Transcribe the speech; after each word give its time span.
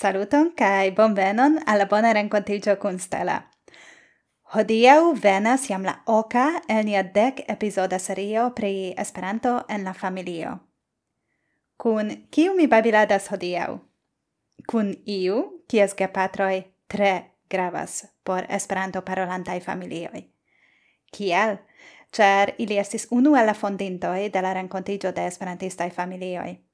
Saluton 0.00 0.52
kai 0.56 0.92
bonvenon 0.92 1.58
alla 1.66 1.86
bona 1.86 2.12
rencontigio 2.12 2.76
kun 2.76 2.98
Stella. 2.98 3.42
Hodiau 4.54 5.14
venas 5.22 5.66
jam 5.68 5.82
la 5.84 5.94
oca 6.06 6.62
el 6.68 6.84
nia 6.84 7.02
dec 7.02 7.42
episoda 7.48 7.98
serio 7.98 8.50
pri 8.54 8.94
Esperanto 8.96 9.64
en 9.68 9.84
la 9.84 9.92
familio. 9.92 10.58
Kun 11.76 12.28
kiu 12.30 12.54
mi 12.54 12.66
babiladas 12.66 13.28
hodiau? 13.28 13.76
Kun 14.70 14.94
iu, 15.06 15.64
kies 15.68 15.94
gepatroi 15.94 16.64
tre 16.88 17.36
gravas 17.50 18.06
por 18.24 18.46
Esperanto 18.48 19.02
parolantai 19.02 19.60
familioi. 19.60 20.24
Kiel? 21.12 21.58
Cer 22.16 22.54
ili 22.58 22.78
estis 22.78 23.06
unu 23.10 23.36
el 23.36 23.46
la 23.46 23.54
fondintoi 23.54 24.30
de 24.32 24.42
la 24.42 24.54
rencontigio 24.54 25.12
de 25.12 25.26
Esperantistai 25.26 25.90
familioi. 25.90 26.69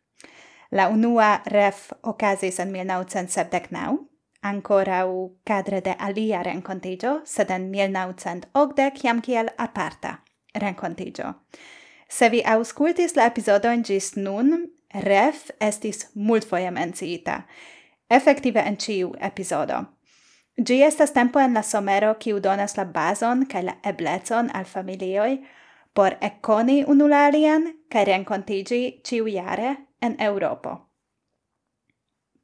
La 0.71 0.89
unua 0.89 1.41
ref 1.47 1.93
ocasis 2.03 2.59
en 2.61 2.73
1979, 2.73 3.99
u 5.07 5.39
cadre 5.45 5.81
de 5.81 5.95
alia 5.99 6.43
rencontigio, 6.43 7.21
sed 7.25 7.51
en 7.51 7.71
1980 7.71 9.03
jam 9.03 9.21
kiel 9.21 9.49
aparta 9.57 10.23
rencontigio. 10.55 11.35
Se 12.09 12.29
vi 12.29 12.43
auscultis 12.45 13.17
la 13.17 13.27
episodon 13.27 13.83
gis 13.83 14.17
nun, 14.17 14.71
ref 14.95 15.51
estis 15.61 16.11
multfoje 16.15 16.71
menciita, 16.71 17.43
effective 18.11 18.61
en 18.61 18.77
ciu 18.77 19.15
episodo. 19.21 19.85
Gi 20.57 20.83
estas 20.83 21.13
tempo 21.13 21.41
en 21.41 21.55
la 21.55 21.63
somero 21.63 22.15
kiu 22.15 22.39
donas 22.41 22.77
la 22.77 22.85
bazon 22.85 23.47
kaj 23.47 23.63
la 23.63 23.75
eblecon 23.85 24.51
al 24.55 24.65
familioj 24.65 25.39
por 25.95 26.17
ekkoni 26.21 26.85
unu 26.89 27.09
la 27.09 27.27
alian 27.27 27.67
kaj 27.93 28.05
renkontigi 28.05 29.01
ĉiujare 29.05 29.75
en 30.01 30.17
Europa. 30.19 30.87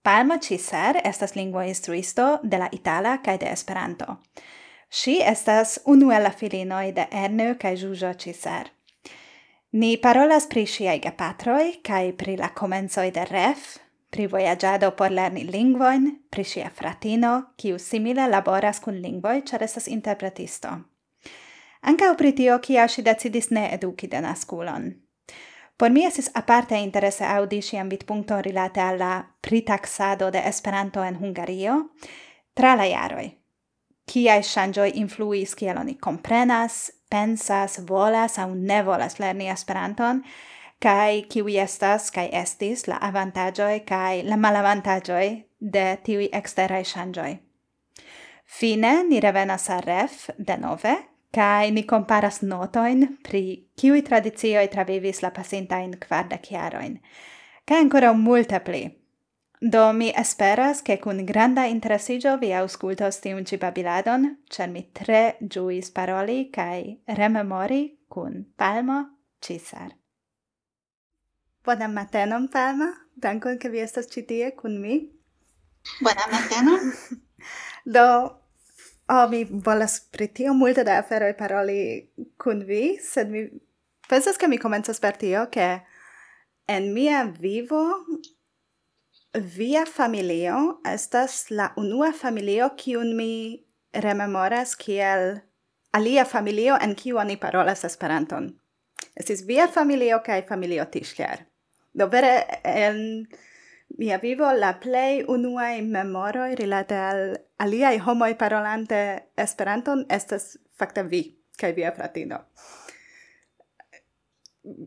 Palma 0.02 0.38
Ciser 0.38 1.00
estas 1.04 1.36
lingua 1.36 1.66
instruisto 1.66 2.40
de 2.42 2.58
la 2.58 2.68
Itala 2.72 3.18
kaj 3.22 3.38
de 3.38 3.52
Esperanto. 3.52 4.16
Ŝi 4.90 5.20
estas 5.22 5.78
unu 5.86 6.10
el 6.10 6.26
la 6.26 6.30
filinoj 6.30 6.92
de 6.92 7.06
Ernő 7.10 7.54
kaj 7.58 7.76
Zsuzsa 7.76 8.14
Ciser. 8.14 8.72
Ni 9.72 9.96
parolas 9.96 10.46
pri 10.46 10.66
ŝiaj 10.66 10.98
gepatroj 11.04 11.68
kaj 11.86 12.12
pri 12.18 12.36
la 12.36 12.50
komencoj 12.52 13.10
de 13.10 13.24
Ref, 13.24 13.78
pri 14.10 14.26
vojaĝado 14.26 14.90
por 14.96 15.10
lerni 15.10 15.46
lingvojn, 15.48 16.10
pri 16.30 16.44
ŝia 16.44 16.68
fratino, 16.76 17.54
kiu 17.56 17.78
simile 17.78 18.26
laboras 18.28 18.82
kun 18.84 18.98
lingvoj, 19.00 19.38
ĉar 19.48 19.62
estas 19.64 19.88
interpretisto. 19.88 20.74
Ankaŭ 21.82 22.10
pri 22.18 22.34
tio 22.36 22.58
kial 22.58 22.90
ŝi 22.92 23.06
decidis 23.06 23.48
ne 23.50 23.70
eduki 23.72 24.10
denaskulon, 24.12 24.90
Por 25.82 25.90
mi 25.90 26.04
esis 26.06 26.28
aparte 26.38 26.78
interese 26.78 27.24
aŭdi 27.26 27.58
ŝian 27.66 27.88
vidpunkton 27.90 28.44
rilate 28.46 28.78
al 28.80 29.00
la 29.00 29.14
de 30.30 30.38
Esperanto 30.38 31.02
en 31.02 31.16
Hungario 31.16 31.90
tra 32.54 32.76
la 32.76 32.84
jaroj. 32.84 33.32
Kiaj 34.06 34.42
ŝanĝoj 34.42 34.92
influis 34.94 35.56
kiel 35.56 35.76
oni 35.78 35.96
komprenas, 35.98 36.92
pensas, 37.10 37.80
volas 37.88 38.38
aŭ 38.38 38.54
ne 38.54 38.82
volas 38.82 39.18
lerni 39.18 39.48
Esperanton, 39.50 40.22
kai 40.78 41.26
kiwi 41.28 41.58
estas 41.58 42.12
kai 42.12 42.28
estis 42.32 42.86
la 42.86 42.98
avantaĝoj 43.02 43.84
kai 43.84 44.22
la 44.22 44.36
malavantaĝoj 44.36 45.26
de 45.58 45.98
tiuj 46.04 46.28
eksteraj 46.32 46.84
ŝanĝoj. 46.84 47.38
Fine 48.46 49.02
ni 49.02 49.18
revenas 49.18 49.68
al 49.68 49.82
ref 49.82 50.30
denove 50.38 51.11
kai 51.32 51.70
ni 51.70 51.82
comparas 51.84 52.42
notoin 52.42 53.18
pri 53.22 53.70
kiui 53.76 54.02
tradizioi 54.02 54.68
travivis 54.68 55.22
la 55.22 55.30
pasintain 55.30 55.98
quardac 56.08 56.42
chiaroin 56.42 57.00
kai 57.64 57.78
ancora 57.78 58.12
multe 58.12 58.60
pli. 58.60 59.00
Do 59.60 59.92
mi 59.92 60.10
esperas 60.10 60.82
che 60.82 60.98
cun 60.98 61.24
granda 61.24 61.64
interesigio 61.64 62.36
vi 62.36 62.52
auscultos 62.52 63.20
tiun 63.20 63.44
ci 63.44 63.56
babiladon, 63.56 64.42
cer 64.48 64.68
mi 64.68 64.90
tre 64.92 65.36
giuis 65.40 65.90
paroli 65.90 66.50
kai 66.50 67.00
rememori 67.04 67.98
cun 68.08 68.52
Palmo 68.56 69.18
Cisar. 69.40 69.96
Buonan 71.62 71.92
matenon, 71.92 72.48
Palma. 72.48 73.06
Dankon, 73.14 73.58
che 73.58 73.68
vi 73.68 73.78
estas 73.78 74.08
citie 74.10 74.54
cun 74.54 74.80
mi. 74.80 75.12
Buonan 76.00 76.30
matenon. 76.30 76.92
Do, 77.94 78.41
oh, 79.08 79.28
mi 79.30 79.44
volas 79.44 80.00
pri 80.12 80.28
tio 80.28 80.54
multe 80.54 80.84
da 80.84 80.98
aferoj 80.98 81.36
paroli 81.38 82.08
kun 82.38 82.64
vi, 82.66 82.98
sed 83.02 83.30
mi 83.30 83.46
pensas 84.08 84.38
ke 84.38 84.48
mi 84.48 84.58
komencas 84.58 85.00
per 85.00 85.16
tio 85.16 85.46
che 85.50 85.80
en 86.68 86.92
mia 86.94 87.24
vivo 87.24 87.82
via 89.34 89.84
familio 89.86 90.80
estas 90.84 91.50
la 91.50 91.72
unua 91.76 92.12
familio 92.12 92.70
kiun 92.76 93.16
mi 93.16 93.64
rememoras 93.92 94.76
kiel 94.76 95.40
alia 95.92 96.24
familio 96.24 96.76
en 96.80 96.94
kiu 96.94 97.18
oni 97.18 97.36
parolas 97.36 97.84
Esperanton. 97.84 98.52
Estis 99.16 99.46
via 99.46 99.68
familio 99.68 100.20
kaj 100.24 100.42
familio 100.48 100.84
Tischler. 100.84 101.44
Do 101.94 102.08
vere 102.08 102.44
en 102.64 103.26
mia 103.98 104.18
vivo 104.18 104.52
la 104.52 104.72
play 104.80 105.24
unuae 105.28 105.82
memoroi 105.82 106.54
rilate 106.54 106.94
al 106.94 107.22
aliai 107.58 107.98
homoi 107.98 108.34
parolante 108.34 109.02
Esperanton 109.36 110.06
estas 110.08 110.58
facta 110.78 111.02
vi 111.02 111.22
kaj 111.58 111.72
via 111.72 111.92
fratino. 111.92 112.38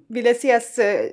Vi 0.09 0.21
ne 0.21 0.31
eh, 0.31 1.11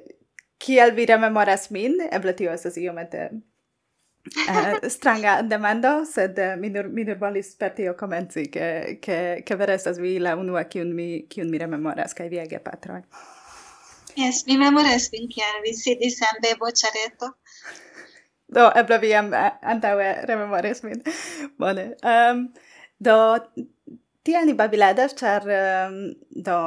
kiel 0.58 0.94
vi 0.94 1.06
rememoras 1.06 1.70
min, 1.70 1.98
eble 2.10 2.32
tio 2.32 2.52
estas 2.52 2.76
iomete 2.76 3.30
uh, 3.32 4.88
stranga 4.94 5.42
demando, 5.42 6.04
sed 6.04 6.38
uh, 6.38 6.54
mi 6.60 6.70
nur, 6.70 6.88
mi 6.88 7.04
nur 7.04 7.18
volis 7.18 7.54
per 7.58 7.74
tio 7.74 7.94
comenzi, 7.94 8.46
ke, 8.50 8.98
ke, 9.02 9.42
che 9.46 9.56
vere 9.56 9.74
estas 9.74 9.98
vi 9.98 10.18
la 10.18 10.36
unua 10.36 10.64
kiun 10.64 10.94
mi, 10.94 11.26
kiun 11.28 11.50
mi 11.50 11.58
rememoras, 11.58 12.14
kaj 12.14 12.28
via 12.30 12.46
gepatroj. 12.46 13.02
Yes, 14.16 14.44
mi 14.46 14.58
memoras 14.60 15.08
vin 15.12 15.28
kiam 15.32 15.62
vi 15.64 15.72
sidis 15.76 16.18
en 16.26 16.40
bebo 16.44 16.68
ĉareto. 16.80 17.30
Do, 18.52 18.66
eble 18.76 18.98
vi 19.00 19.12
jam 19.14 19.30
eh, 19.32 19.52
antaŭe 19.74 20.08
rememoris 20.28 20.82
min. 20.84 21.00
Bone. 21.60 21.86
Um, 22.04 22.42
do, 23.00 23.16
tiel 24.26 24.44
ni 24.48 24.56
babiladas, 24.58 25.16
ĉar 25.16 25.48
um, 25.56 25.96
do 26.48 26.58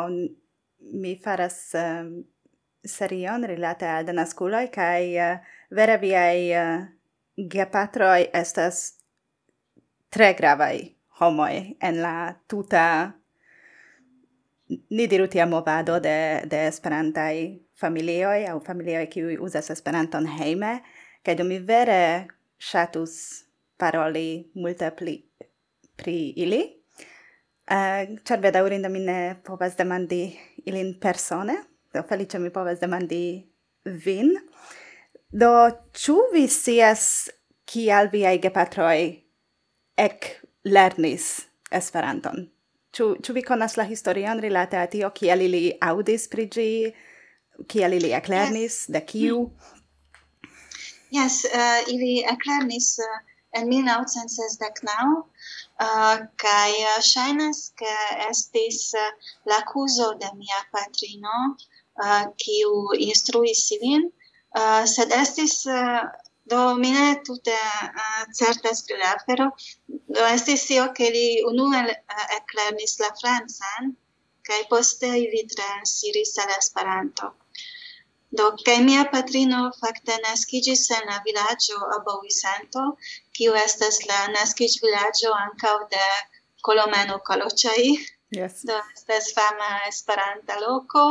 mi 0.96 1.14
faras 1.22 1.60
um, 1.78 2.10
serion 2.86 3.46
rilate 3.46 3.90
al 3.90 4.10
denaskuloj 4.10 4.66
kaj 4.74 5.04
uh, 5.28 5.54
vere 5.78 6.00
viaj 6.02 6.40
uh, 6.58 6.88
gepatroj 7.54 8.30
estas 8.34 8.82
tre 10.10 10.34
gravaj 10.34 10.78
homoj 11.20 11.54
en 11.82 12.02
la 12.02 12.18
tuta 12.48 12.88
ni 14.68 15.08
diru 15.08 15.28
tia 15.28 15.46
movado 15.46 16.00
de, 16.00 16.44
de 16.50 16.68
esperantai 16.68 17.62
familioi 17.74 18.46
au 18.50 18.60
familioi 18.60 19.08
qui 19.08 19.38
uzas 19.38 19.70
Esperanton 19.70 20.26
hejme, 20.26 20.80
kaj 21.26 21.36
do 21.36 21.44
mi 21.44 21.60
vere 21.60 22.28
ŝatus 22.58 23.14
paroli 23.78 24.46
multe 24.56 24.90
pli 24.96 25.18
pri 25.96 26.34
ili, 26.38 26.62
uh, 27.72 28.04
ĉar 28.26 28.64
urinda 28.64 28.90
mi 28.90 29.00
ne 29.00 29.36
povas 29.44 29.76
demandi 29.76 30.36
ilin 30.66 30.96
persone, 31.00 31.56
do 31.94 32.04
felice 32.04 32.40
mi 32.40 32.50
povas 32.50 32.80
demandi 32.80 33.46
vin. 33.86 34.34
Do, 35.32 35.70
ĉu 35.94 36.32
vi 36.34 36.48
sias 36.48 37.30
kial 37.66 38.10
viai 38.12 38.40
gepatroi 38.40 39.24
ek 39.98 40.42
lernis 40.64 41.48
Esperanton? 41.72 42.55
Ĉu 42.96 43.06
ĉu 43.24 43.34
vi 43.36 43.42
konas 43.44 43.76
la 43.80 43.84
historion 43.90 44.40
rilate 44.44 44.78
al 44.80 44.90
tio 44.92 45.10
kiel 45.20 45.42
ili 45.46 45.64
aŭdis 45.88 46.28
pri 46.32 46.46
ĝi, 46.56 46.68
kiel 47.72 47.96
ili 47.98 48.12
eklernis, 48.16 48.76
yes. 48.86 48.92
de 48.96 49.02
kiu? 49.10 49.40
Yes, 51.16 51.42
uh, 51.50 51.82
ili 51.92 52.14
eklernis 52.34 52.88
uh, 53.04 53.18
en 53.60 53.68
1969 53.72 55.12
uh, 55.16 56.24
kaj 56.44 56.72
uh, 56.86 56.98
ŝajnas 57.12 57.62
ke 57.82 57.96
estis 58.30 58.80
uh, 59.00 59.32
la 59.52 59.60
kuzo 59.72 60.10
de 60.24 60.32
mia 60.40 60.62
patrino 60.76 61.38
uh, 61.52 62.24
kiu 62.46 62.74
instruis 63.10 63.66
ilin, 63.78 64.08
uh, 64.08 64.84
sed 64.96 65.16
estis 65.20 65.62
uh, 65.68 66.04
Do 66.52 66.76
mine 66.78 67.06
tute 67.26 67.58
uh, 67.58 68.26
certas 68.40 68.84
pri 68.86 68.98
la 69.02 69.14
afero. 69.18 69.48
Do 69.88 70.26
estis 70.34 70.70
io 70.76 70.92
che 70.92 71.10
li 71.16 71.30
unue 71.52 71.80
uh, 71.86 72.26
eklernis 72.38 73.00
la 73.02 73.10
francan, 73.22 73.96
kaj 74.46 74.62
poste 74.70 75.10
ili 75.24 75.42
transiris 75.56 76.38
al 76.44 76.54
Esperanto. 76.58 77.32
Do, 78.38 78.52
kaj 78.68 78.78
mia 78.86 79.04
patrino 79.12 79.60
facte 79.80 80.20
nascigis 80.28 80.86
en 80.98 81.10
la 81.10 81.18
vilaĝo 81.26 81.82
Abovisanto, 81.98 82.86
kiu 83.38 83.58
estas 83.66 84.02
la 84.10 84.22
nascig 84.38 84.78
villaggio 84.86 85.34
ancau 85.42 85.78
de 85.94 86.08
Colomeno 86.68 87.20
Kaloĉaj. 87.28 87.86
Yes. 88.38 88.62
Do, 88.70 88.78
estas 88.94 89.34
fama 89.34 89.72
Esperanta 89.90 90.60
loco, 90.62 91.06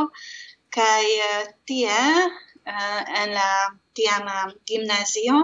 kaj 0.77 1.03
uh, 1.29 1.47
tie 1.67 1.97
uh, 2.23 3.01
en 3.23 3.35
la 3.39 3.49
tiama 3.95 4.45
um, 4.45 4.53
gimnazio. 4.67 5.41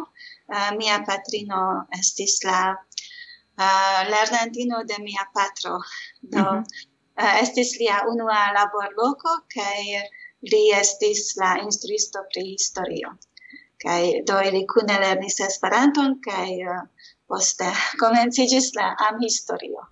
Uh, 0.52 0.72
mia 0.78 1.00
patrino 1.08 1.62
estis 2.00 2.42
la 2.44 2.62
uh, 2.72 4.00
lernantino 4.12 4.84
de 4.84 4.98
mia 5.04 5.26
patro. 5.34 5.80
Do, 6.22 6.40
mm 6.40 6.46
-hmm. 6.46 6.64
uh, 7.24 7.42
estis 7.44 7.78
lia 7.80 8.02
unua 8.14 8.40
laborloko, 8.58 9.38
kaj 9.56 9.84
li 10.52 10.64
estis 10.82 11.36
la 11.42 11.52
instruisto 11.64 12.20
pri 12.34 12.44
historio. 12.52 13.14
Kaj 13.84 14.02
do 14.28 14.42
ili 14.48 14.66
kune 14.74 15.00
lernis 15.00 15.40
Esperanton, 15.40 16.20
kaj 16.28 16.52
uh, 16.74 16.82
poste 17.28 17.70
komencigis 18.02 18.74
la 18.76 18.96
amhistorio. 19.10 19.88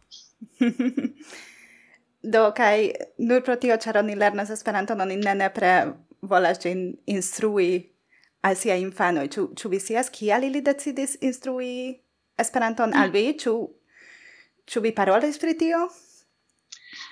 do 2.33 2.51
kaj 2.55 2.91
nur 3.17 3.41
pro 3.43 3.55
tio 3.55 3.77
ĉar 3.77 3.97
oni 3.97 4.15
lernas 4.15 4.49
Esperanton 4.49 5.01
oni 5.01 5.15
ne 5.15 5.35
nepre 5.35 5.71
volas 6.21 6.59
gin 6.59 6.97
instrui 7.05 7.88
al 8.41 8.55
sia 8.55 8.77
infanoi, 8.79 9.27
ĉu 9.33 9.47
ĉu 9.59 9.71
vi 9.73 9.79
scias 9.79 10.11
kial 10.15 10.45
ili 10.47 10.61
decidis 10.61 11.17
instrui 11.21 11.73
Esperanton 12.39 12.93
al 12.95 13.11
vi, 13.11 13.25
ĉu 13.43 13.53
ĉu 14.69 14.81
vi 14.85 14.93
parolis 14.95 15.39
pri 15.41 15.55
tio? 15.59 15.81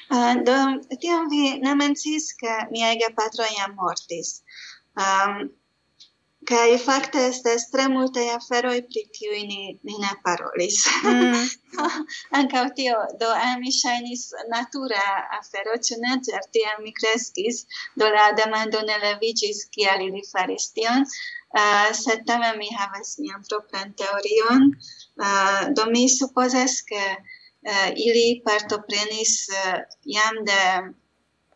Uh, 0.07 0.33
do, 0.47 0.55
tiam 1.01 1.27
vi 1.31 1.57
ne 1.59 1.73
mencis, 1.75 2.29
ke 2.39 2.53
miaj 2.71 2.93
gepatroj 3.01 3.49
jam 3.57 3.73
mortis. 3.75 4.37
Um, 4.95 5.49
Kai 6.47 6.77
fakte 6.79 7.21
estas 7.27 7.65
tre 7.71 7.85
multe 7.91 8.21
aferoj 8.31 8.77
pri 8.89 9.01
kiuj 9.15 9.39
ni, 9.47 9.63
ni 9.87 9.95
ne 10.03 10.11
parolis. 10.23 10.77
Mm. 11.03 11.41
Ankaŭ 12.39 12.61
tio, 12.77 12.99
do 13.23 13.31
al 13.35 13.57
mi 13.63 13.73
ŝajnis 13.77 14.21
natura 14.53 15.01
afero, 15.39 15.75
ĉu 15.87 15.97
ne, 16.03 16.13
ĉar 16.27 16.45
tiam 16.55 16.79
mi 16.85 16.93
kreskis, 16.99 17.59
do 17.99 18.07
la 18.13 18.29
demando 18.37 18.83
ne 18.89 18.95
leviĝis 19.01 19.65
kial 19.75 20.05
ili 20.05 20.23
faris 20.29 20.69
tion, 20.77 21.03
uh, 21.03 21.89
sed 22.03 22.23
tamen 22.29 22.55
mi 22.61 22.71
havas 22.77 23.17
mian 23.23 23.43
propran 23.49 23.91
teorion, 24.03 24.69
uh, 25.19 25.67
do 25.75 25.89
mi 25.91 26.05
supozas 26.15 26.79
ke 26.93 27.03
uh, 27.09 27.89
ili 28.07 28.27
partoprenis 28.47 29.35
uh, 29.51 29.75
jam 30.15 30.39
de 30.47 30.63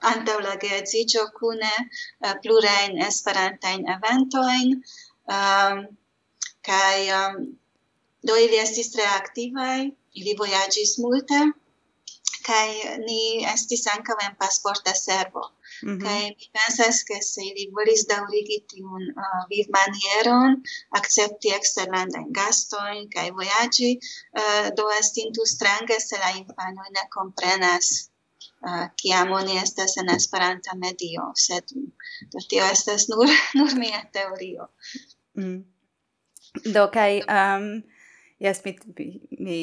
antau 0.09 0.37
la 0.45 0.55
geedziĝo 0.63 1.23
cune 1.39 1.71
uh, 1.77 1.87
eh, 2.27 2.35
plurain 2.43 2.99
esperantain 3.07 3.87
eventoin 3.95 4.75
um, 4.75 4.83
ehm, 5.37 5.81
kaj 6.69 6.97
um, 7.19 7.39
do 8.29 8.37
ili 8.45 8.61
estis 8.65 8.91
tre 8.95 9.07
activai 9.21 9.79
ili 10.21 10.37
vojaĝis 10.43 10.97
multe 11.05 11.41
kaj 12.49 12.67
ni 13.07 13.21
estis 13.55 13.87
ankaŭ 13.95 14.17
en 14.27 14.37
pasporta 14.43 14.93
servo 15.05 15.49
Mm 15.83 15.97
-hmm. 15.97 16.03
Kaj 16.03 16.23
mi 16.37 16.45
pensas, 16.55 16.97
ke 17.07 17.17
se 17.31 17.41
ili 17.51 17.63
volis 17.75 18.01
daŭrigi 18.11 18.57
tiun 18.71 19.03
eh, 19.09 19.21
uh, 19.23 19.41
vivmanieron, 19.51 20.51
akcepti 20.99 21.53
eksterlandajn 21.59 22.27
gastojn 22.39 23.01
kaj 23.15 23.27
vojaĝi, 23.37 23.91
uh, 24.41 24.67
do 24.77 24.85
estintu 25.01 25.41
strange 25.53 25.97
se 26.07 26.15
la 26.23 26.31
infanoj 26.41 26.89
ne 26.97 27.03
komprenas 27.17 27.87
Ah, 28.61 28.89
kiam 29.01 29.31
oni 29.33 29.57
estas 29.57 29.97
en 29.97 30.09
Esperanta 30.13 30.75
medio, 30.77 31.31
sed 31.35 31.71
do 32.33 32.41
tio 32.49 32.65
estas 32.71 33.07
nur 33.09 33.25
nur 33.57 33.73
mia 33.79 34.03
teorio. 34.13 34.67
Mm. 35.37 35.63
Do 36.73 36.87
kai 36.93 37.23
um, 37.25 37.81
yes 38.39 38.61
mi, 38.65 38.75
mi 39.39 39.59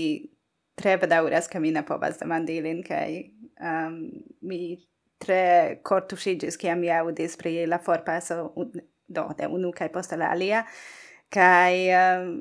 tre 0.78 0.96
bedauras 0.98 1.48
ke 1.48 1.60
mi 1.60 1.70
ne 1.70 1.82
povas 1.86 2.18
demandi 2.18 2.60
lin 2.62 2.82
kai 2.82 3.30
um, 3.60 4.00
mi 4.42 4.78
tre 5.18 5.78
cortusigis 5.82 6.58
kiam 6.58 6.80
mi 6.80 6.90
audis 6.90 7.36
pri 7.36 7.66
la 7.66 7.78
forpaso 7.78 8.52
do 9.06 9.28
de 9.38 9.46
unu 9.46 9.72
kai 9.72 9.88
posta 9.88 10.16
la 10.16 10.32
alia 10.32 10.64
kai 11.30 11.90
um, 11.94 12.40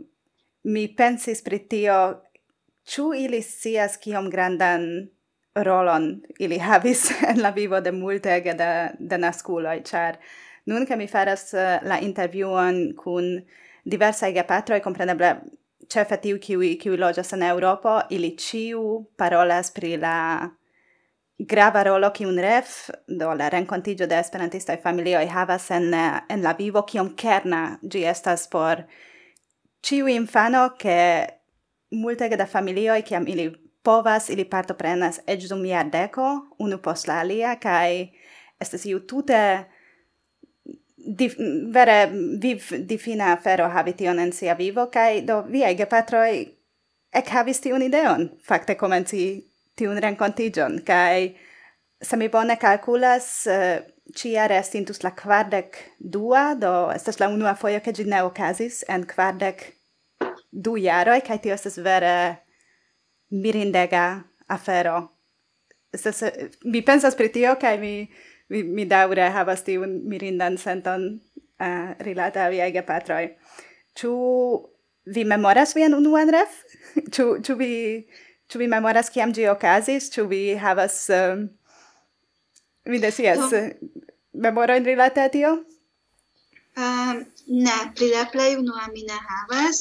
mi 0.64 0.88
pensis 0.88 1.42
pri 1.42 1.60
tio 1.70 2.00
ĉu 2.88 3.14
ili 3.14 3.42
sias 3.42 3.98
kiom 3.98 4.30
grandan 4.30 5.10
rolon 5.64 6.22
ili 6.40 6.58
havis 6.68 7.12
en 7.30 7.42
la 7.42 7.52
vivo 7.52 7.82
de 7.82 7.92
multege 7.92 8.54
de, 8.54 8.90
de 9.00 9.18
nasculoi, 9.18 9.82
char 9.84 10.18
nun 10.66 10.86
che 10.86 10.96
mi 10.96 11.08
faras 11.08 11.54
eh, 11.54 11.80
la 11.84 12.00
interviuon 12.00 12.94
cun 12.96 13.46
diversai 13.84 14.34
gepatroi, 14.34 14.82
compreneble 14.82 15.38
cefe 15.88 16.18
tiu 16.20 16.40
kiwi, 16.40 16.76
kiwi 16.78 16.98
loĝas 16.98 17.34
en 17.34 17.44
Europa, 17.44 18.02
ili 18.10 18.36
ciu 18.38 19.06
parolas 19.16 19.72
pri 19.72 19.96
la 19.98 20.50
grava 21.38 21.84
rolo 21.84 22.10
ki 22.12 22.26
un 22.26 22.40
ref, 22.42 22.90
do 23.08 23.34
la 23.34 23.50
rencontigio 23.50 24.08
de 24.08 24.20
esperantistaj 24.20 24.82
familioj 24.84 25.26
havas 25.32 25.72
en, 25.72 25.94
eh, 25.94 26.20
en 26.30 26.44
la 26.44 26.54
vivo, 26.54 26.84
kiom 26.84 27.16
kerna 27.16 27.80
gi 27.82 28.04
estas 28.06 28.48
por 28.48 28.84
ciu 29.82 30.08
infano, 30.08 30.70
ke 30.80 31.28
multe 31.92 32.28
da 32.36 32.46
familioj, 32.46 33.02
kiam 33.02 33.28
ili 33.28 33.67
povas 33.88 34.30
ili 34.30 34.44
partoprenas 34.46 35.22
ec 35.28 35.48
dum 35.48 35.64
iardeco, 35.66 36.28
unu 36.60 36.78
post 36.84 37.08
la 37.08 37.22
alia 37.24 37.56
cae 37.64 38.08
estas 38.60 38.86
iu 38.86 39.00
tute 39.08 39.42
dif, 40.98 41.38
vere 41.74 41.98
viv 42.44 42.66
difina 42.90 43.32
afero 43.34 43.70
havi 43.72 43.94
tion 43.96 44.20
en 44.20 44.34
sia 44.36 44.56
vivo 44.60 44.90
cae 44.92 45.22
do 45.28 45.42
viei 45.48 45.76
gepatroi 45.80 46.34
ec 47.16 47.30
havis 47.32 47.64
tiun 47.64 47.86
ideon 47.86 48.28
fakte 48.44 48.76
komenci 48.76 49.28
tiun 49.78 50.02
rencontigion, 50.04 50.82
cae 50.86 51.30
se 52.02 52.18
mi 52.18 52.28
bone 52.34 52.58
kalkulas 52.60 53.30
eh, 53.48 53.78
uh, 53.78 53.94
ĉiare 54.18 54.56
estintus 54.62 55.02
la 55.04 55.12
kvardek 55.12 55.78
dua 56.00 56.56
do 56.56 56.74
estas 56.96 57.20
la 57.20 57.28
unua 57.32 57.56
foio 57.60 57.80
ke 57.84 57.92
ĝi 57.92 58.06
ne 58.08 58.22
okazis 58.24 58.84
en 58.88 59.04
kvardek 59.08 59.64
du 60.52 60.76
jaroj 60.80 61.20
cae 61.28 61.40
tio 61.44 61.56
estas 61.56 61.80
vere 61.88 62.14
mirindega 63.30 64.24
afero. 64.48 65.12
se 65.94 66.50
mi 66.64 66.82
pensas 66.82 67.16
pri 67.16 67.30
tio, 67.30 67.56
kai 67.56 67.78
mi, 67.78 68.10
mi, 68.50 68.64
mi 68.64 68.86
daure 68.86 69.30
havas 69.30 69.64
tiu 69.64 69.86
mirindan 69.88 70.58
senton 70.58 71.20
eh, 71.60 71.66
uh, 71.66 71.96
rilata 72.00 72.46
a 72.46 72.50
viaj 72.50 72.86
patroi. 72.86 73.36
Ču 73.96 74.12
vi 75.06 75.24
memoras 75.24 75.76
vian 75.76 75.94
unuan 75.94 76.30
ref? 76.30 76.64
Ču, 77.14 77.42
ču, 77.44 77.56
vi 77.56 78.06
ču 78.48 78.60
vi 78.60 78.68
memoras 78.68 79.10
kiam 79.10 79.34
gi 79.34 79.48
okazis? 79.48 80.12
Ču 80.14 80.28
vi 80.28 80.56
havas 80.56 81.10
um, 81.10 81.50
mi 82.86 83.00
ne 83.00 83.12
scias 83.12 83.54
eh, 83.54 83.74
memorojn 84.34 84.86
rilata 84.86 85.24
a 85.24 85.30
tio? 85.30 85.64
Uh, 86.78 87.14
ne, 87.66 87.76
pri 87.98 88.08
la 88.14 88.24
plei 88.34 88.56
unua 88.62 88.84
mi 88.94 89.04
ne 89.10 89.16
havas, 89.30 89.78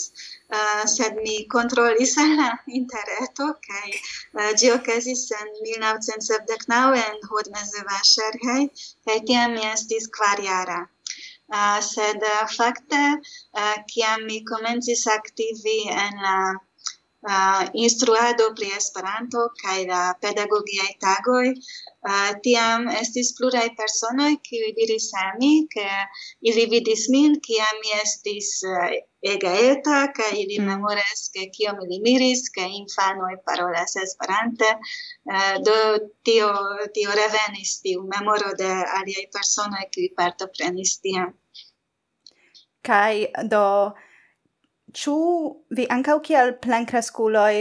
uh, 0.58 0.84
sed 0.92 1.18
mi 1.24 1.34
controlis 1.54 2.14
al 2.22 2.30
la 2.40 2.46
interreto 2.78 3.48
kai 3.66 3.90
uh, 3.92 4.52
gi 4.62 4.70
okazis 4.76 5.24
en 5.40 5.50
1979 5.66 7.02
en 7.08 7.18
Hudmezeva-Ŝerhej 7.32 8.62
kai 9.04 9.18
tiam 9.30 9.56
mi 9.56 9.66
estis 9.74 10.08
kvariara. 10.18 10.80
Uh, 11.56 11.78
sed 11.92 12.24
uh, 12.30 12.46
fakte 12.56 13.02
uh, 13.16 13.76
kiam 13.92 14.24
mi 14.30 14.38
komencis 14.52 15.04
aktivi 15.18 15.78
en 16.06 16.24
la 16.28 16.38
uh, 16.54 16.65
uh, 17.26 17.66
instruado 17.74 18.48
pri 18.56 18.70
Esperanto 18.78 19.48
kaj 19.62 19.78
la 19.90 20.02
pedagogiaj 20.22 20.92
tagoj. 21.02 21.50
Uh, 22.06 22.30
tiam 22.44 22.86
estis 23.00 23.32
pluraj 23.38 23.66
personoj 23.78 24.30
kiuj 24.46 24.70
diris 24.78 25.08
al 25.22 25.32
mi, 25.40 25.52
ke 25.72 25.86
ili 26.50 26.66
vidis 26.70 27.08
min 27.14 27.34
kiam 27.46 27.82
mi 27.82 27.94
estis 27.98 28.50
uh, 28.70 28.94
ega 29.26 29.52
eta 29.72 29.98
kaj 30.14 30.30
ili 30.42 30.60
mm. 30.60 30.68
memoras 30.70 31.26
ke 31.34 31.48
kiom 31.56 31.82
ili 31.86 31.98
miris 32.06 32.46
ke 32.54 32.68
infanoj 32.80 33.34
parolas 33.48 33.98
Esperante. 34.04 34.70
Uh, 35.26 35.56
do 35.66 35.76
tio 36.22 36.52
tio 36.94 37.18
revenis 37.22 37.80
tiu 37.82 38.06
memoro 38.14 38.54
de 38.62 38.70
aliaj 39.00 39.26
personoj 39.34 39.84
kiuj 39.90 40.12
partoprenis 40.20 41.00
tiam. 41.02 41.34
Kaj 42.86 43.14
do 43.50 43.66
Ĉu 44.96 45.16
vi 45.76 45.84
ankaŭ 45.92 46.16
kiel 46.24 46.54
plenkreskuloj 46.64 47.52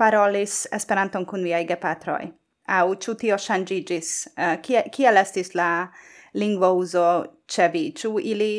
parolis 0.00 0.64
Esperanton 0.78 1.26
kun 1.28 1.44
viaj 1.44 1.64
gepatroj? 1.68 2.22
Aŭ 2.78 2.86
ĉu 3.04 3.14
tio 3.20 3.36
ŝanĝiĝis? 3.46 4.10
Uh, 4.32 4.44
eh, 4.44 4.56
kiel, 4.64 4.88
kiel 4.94 5.20
estis 5.20 5.52
la 5.58 5.70
lingvo 6.40 6.72
uzo 6.80 7.08
ĉe 7.52 7.68
vi? 7.74 7.84
Ĉu 8.00 8.14
ili 8.32 8.52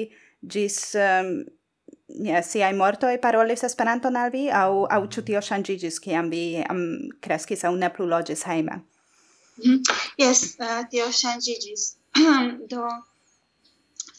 ĝis 0.55 0.77
ehm, 1.01 1.31
um, 1.31 2.27
yeah, 2.27 2.45
siaj 2.45 2.71
mortoj 2.77 3.15
parolis 3.23 3.65
Esperanton 3.65 4.19
al 4.21 4.29
vi? 4.35 4.45
Aŭ, 4.53 4.85
aŭ 4.97 5.01
ĉu 5.15 5.25
tio 5.31 5.41
ŝanĝiĝis 5.49 5.97
kiam 6.05 6.29
vi 6.29 6.45
um, 6.69 6.85
kreskis 7.25 7.65
aŭ 7.65 7.73
ne 7.81 7.89
plu 7.97 8.05
loĝis 8.13 8.45
hejme? 8.51 8.83
Mm, 9.63 9.81
yes, 10.21 10.45
uh, 10.61 10.83
tio 10.93 11.09
ŝanĝiĝis. 11.23 11.89
Do... 12.71 12.85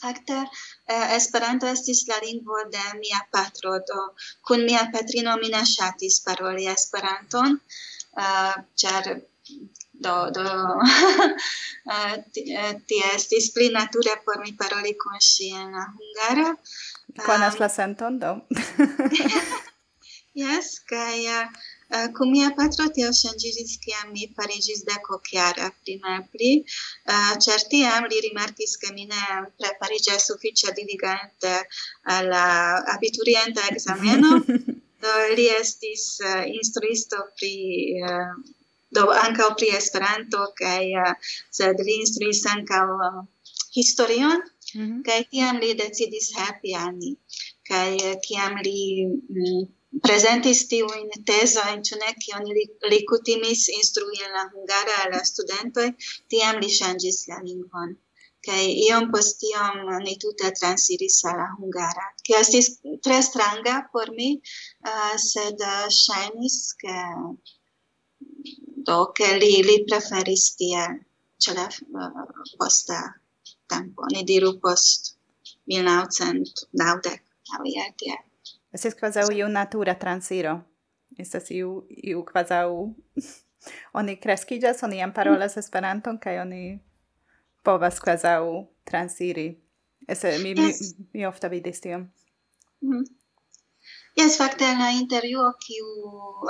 Fakte 0.01 0.39
eh, 0.43 1.17
Esperanto 1.17 1.69
estis 1.73 2.05
la 2.09 2.19
lingvo 2.25 2.59
de 2.75 2.85
mia 3.01 3.21
patro, 3.33 3.79
do 3.89 4.01
kun 4.47 4.65
mia 4.69 4.85
patrino 4.93 5.37
mi 5.43 5.49
ne 5.55 5.63
ŝatis 5.75 6.21
paroli 6.27 6.69
Esperanton, 6.73 7.59
eh, 8.25 8.55
ĉar 8.83 9.13
do 10.07 10.17
do 10.37 10.47
eh, 11.95 12.17
ti 12.89 13.01
estis 13.15 13.53
pli 13.55 13.71
nature 13.79 14.19
por 14.25 14.43
mi 14.45 14.53
paroli 14.63 14.93
kun 15.05 15.23
ŝi 15.31 15.49
en 15.63 15.73
la 15.79 15.87
hungara. 15.95 16.51
Konas 17.29 17.57
la 17.63 17.73
senton 17.79 18.21
do. 18.25 18.37
Yes, 20.37 20.67
kaj 20.85 21.49
Uh, 21.87 22.09
Kun 22.17 22.33
mia 22.35 22.49
patro 22.59 22.89
tio 22.95 23.09
ŝanĝiĝis 23.19 23.77
kiam 23.85 24.09
mi 24.15 24.25
fariĝis 24.39 24.81
dekokjara 24.89 25.69
pli 25.83 25.95
malpli, 26.07 26.49
uh, 26.63 27.35
certi 27.45 27.69
tiam 27.77 28.09
li 28.11 28.19
rimarkis 28.25 28.73
ke 28.83 28.91
mi 28.97 29.05
ne 29.13 29.23
prepariĝas 29.61 30.27
sufiĉe 30.31 30.75
diligente 30.79 31.53
al 32.17 32.33
la 32.33 32.49
abiturienta 32.97 33.69
ekzameno. 33.75 34.33
do 35.05 35.15
li 35.39 35.47
estis 35.61 36.05
uh, 36.25 36.43
instruisto 36.59 37.23
pri 37.39 37.55
do 38.97 39.07
ankaŭ 39.23 39.49
pri 39.61 39.69
Esperanto 39.79 40.43
kaj 40.61 40.85
sed 41.59 41.83
li 41.87 41.99
instruis 42.03 42.43
ankaŭ 42.55 42.85
historion 43.79 44.39
mm 44.75 44.85
-hmm. 44.85 45.01
kaj 45.07 45.21
tiam 45.33 45.63
li 45.63 45.75
decidis 45.83 46.29
helpi 46.39 46.75
ani. 46.87 47.17
mi 47.69 47.89
uh, 47.95 48.15
kiam 48.27 48.53
li 48.67 48.81
mm, 49.07 49.63
presentis 50.05 50.61
tiu 50.71 50.89
in 51.01 51.11
teso 51.31 51.63
in 51.75 51.85
ĉu 51.89 52.01
ne, 52.03 52.11
kion 52.23 52.45
li, 52.57 52.65
li 52.91 53.01
kutimis 53.11 53.69
instrui 53.79 54.25
en 54.27 54.33
la 54.39 54.45
hungara 54.53 54.97
al 55.05 55.15
la 55.17 55.23
studentoj, 55.33 55.89
tiam 56.33 56.61
li 56.63 56.71
changis 56.79 57.25
la 57.31 57.39
lingvon 57.47 57.97
kai 58.47 58.65
iom 58.87 59.05
post 59.13 59.37
iom 59.51 59.77
ni 60.07 60.15
tuta 60.23 60.49
transiris 60.59 61.17
al 61.31 61.37
la 61.41 61.49
hungara. 61.59 62.07
che 62.25 62.35
estis 62.43 62.67
tre 63.05 63.19
stranga 63.29 63.75
por 63.93 64.09
mi, 64.19 64.31
uh, 64.91 65.17
sed 65.31 65.59
uh, 65.75 65.89
ŝajnis 66.03 66.57
ke 66.83 66.97
do 68.89 68.99
ke 69.17 69.29
li 69.41 69.53
li 69.69 69.77
preferis 69.89 70.45
tie 70.59 70.83
ce 71.43 71.51
la 71.59 71.67
uh, 72.03 72.27
posta 72.59 73.01
tempo, 73.73 74.03
ni 74.15 74.23
diru 74.31 74.51
post 74.65 75.01
1990 75.75 77.19
aŭ 77.55 77.63
iel. 77.75 78.26
Estas 78.77 78.95
quasi 78.95 79.21
iu 79.39 79.49
natura 79.49 79.95
transiro. 79.95 80.59
Estas 81.19 81.51
iu, 81.51 81.87
iu 81.89 82.25
quasi 82.29 82.61
oni 83.99 84.17
crescigas, 84.21 84.83
oni 84.83 85.01
em 85.01 85.13
parolas 85.13 85.57
Esperanton, 85.57 86.19
kai 86.19 86.39
oni 86.39 86.63
povas 87.65 88.01
quasi 88.01 88.35
transiri. 88.85 89.49
Ese, 90.09 90.39
mi, 90.39 90.55
mi, 90.55 90.73
mi 91.15 91.27
ofta 91.27 91.49
vidis 91.49 91.81
tion. 91.81 92.11
Mm 92.83 92.91
-hmm. 92.93 93.05
Yes, 94.17 94.37
fakte 94.39 94.65
la 94.65 94.91
intervjuo 94.91 95.49
kiu 95.65 95.87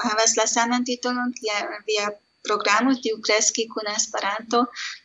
havas 0.04 0.36
la 0.36 0.46
saman 0.46 0.84
titolon 0.84 1.32
kiel 1.38 1.66
via 1.86 2.10
programo 2.46 2.94
tiu 3.04 3.20
kreski 3.26 3.66
kun 3.72 3.88
Esperanto 3.92 4.62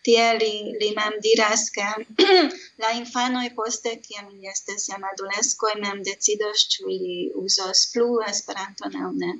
tie 0.08 0.26
li 0.42 0.54
li 0.82 0.90
mem 0.98 1.18
diras 1.26 1.64
ke 1.76 1.88
la 2.84 2.92
infanoj 3.02 3.48
poste 3.60 3.96
kiam 4.06 4.30
ili 4.34 4.52
estas 4.56 4.90
jam 4.90 5.04
e 5.10 5.80
mem 5.86 6.04
decidos 6.10 6.68
ĉu 6.74 6.88
li 6.88 7.18
uzos 7.46 7.88
plu 7.94 8.10
Esperanton 8.34 9.02
aŭ 9.06 9.12
ne 9.24 9.34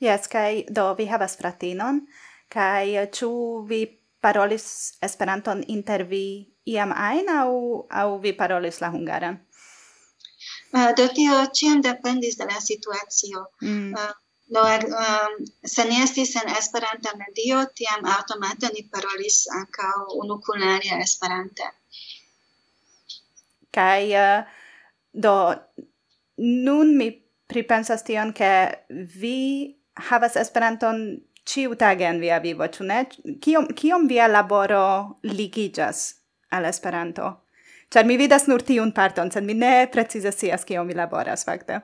Yes, 0.00 0.28
kai 0.32 0.64
do 0.76 0.94
vi 0.98 1.06
havas 1.12 1.36
fratinon 1.36 2.06
kaj 2.48 3.08
ĉu 3.16 3.30
vi 3.70 3.80
parolis 4.20 4.64
Esperanton 5.08 5.64
inter 5.66 6.02
vi 6.12 6.24
iam 6.74 6.92
ajn 6.92 7.28
aŭ 7.40 7.50
aŭ 8.02 8.08
vi 8.24 8.32
parolis 8.40 8.80
la 8.80 8.90
hungaran? 8.94 9.38
Uh, 10.72 10.90
do 10.96 11.06
tio 11.16 11.36
ciam 11.58 11.80
dependis 11.82 12.36
de 12.40 12.44
la 12.50 12.60
situacio. 12.60 13.46
Mm. 13.62 13.92
Uh, 13.94 14.12
Do 14.50 14.62
um, 14.66 15.34
se 15.62 15.84
ni 15.86 16.00
estis 16.02 16.34
en 16.36 16.48
Esperanta 16.58 17.12
medio, 17.14 17.60
tiam 17.78 18.06
automate 18.16 18.72
ni 18.74 18.82
parolis 18.90 19.44
ankaŭ 19.54 19.92
unu 20.18 20.40
kun 20.42 20.64
alia 20.66 20.98
Esperante. 21.04 21.68
Kaj 23.70 24.08
uh, 24.18 24.48
do 25.12 25.34
nun 26.40 26.96
mi 26.98 27.12
pripensas 27.46 28.02
tion, 28.06 28.32
ke 28.34 28.50
vi 28.90 29.38
havas 30.10 30.34
Esperanton 30.36 31.04
ciutage 31.46 32.06
en 32.08 32.18
via 32.20 32.40
vivo, 32.42 32.66
ĉu 32.66 32.86
ne? 32.90 33.04
Kiom 33.42 33.70
kiom 33.78 34.10
via 34.10 34.26
laboro 34.26 34.82
ligigas 35.22 36.02
al 36.50 36.66
Esperanto? 36.66 37.36
Ĉar 37.90 38.06
mi 38.06 38.18
vidas 38.18 38.46
nur 38.46 38.62
tiun 38.66 38.90
parton, 38.94 39.30
sed 39.30 39.46
mi 39.46 39.54
ne 39.54 39.86
precize 39.90 40.30
scias 40.34 40.66
kiom 40.66 40.90
vi 40.90 40.98
laboras 40.98 41.46
fakte 41.46 41.80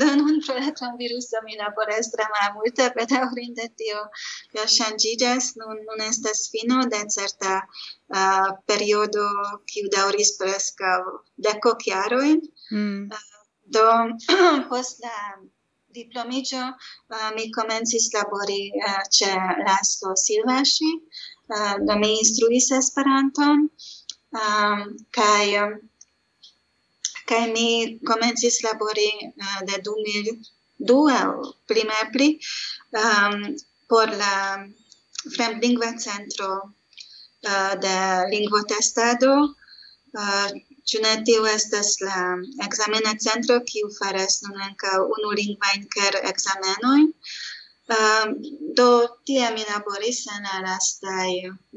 do 0.00 0.08
nun 0.20 0.36
fratron 0.46 0.94
mi 0.98 1.56
laboras 1.58 2.10
tra 2.12 2.26
malmulte, 2.34 2.88
bedaŭrinde 2.96 3.66
tio 3.80 4.02
ja 4.56 4.66
ŝanĝiĝas, 4.76 5.54
nun 5.60 5.80
nun 5.88 6.04
estas 6.08 6.44
fino 6.52 6.84
de 6.92 7.00
certa 7.16 7.56
uh, 7.62 8.50
periodo 8.70 9.26
kiu 9.72 9.90
dauris 9.96 10.36
presca 10.38 10.98
deco 11.48 11.74
chiaroin. 11.82 12.40
Mm. 12.70 13.10
Uh, 13.10 13.34
do 13.76 13.88
post 14.70 15.02
la 15.02 15.18
diplomiĝo 15.96 16.62
uh, 16.68 17.28
mi 17.36 17.50
komencis 17.54 18.10
labori 18.14 18.62
uh, 18.78 19.02
ĉe 19.18 19.30
lasto 19.66 20.14
silvasi, 20.26 20.90
uh, 21.50 21.74
do 21.86 21.98
mi 22.02 22.14
instruis 22.20 22.70
Esperanton 22.78 23.66
um, 24.34 24.84
kaj 25.18 25.46
kaj 27.30 27.42
mi 27.54 27.68
komencis 28.10 28.60
labori 28.66 29.10
uh, 29.30 29.60
de 29.68 29.80
2002 29.88 30.98
aŭ 31.20 31.30
pli 31.70 31.86
malpli 31.90 32.28
um, 33.02 33.40
por 33.88 34.12
la 34.22 34.36
fremdlingva 35.36 35.90
centro 36.06 36.50
uh, 36.60 37.72
de 37.86 37.96
lingvotestado 38.34 39.32
uh, 39.40 40.22
eh, 40.22 40.62
Ĉu 40.90 40.98
ne 41.02 41.10
tio 41.26 41.44
estas 41.50 41.90
la 42.06 42.16
ekzamena 42.64 43.12
centro, 43.26 43.54
kiu 43.68 43.86
faras 43.98 44.34
nun 44.46 44.58
ankaŭ 44.66 44.96
unu 45.14 45.30
lingvajn 45.38 45.86
ker 45.94 46.18
ekzamenojn? 46.30 47.06
Uh, 47.08 47.94
ehm, 47.96 48.34
do 48.80 48.88
tie 49.30 49.46
mi 49.54 49.64
laboris 49.70 50.20
en 50.34 50.44
la 50.48 50.58
lastaj 50.66 51.30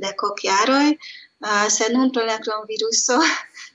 dekok 0.04 0.44
jaroj, 0.48 0.89
Uh, 1.48 1.70
se 1.70 1.86
nun 1.94 2.10
pro 2.12 2.24
la 2.25 2.39
clonviruso 2.41 3.15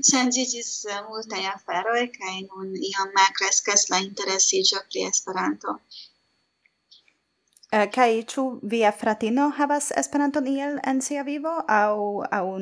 ŝanĝiĝis 0.09 0.71
multaj 1.09 1.43
aferoj 1.51 2.01
kaj 2.17 2.33
nun 2.47 2.73
iom 2.89 3.13
malkreskas 3.19 3.85
la 3.93 4.01
interesiĝo 4.03 4.81
pri 4.89 5.05
Esperanto. 5.11 5.77
Uh, 7.71 7.87
kai 7.95 8.25
chu 8.33 8.45
via 8.75 8.91
fratino 9.03 9.47
havas 9.61 9.93
Esperanton 10.03 10.51
iel 10.55 10.75
en 10.93 11.05
sia 11.09 11.23
vivo 11.31 11.55
au 11.77 12.03
au 12.41 12.59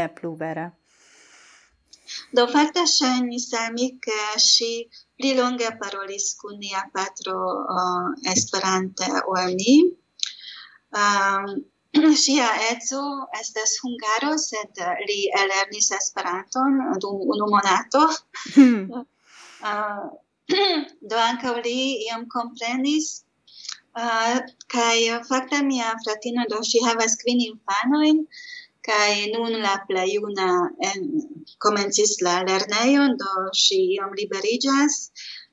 ne 0.00 0.08
plu 0.18 0.34
vera 0.42 0.66
Do 2.36 2.44
fakte 2.52 2.82
ŝajnis 2.90 3.46
al 3.60 3.72
mi 3.78 3.86
ke 4.04 4.18
ŝi 4.44 4.72
pli 5.16 5.32
longe 5.38 5.70
parolis 5.80 6.28
kun 6.42 6.54
nia 6.64 6.84
patro 6.94 7.40
uh, 7.78 8.06
Esperante 8.34 9.08
o 9.32 9.34
mi. 9.58 9.74
Um, 11.00 11.50
Sia 12.22 12.48
edzo 12.70 13.02
estas 13.40 13.78
hungaro, 13.82 14.32
sed 14.38 14.80
li 15.08 15.20
elernis 15.42 15.90
Esperanton 15.98 16.80
dum 17.02 17.22
unu 17.34 17.46
monato. 17.54 18.04
Hmm. 18.54 19.04
Uh, 19.62 20.08
do 21.10 21.16
ankaŭ 21.20 21.54
li 21.64 21.78
iam 22.08 22.28
komprenis 22.36 23.08
ah, 23.18 23.24
Uh, 23.98 24.36
kai 24.72 24.98
fakte 25.28 25.58
mia 25.68 25.88
fratino 26.02 26.42
do 26.50 26.58
ŝi 26.68 26.80
havas 26.84 27.16
kvin 27.20 27.40
infanojn 27.44 28.20
kaj 28.88 29.08
nun 29.32 29.56
la 29.64 29.72
plej 29.88 30.06
juna 30.12 30.48
komencis 31.64 32.12
la 32.26 32.36
lernejon 32.48 33.16
do 33.22 33.32
ŝi 33.62 33.80
iom 33.96 34.14
liberiĝas 34.20 35.00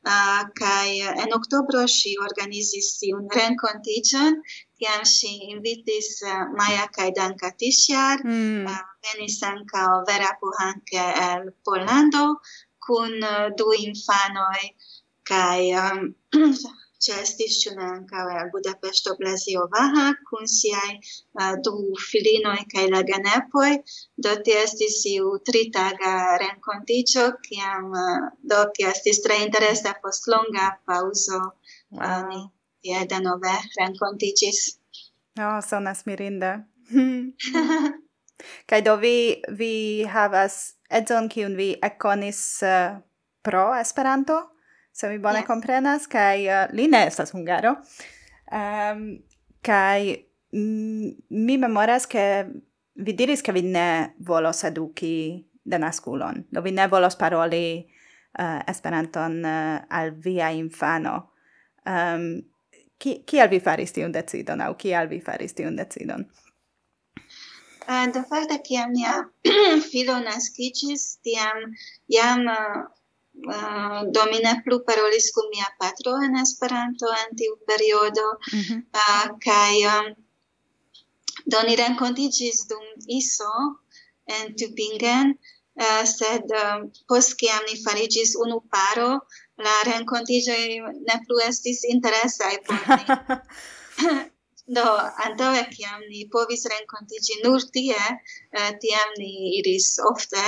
Uh, 0.06 0.44
kai 0.54 1.02
en 1.02 1.32
oktobro 1.34 1.80
ŝi 1.90 2.12
organizis 2.22 2.92
tiun 3.00 3.24
renkontiĝon, 3.36 4.36
kiam 4.78 5.06
si 5.12 5.32
invitis 5.50 6.10
uh, 6.28 6.44
Maja 6.60 6.86
kaj 6.98 7.08
Danka 7.18 7.50
Tisjar 7.58 8.22
mm. 8.22 8.68
uh, 8.70 8.76
eh, 8.76 8.84
venis 9.08 9.40
ankaŭ 9.50 9.88
Vera 10.10 10.30
Puhanke 10.42 11.08
el 11.30 11.50
Pollando 11.66 12.26
kun 12.86 13.18
uh, 13.18 13.50
du 13.58 13.72
infanoj 13.88 14.62
kaj 15.32 15.60
um, 15.82 16.06
ĉeestis 17.04 17.58
ankaŭ 17.72 18.26
al 18.40 18.50
Budapeŝto 18.54 19.16
Blazio 19.20 19.66
Vaha 19.74 20.06
kun 20.30 20.48
siaj 20.48 20.92
uh, 20.96 21.56
du 21.66 21.74
filinoj 22.10 22.58
kaj 22.74 22.86
la 22.94 23.02
genepoj. 23.10 23.72
Do 24.28 24.36
tie 24.46 24.62
estis 24.64 25.02
iu 25.12 25.36
tritaga 25.50 26.14
renkontiĝo, 26.44 27.26
kiam 27.48 27.92
uh, 27.92 28.30
do 28.54 28.64
tie 28.78 28.90
estis 28.94 29.22
tre 29.26 29.42
interesa 29.44 29.96
post 30.02 30.28
longa 30.32 30.72
paŭzo 30.88 31.42
wow. 31.42 32.26
ni 32.30 32.42
tie 32.86 33.04
denove 33.12 33.54
renkontiĝis. 33.80 34.64
Oh, 35.40 35.60
sonas 35.60 36.06
mirinde. 36.06 36.56
Kaj 38.70 38.82
do 38.84 38.96
vi 39.00 39.42
vi 39.60 40.06
havas 40.12 40.76
edzon 40.90 41.30
kiun 41.32 41.56
vi 41.60 41.70
ekkonis 41.84 42.42
uh, 42.64 43.00
pro 43.44 43.68
Esperanto? 43.80 44.55
se 44.96 45.10
mi 45.10 45.20
bone 45.20 45.42
yeah. 45.42 45.48
comprenas, 45.48 46.08
kai 46.08 46.46
uh, 46.48 46.54
eh, 46.54 46.70
li 46.72 46.88
ne 46.88 47.02
estas 47.10 47.34
hungaro. 47.36 47.76
Ehm, 48.52 49.02
um, 49.02 49.18
kai 49.62 50.16
mm, 50.56 51.10
mi 51.30 51.58
memoras 51.58 52.08
che 52.08 52.46
vi 52.94 53.14
diris 53.14 53.42
che 53.42 53.52
vi 53.52 53.62
ne 53.62 54.16
volos 54.18 54.64
eduki 54.64 55.46
denaskulon. 55.64 56.46
do 56.50 56.62
vi 56.62 56.72
ne 56.72 56.88
volos 56.88 57.16
paroli 57.16 57.86
uh, 58.40 58.62
Esperanton 58.68 59.44
uh, 59.44 59.86
al 59.90 60.12
via 60.12 60.50
infano. 60.50 61.32
Ehm, 61.84 62.22
um, 62.22 62.42
ki, 62.98 63.24
kiel 63.26 63.50
vi 63.50 63.60
faris 63.60 63.92
tiun 63.92 64.12
decidon, 64.12 64.62
au 64.62 64.76
kial 64.76 65.08
vi 65.08 65.20
faris 65.20 65.54
tiun 65.54 65.76
decidon? 65.76 66.24
Uh, 67.86 68.08
do 68.14 68.24
fakte, 68.24 68.62
kiam 68.64 68.96
mia 68.96 69.26
filo 69.92 70.20
nascicis, 70.24 71.20
tiam 71.22 71.76
jam 72.08 72.48
uh, 72.48 72.86
uh, 73.56 74.00
do 74.16 74.22
mi 74.32 74.40
ne 74.46 74.54
plu 74.64 74.80
parolis 74.88 75.28
kun 75.36 75.48
mia 75.54 75.70
patro 75.80 76.14
en 76.26 76.38
Esperanto 76.46 77.08
en 77.22 77.36
tiu 77.40 77.54
periodo 77.70 78.28
mm 78.54 78.62
-hmm. 78.62 78.80
uh, 79.02 79.28
kaj 79.48 79.76
um, 79.94 80.08
do 81.52 81.60
ni 81.68 81.76
renkontiĝis 81.84 82.58
dum 82.70 82.86
ISO 83.20 83.56
en 84.36 84.46
Tübingen 84.58 85.28
uh, 85.86 86.04
sed 86.18 86.46
um, 86.64 86.80
post 87.10 87.32
kiam 87.40 87.64
ni 87.70 87.76
fariĝis 87.86 88.32
unu 88.44 88.58
paro 88.74 89.12
la 89.66 89.76
renkontiĝoj 89.92 90.64
ne 91.08 91.16
plu 91.26 91.36
estis 91.50 91.80
interesaj 91.96 92.56
por 92.66 92.80
ni 92.90 94.14
Do, 94.66 94.84
antaŭe 95.26 95.62
kiam 95.70 96.02
ni 96.10 96.24
povis 96.34 96.66
renkontiĝi 96.72 97.36
nur 97.44 97.62
tie, 97.76 98.00
eh, 98.58 98.72
tiam 98.82 99.12
ni 99.20 99.60
iris 99.60 99.92
ofte, 100.10 100.42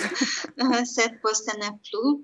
eh, 0.62 0.82
sed 0.84 1.16
poste 1.22 1.56
ne 1.62 1.72
plu. 1.86 2.16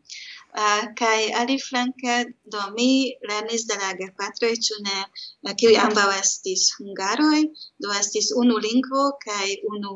Eh, 0.53 0.61
uh, 0.61 0.85
kai 0.95 1.33
aliflanke 1.43 2.17
do 2.45 2.63
mi 2.77 2.91
lernis 3.29 3.65
de 3.71 3.77
la 3.83 3.93
gepatroj 4.01 4.53
ĉu 4.67 4.77
ne 4.87 4.99
uh, 5.05 5.55
kiuj 5.61 5.77
ambaŭ 5.87 6.09
estis 6.19 6.65
hungaroj 6.77 7.41
do 7.85 7.95
estis 8.01 8.29
unu 8.43 8.59
lingvo 8.67 9.05
kaj 9.25 9.49
unu 9.73 9.95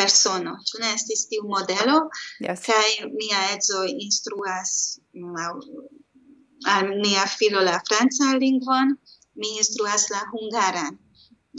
persono 0.00 0.54
ĉu 0.70 0.80
ne 0.84 0.94
estis 0.98 1.26
tiu 1.28 1.44
modelo 1.54 1.98
yes. 2.46 2.64
kaj 2.68 2.88
mia 3.18 3.42
edzo 3.56 3.84
instruas 4.06 4.72
mm, 5.12 5.36
laŭ 5.36 5.52
al 6.76 6.94
mia 7.04 7.26
filo 7.36 7.60
la 7.68 7.76
franca 7.88 8.32
lingvon 8.44 8.96
mi 9.40 9.56
instruas 9.62 10.08
la 10.14 10.22
hungaran. 10.32 10.98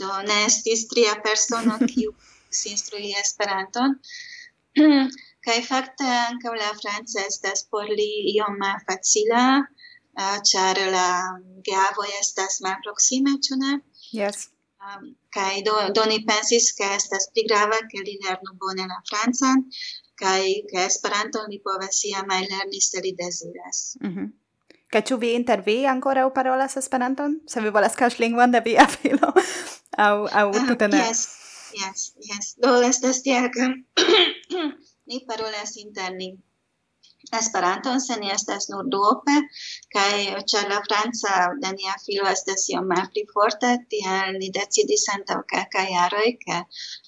Do 0.02 0.10
ne 0.28 0.38
estis 0.46 0.86
tria 0.90 1.14
persono 1.26 1.78
kiu 1.92 2.14
instrui 2.72 3.12
Esperanton. 3.22 3.98
Kaj 5.44 5.58
fakte 5.68 6.06
ankaŭ 6.08 6.52
la 6.56 6.70
franca 6.80 7.24
estas 7.30 7.66
por 7.70 7.90
li 7.98 8.10
iom 8.34 8.54
malfacila, 8.62 9.44
uh, 9.60 10.22
eh, 10.24 10.38
ĉar 10.50 10.80
la 10.94 11.08
geavoj 11.66 12.10
estas 12.20 12.62
malproksime, 12.66 13.34
ĉu 13.46 13.58
ne? 13.64 13.72
Yes. 14.20 14.46
Um, 14.84 15.04
kaj 15.36 15.52
do, 15.66 15.74
do 15.96 16.04
ni 16.08 16.18
pensis, 16.28 16.70
ke 16.78 16.88
estas 16.96 17.28
pli 17.32 17.44
grava, 17.50 17.78
ke 17.90 18.00
li 18.06 18.16
lernu 18.24 18.56
bone 18.62 18.88
la 18.92 18.98
francan, 19.10 19.66
kaj 20.22 20.42
ke 20.70 20.86
Esperanton 20.88 21.52
li 21.52 21.60
povas 21.68 22.00
iam 22.10 22.32
lerni 22.52 22.80
se 22.88 23.04
li 23.04 23.12
deziras. 23.20 23.78
Mm 24.02 24.12
-hmm. 24.14 24.26
Kaj 24.94 25.00
ĉu 25.10 25.16
vi 25.22 25.32
inter 25.34 25.62
vi 25.66 25.80
ankoraŭ 25.90 26.28
parolas 26.34 26.76
Esperanton? 26.78 27.32
Se 27.50 27.60
vi 27.62 27.72
volas 27.76 27.96
kaŝlingvon 27.98 28.52
de 28.54 28.60
via 28.66 28.86
filo 28.94 29.30
aŭ 30.06 30.14
aŭ 30.40 30.44
uh, 30.50 30.58
ah, 30.60 30.66
tute 30.68 30.88
ne? 30.92 31.00
Yes, 31.02 31.22
yes, 31.80 32.04
yes. 32.30 32.50
Do 32.62 32.76
estas 32.88 33.22
tiel 33.26 33.48
ke 33.54 33.66
ni 35.10 35.18
parolas 35.30 35.74
inter 35.82 36.14
ni 36.18 36.30
Esperanton 37.40 38.00
se 38.06 38.20
ni 38.20 38.30
estas 38.36 38.68
nur 38.70 38.86
duope 38.94 39.36
kaj 39.96 40.14
ĉar 40.52 40.70
la 40.72 40.80
franca 40.86 41.34
de 41.62 41.74
nia 41.80 41.98
filo 42.06 42.30
estas 42.36 42.68
iom 42.74 42.86
malpli 42.94 43.26
forta 43.34 43.74
tiel 43.94 44.38
ni 44.40 44.54
decidis 44.58 45.10
antaŭ 45.16 45.40
kelkaj 45.54 45.86
jaroj 45.96 46.28
ke 46.46 46.62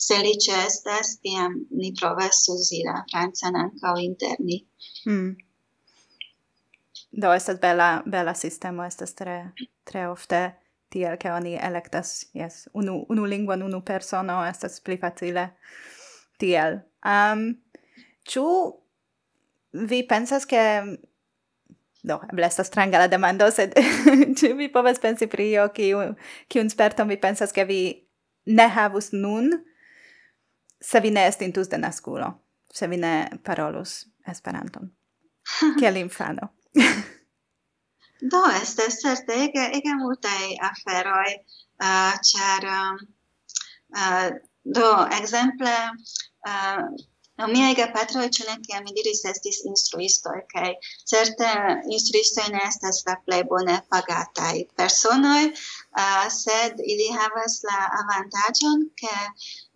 se 0.09 0.23
li 0.27 0.35
ĉeestas 0.47 1.17
tiam 1.23 1.59
ni 1.83 1.95
provas 2.01 2.47
uzi 2.57 2.83
la 2.91 3.01
francan 3.13 3.65
ankaŭ 3.65 3.99
inter 4.11 4.41
ni. 4.51 4.65
Mm. 5.07 5.46
Do 7.17 7.33
estas 7.33 7.61
bela 7.61 8.03
bela 8.07 8.35
sistemo, 8.35 8.85
estas 8.85 9.15
tre 9.15 9.53
tre 9.85 10.07
ofte 10.09 10.41
tiel 10.93 11.17
ke 11.17 11.33
oni 11.33 11.57
elektas 11.57 12.27
yes 12.35 12.69
unu 12.75 13.05
unu 13.09 13.25
lingvon 13.25 13.63
unu 13.63 13.81
persono 13.85 14.43
estas 14.47 14.81
pli 14.81 14.99
facile 15.01 15.49
tiel. 16.39 16.81
Um 17.05 17.49
ĉu 18.27 18.47
vi 19.73 20.03
pensas 20.09 20.47
ke 20.47 20.63
do 22.07 22.19
eble 22.33 22.47
estas 22.47 22.71
stranga 22.71 22.99
la 22.99 23.09
demando 23.11 23.49
sed 23.51 23.75
ĉu 24.39 24.55
vi 24.59 24.69
povas 24.73 25.01
pensi 25.03 25.27
pri 25.27 25.51
io 25.53 25.69
kiu 25.75 26.03
kiun 26.49 26.71
sperton 26.71 27.09
vi 27.09 27.21
pensas 27.21 27.53
ke 27.53 27.65
vi 27.65 27.81
ne 28.47 28.69
havus 28.69 29.13
nun 29.13 29.51
se 30.81 31.01
vi 31.01 31.11
ne 31.11 31.27
estintus 31.27 31.69
denaskulo 31.69 32.31
se 32.73 32.87
vi 32.87 32.97
ne 32.97 33.15
parolus 33.45 34.05
Esperanton 34.27 34.91
kiel 35.81 35.97
infano 35.97 36.56
Do, 38.33 38.43
este 38.63 38.89
certe 38.91 39.35
ege, 39.47 39.65
ege 39.79 39.93
multae 40.01 40.55
aferoi, 40.71 41.35
uh, 41.85 42.15
char, 42.29 42.65
um, 42.79 42.97
uh, 43.97 44.31
do, 44.65 44.89
exemple, 45.19 45.75
uh, 46.49 46.87
No, 47.39 47.47
mia 47.53 47.71
ega 47.71 47.87
patro 47.93 48.23
e 48.23 48.31
cene 48.31 48.55
che 48.67 48.81
mi 48.81 48.93
diris 48.97 49.25
estis 49.31 49.59
instruisto, 49.71 50.31
ok? 50.31 50.55
Certe 51.05 51.49
instruisto 51.97 52.47
ne 52.49 52.63
estas 52.65 53.03
la 53.05 53.17
plei 53.25 53.45
bone 53.45 53.75
pagatai 53.91 54.65
personoi, 54.75 55.45
uh, 56.03 56.29
sed 56.31 56.81
ili 56.93 57.11
havas 57.19 57.61
la 57.69 57.81
avantagion 58.01 58.89
che 58.95 59.17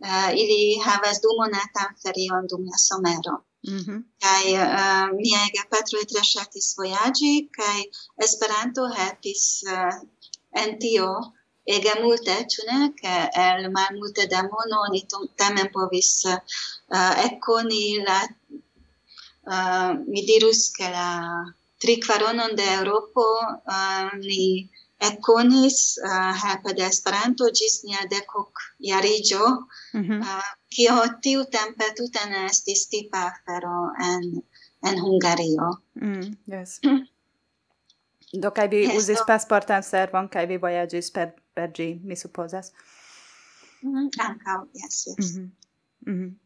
uh, 0.09 0.31
ili 0.33 0.81
havas 0.87 1.21
du 1.21 1.37
monatan 1.37 1.93
ferion 2.03 2.49
dum 2.49 2.65
la 2.65 2.79
somero 2.79 3.37
kai 3.69 3.81
-hmm. 3.85 3.99
Kaj 4.25 4.45
eh, 4.53 4.69
uh, 4.81 5.07
miaj 5.21 5.49
tre 6.11 6.23
ŝatis 6.33 6.69
vojaĝi 6.79 7.33
kai 7.57 7.81
Esperanto 8.27 8.83
hatis 8.97 9.43
uh, 9.67 9.73
eh, 9.73 9.95
en 10.63 10.79
tio 10.79 11.11
ege 11.77 11.93
multe, 12.03 12.37
ĉu? 12.53 12.63
Ke 13.01 13.15
el 13.47 13.71
malmulte 13.77 14.27
da 14.33 14.41
mono 14.43 14.77
oni 14.87 15.01
tamen 15.37 15.69
povis 15.75 16.11
eh, 16.33 16.39
uh, 16.97 17.15
ekoni 17.29 17.85
la 18.09 18.21
uh, 19.55 19.91
mi 20.11 20.21
dirus 20.31 20.61
ke 20.77 20.87
la 20.97 21.11
trikvaronon 21.83 22.57
de 22.61 22.67
europo 22.79 23.27
uh, 23.77 24.09
ni 24.29 24.71
ekonis 25.11 25.79
uh, 26.09 26.33
helpe 26.43 26.73
de 26.79 26.85
Esperanto 26.93 27.45
gis 27.59 27.75
nia 27.85 28.03
dekok 28.15 28.53
jarigio 28.91 29.47
Mm 29.95 30.03
-hmm. 30.07 30.21
uh, 30.21 30.51
kio 30.71 30.97
tiu 31.23 31.45
tempe 31.51 31.89
tute 31.99 32.25
ne 32.31 32.45
estis 32.47 32.87
tipa 32.89 33.27
afero 33.31 33.79
en, 34.09 34.43
en 34.87 35.01
Hungario. 35.05 35.71
Mm, 36.01 36.37
yes. 36.47 36.79
Mm. 36.85 37.07
Do 38.43 38.51
kai 38.55 38.69
vi 38.71 38.85
yes, 38.85 38.97
uzis 38.97 39.19
do... 39.19 39.27
pasportan 39.27 39.83
servon 39.83 40.29
kai 40.29 40.47
vi 40.47 40.61
voyagis 40.63 41.11
per 41.11 41.33
per 41.55 41.73
gi, 41.75 41.89
mi 42.05 42.17
supposas. 42.17 42.73
Mm, 43.83 43.89
mm-hmm, 43.91 44.21
ancau, 44.27 44.69
yes, 44.75 45.07
yes. 45.07 45.19
Mm 45.19 45.35
-hmm. 45.35 45.51
Mm 46.07 46.21
-hmm. 46.21 46.39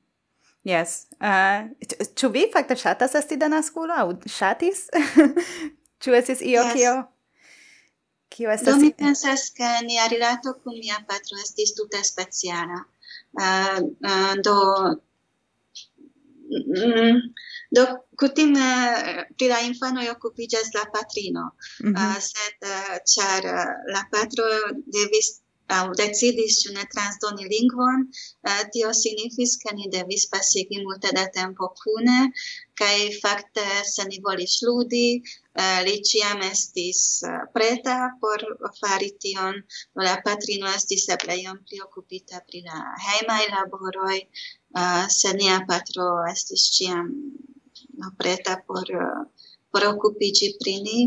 Yes. 0.64 1.06
Uh, 1.20 1.68
ĉu 2.16 2.28
vi 2.32 2.46
fakte 2.52 2.76
ŝatas 2.76 3.14
esti 3.14 3.36
denaskulo 3.36 3.94
aŭ 3.94 4.06
ŝatis? 4.26 4.86
Ĉu 6.02 6.14
estis 6.14 6.40
io 6.40 6.62
yes. 6.62 6.72
kio 6.72 6.94
kio 8.28 8.50
estas? 8.50 8.74
Do 8.74 8.80
mi 8.80 8.92
pensas 8.92 9.50
ke 9.58 9.68
nia 9.88 10.06
rilato 10.12 10.54
kun 10.62 10.78
mia 10.80 10.98
patro 11.08 11.36
estis 11.42 11.74
tute 11.76 12.00
speciala 12.04 12.80
uh, 13.38 14.34
do 14.42 14.56
mm, 16.50 17.20
do 17.76 17.86
kutime 18.16 18.68
pri 19.36 19.48
la 19.48 19.60
infano 19.68 20.00
okupiĝas 20.14 20.74
la 20.74 20.84
patrino 20.92 21.44
mm 21.50 21.92
-hmm. 21.92 21.96
uh, 21.96 22.18
sed 22.30 22.56
uh, 22.74 22.96
char 23.14 23.42
uh, 23.44 23.72
la 23.94 24.02
patro 24.12 24.44
devis 24.96 25.43
au 25.76 25.94
decidis 25.98 26.58
ĉu 26.62 26.72
ne 26.76 26.84
transdoni 26.92 27.46
lingvon, 27.52 28.04
eh, 28.50 28.62
tio 28.74 28.90
signifis, 29.02 29.56
ke 29.62 29.74
ni 29.78 29.88
devis 29.94 30.26
pasigi 30.32 30.82
multe 30.84 31.12
da 31.18 31.24
tempo 31.38 31.70
kune, 31.80 32.18
kaj 32.80 32.98
fakte 33.22 33.64
se 33.92 34.04
ni 34.10 34.18
volis 34.26 34.54
ludi, 34.66 35.08
eh, 35.62 35.80
li 35.86 35.96
ciam 36.10 36.42
estis 36.50 37.00
eh, 37.30 37.40
preta 37.56 37.96
por 38.20 38.44
fari 38.80 39.10
tion, 39.22 39.62
la 40.06 40.14
patrino 40.26 40.70
estis 40.78 41.08
eble 41.16 41.38
iom 41.44 41.58
priokupita 41.68 42.42
pri 42.48 42.64
la 42.68 42.78
hejmaj 43.06 43.44
laboroj, 43.54 44.20
se 45.16 45.30
nia 45.38 45.60
patro 45.68 46.06
estis 46.30 46.64
ciam 46.76 47.10
no, 48.00 48.08
preta 48.18 48.56
por, 48.66 48.90
por 49.70 49.86
okupiĝi 49.92 50.48
pri 50.58 50.74
ni. 50.86 50.98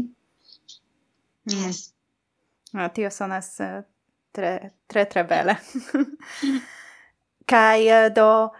Yes. 1.51 1.91
Ah, 2.73 2.87
tio 2.95 3.11
sonas 3.11 3.51
tre 4.31 4.71
tre 4.87 5.05
tre 5.05 5.23
belle. 5.23 5.57
Kai 7.47 7.87
eh, 7.97 8.09
do 8.09 8.51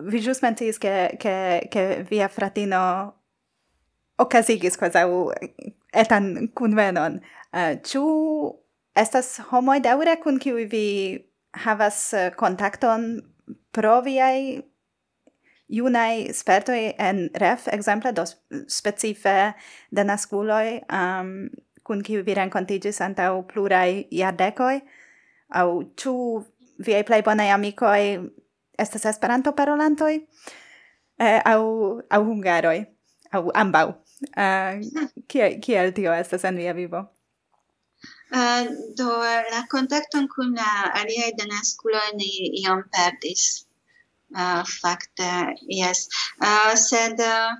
vi 0.00 0.20
just 0.20 0.42
mentis 0.42 0.78
che 0.78 1.16
che 1.18 1.68
che 1.70 2.04
via 2.08 2.28
fratino 2.28 3.14
okazigis 4.16 4.76
quasi 4.76 4.98
etan 5.92 6.50
convenon. 6.54 7.20
Uh, 7.52 7.58
eh, 7.58 7.80
ciu 7.82 8.04
estas 8.94 9.38
homoj 9.50 9.80
daure 9.82 10.16
kun 10.22 10.38
kiuj 10.38 10.68
vi 10.70 10.86
havas 11.64 12.12
eh, 12.14 12.30
kontakton 12.30 13.22
pro 13.72 14.00
viai 14.02 14.62
junaj 15.68 16.32
spertoi 16.32 16.94
en 16.98 17.28
ref, 17.40 17.68
exemple, 17.72 18.12
dos 18.12 18.36
specife 18.68 19.54
denaskuloj 19.90 20.80
um, 20.92 21.48
kun 21.84 22.02
kiuj 22.04 22.22
vi 22.26 22.36
renkontiĝis 22.38 23.00
antaŭ 23.04 23.42
plurai 23.50 24.06
jardekoj 24.10 24.80
au 25.60 25.82
ĉu 26.00 26.14
viaj 26.86 27.04
plej 27.08 27.22
bonaj 27.26 27.50
amikoj 27.54 28.00
estas 28.78 29.04
Esperanto 29.10 29.52
parolantoj 29.52 30.14
eh, 31.18 31.40
au 31.44 32.00
au 32.10 32.24
hungaroj. 32.30 32.78
Au 33.34 33.50
ambau 33.54 33.88
uh, 33.88 34.42
eh, 34.42 34.80
kiel 35.28 35.58
kiel 35.60 35.92
tio 35.92 36.12
estas 36.14 36.44
en 36.44 36.56
via 36.56 36.72
vivo? 36.72 37.00
Uh, 38.34 38.66
do 38.98 39.08
la 39.52 39.62
contacto 39.70 40.18
kun 40.34 40.54
la 40.58 40.70
aliaj 41.00 41.30
denaskuloj 41.38 42.08
ni 42.20 42.30
iom 42.62 42.82
perdis. 42.92 43.66
Uh, 44.34 44.62
fakte, 44.82 45.30
yes. 45.70 46.08
Uh, 46.42 46.74
sed 46.74 47.20
uh, 47.22 47.54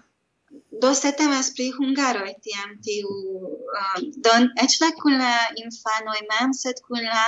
do 0.83 0.91
se 0.95 1.11
temas 1.19 1.51
pri 1.57 1.67
hungaroj 1.77 2.33
tiam 2.47 2.71
tiu 2.87 3.13
uh, 3.81 3.99
don 4.27 4.49
eĉ 4.65 4.75
la 4.83 4.91
kun 5.01 5.15
la 5.23 5.35
infanoj 5.63 6.21
mem 6.31 6.53
sed 6.61 6.83
kun 6.89 7.03
la 7.15 7.25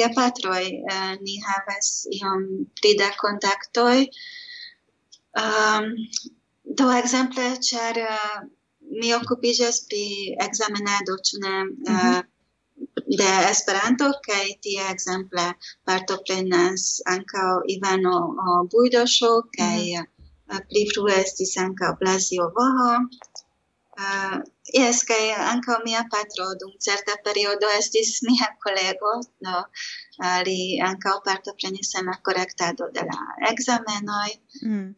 gepatroj 0.00 0.64
uh, 0.94 1.12
ni 1.24 1.36
havas 1.46 1.90
iom 2.18 2.46
pli 2.80 2.92
da 3.02 3.10
kontaktoj 3.22 3.98
um, 5.44 5.88
do 6.80 6.90
ekzemple 6.98 7.48
ĉar 7.70 8.02
uh, 8.06 8.36
mi 9.00 9.14
okupiĝas 9.20 9.80
pri 9.88 10.04
ekzamenado 10.48 11.18
ĉu 11.30 11.42
ne 11.46 11.56
uh, 11.56 11.64
mm 11.64 11.96
-hmm. 11.96 12.22
de 13.18 13.30
Esperanto 13.50 14.06
kaj 14.26 14.46
tie 14.64 14.82
ekzemple 14.92 15.46
partoprenas 15.88 16.86
ankaŭ 17.14 17.50
Ivano 17.76 18.16
Bujdoŝo 18.72 19.34
kaj 19.58 19.78
mm 19.82 20.00
-hmm. 20.00 20.19
Eh, 20.50 20.62
pli 20.68 20.82
frue 20.90 21.14
estis 21.22 21.52
ankaŭ 21.62 21.92
Blasio 22.00 22.48
Voho. 22.56 22.94
Uh, 24.00 24.06
eh, 24.06 24.36
yes, 24.80 25.02
kai 25.06 25.20
ankaŭ 25.34 25.76
mia 25.84 26.00
patro 26.10 26.46
dum 26.60 26.72
certa 26.86 27.14
periodo 27.26 27.68
estis 27.76 28.16
mia 28.28 28.48
kolego, 28.64 29.12
no, 29.46 29.60
uh, 29.60 30.24
eh, 30.24 30.40
li 30.48 30.58
parto 30.80 31.20
partoprenis 31.26 31.94
en 32.00 32.10
la 32.10 32.16
correctado 32.28 32.88
de 32.96 33.04
la 33.10 33.20
examenoi. 33.52 34.32
Mm. 34.62 34.90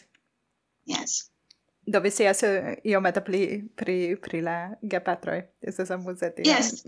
Yes. 0.94 1.18
Do 1.84 2.00
vi 2.00 2.10
scias 2.10 2.42
io 2.84 3.00
meta 3.00 3.20
pli 3.20 3.42
pri, 3.76 4.16
pri 4.22 4.40
la 4.40 4.56
gepatroj. 4.82 5.42
Estas 5.60 5.90
amuze 5.90 6.30
tio. 6.36 6.46
Yes. 6.46 6.84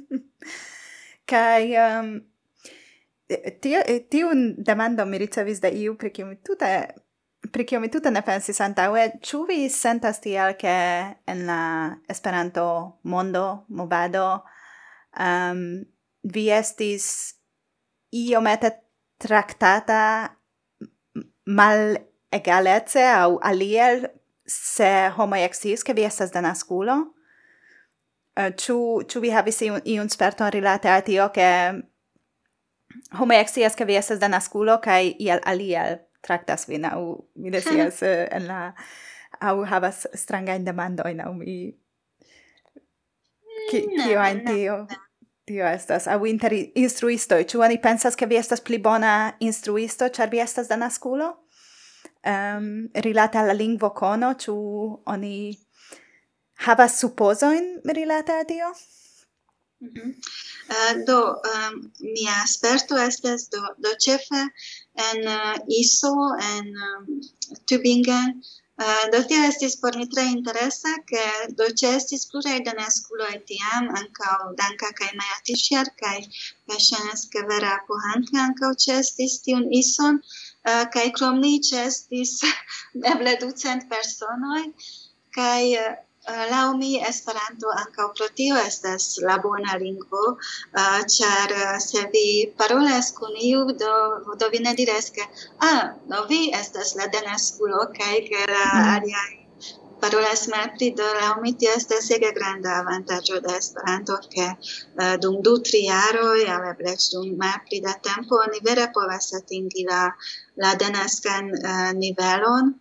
kai, 1.32 1.74
um, 1.84 2.12
tiu, 3.60 3.84
tiun 4.10 4.54
demando 4.56 5.06
mi 5.06 5.18
ricevis 5.18 5.60
da 5.60 5.68
iu, 5.68 5.96
pri 5.98 6.12
kiu 6.14 6.26
mi 6.26 6.38
tuta 6.46 6.70
pri 7.52 7.66
kio 7.66 7.80
mi 7.80 7.90
tute 7.90 8.10
ne 8.10 8.22
pensis 8.22 8.60
antaŭe, 8.62 9.06
ĉu 9.26 9.44
vi 9.48 9.68
sentas 9.72 10.20
tiel 10.22 10.54
ke 10.58 10.74
en 11.30 11.44
la 11.48 11.62
Esperanto 12.08 12.66
mondo, 13.02 13.64
movado, 13.68 14.42
um, 15.18 15.84
vi 16.22 16.48
estis 16.54 17.06
iomete 18.12 18.72
traktata 19.20 20.02
mal 21.46 21.96
egalece 22.32 23.04
au 23.04 23.38
aliel 23.42 24.06
se 24.46 25.10
homo 25.16 25.38
exis 25.38 25.84
ke 25.84 25.94
vi 25.94 26.04
estas 26.06 26.32
denaskulo? 26.34 26.98
Eh, 28.38 28.52
ĉu 28.56 28.76
uh, 28.76 29.06
ĉu 29.06 29.20
vi 29.20 29.32
havis 29.34 29.62
iun, 29.66 29.80
iun 29.84 30.10
sperton 30.10 30.50
rilate 30.54 30.90
al 30.90 31.02
tio 31.06 31.28
ke 31.34 31.48
homo 33.18 33.34
exis 33.34 33.76
ke 33.76 33.86
vi 33.86 33.98
estas 33.98 34.20
denaskulo 34.22 34.78
kaj 34.82 35.02
iel 35.18 35.42
aliel 35.46 35.98
tractas 36.20 36.68
vin 36.68 36.84
au 36.84 37.28
mi 37.34 37.50
desiras 37.50 38.02
eh, 38.10 38.28
en 38.30 38.46
la 38.46 38.74
au 39.40 39.64
havas 39.64 40.06
demanda 40.60 41.10
in 41.10 41.20
au 41.20 41.34
mi 41.34 41.76
ki 43.70 43.86
mm, 43.86 44.02
kio 44.04 44.22
en 44.22 44.44
tio 44.44 44.86
tio 45.46 45.66
estas 45.66 46.06
au 46.08 46.26
inter 46.26 46.52
instruisto 46.74 47.34
ĉu 47.34 47.62
oni 47.62 47.80
pensas 47.82 48.16
ke 48.16 48.26
vi 48.26 48.36
estas 48.36 48.60
pli 48.60 48.78
bona 48.78 49.32
instruisto 49.40 50.08
ĉar 50.08 50.30
vi 50.30 50.40
estas 50.40 50.68
denaskulo 50.68 51.30
um, 52.26 52.88
rilate 52.94 53.38
al 53.38 53.46
la 53.46 53.52
lingvo 53.52 53.90
kono 53.90 54.34
ĉu 54.34 54.54
oni 55.06 55.58
havas 56.66 56.98
supozojn 57.00 57.80
rilate 57.84 58.32
al 58.32 58.44
tio? 58.44 58.72
Mm 59.80 59.90
-hmm. 59.94 60.10
uh, 60.74 60.94
do 61.08 61.20
um, 61.52 61.74
mia 62.16 62.38
sperto 62.54 62.94
estas 63.08 63.40
do 63.52 63.62
do 63.84 63.90
ĉefe 64.04 64.42
en 65.08 65.18
uh, 65.38 65.54
ISO 65.80 66.14
en 66.54 66.66
um, 66.88 67.04
Tübingen. 67.68 68.30
Uh, 68.80 69.04
do 69.12 69.18
tio 69.28 69.40
estis 69.44 69.74
por 69.80 69.96
mi 69.98 70.06
tre 70.12 70.22
interesa 70.36 70.92
ke 71.10 71.24
do 71.58 71.66
ĉe 71.78 71.88
estis 71.96 72.22
da 72.66 72.72
nasculo 72.78 73.26
tiam 73.50 73.84
ankaŭ 74.00 74.36
Danka 74.60 74.90
kaj 75.00 75.10
Maja 75.18 75.38
Tischer 75.46 75.86
kaj 76.02 76.18
verŝajnas 76.68 77.22
ke 77.32 77.40
Vera 77.50 77.74
Puhanka 77.88 78.38
ankaŭ 78.48 78.70
ĉe 78.84 78.92
estis 79.02 79.34
tiun 79.44 79.64
ISOn. 79.80 80.14
Uh, 80.68 80.84
kaj 80.94 81.06
krom 81.16 81.40
ni 81.40 81.52
estis 81.86 82.32
eble 83.12 83.32
ducent 83.44 83.82
personoi 83.92 84.64
kaj 85.36 85.62
uh, 85.84 85.92
uh, 86.30 86.44
lau 86.52 86.68
mi 86.80 86.92
Esperanto 87.10 87.72
ankaŭ 87.82 88.06
pro 88.18 88.28
tio 88.40 88.60
estas 88.68 89.08
la 89.28 89.36
bona 89.46 89.76
lingvo, 89.82 90.22
uh, 90.36 91.00
ĉar 91.16 91.56
uh, 91.56 91.74
se 91.88 92.06
vi 92.14 92.26
parolas 92.62 93.10
kun 93.18 93.36
iu 93.50 93.66
do 93.82 93.92
do 94.40 94.48
vi 94.54 94.62
ne 94.68 94.74
dires 94.80 95.10
ke 95.18 95.26
ah, 95.70 95.82
no, 96.12 96.24
vi 96.30 96.40
estas 96.62 96.96
la 97.00 97.10
denaskulo 97.18 97.84
kaj 97.98 98.16
ke 98.30 98.46
la 98.54 98.64
mm. 98.70 98.88
aliaj 98.94 99.30
parolas 100.00 100.42
malpli 100.52 100.88
do 101.00 101.06
laŭ 101.20 101.32
mi 101.42 101.52
estas 101.74 102.10
ege 102.16 102.30
granda 102.38 102.76
avantaĝo 102.82 103.40
de 103.46 103.56
Esperanto 103.60 104.18
che 104.34 104.46
uh, 104.50 105.16
dum 105.22 105.40
du 105.46 105.54
tri 105.68 105.82
jaroj 105.86 106.40
aŭ 106.56 106.60
eble 106.72 106.94
dum 107.12 107.28
malpli 107.44 107.80
da 107.86 107.94
tempo 108.08 108.40
oni 108.44 108.60
vere 108.68 108.86
povas 108.96 109.32
atingi 109.40 109.86
la 109.90 110.02
la 110.62 110.74
denaskan 110.84 111.52
uh, 111.72 111.90
nivelon. 112.02 112.74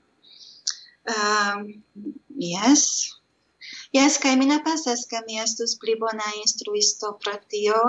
Um, 1.10 1.84
yes. 2.38 3.19
Yes, 3.92 4.20
kai 4.22 4.36
mi 4.38 4.46
ne 4.46 4.60
pensas 4.66 5.08
ke 5.12 5.20
mi 5.28 5.40
estus 5.44 5.72
pli 5.82 5.96
bona 6.02 6.26
instruisto 6.40 7.08
pro 7.24 7.32
tio, 7.54 7.80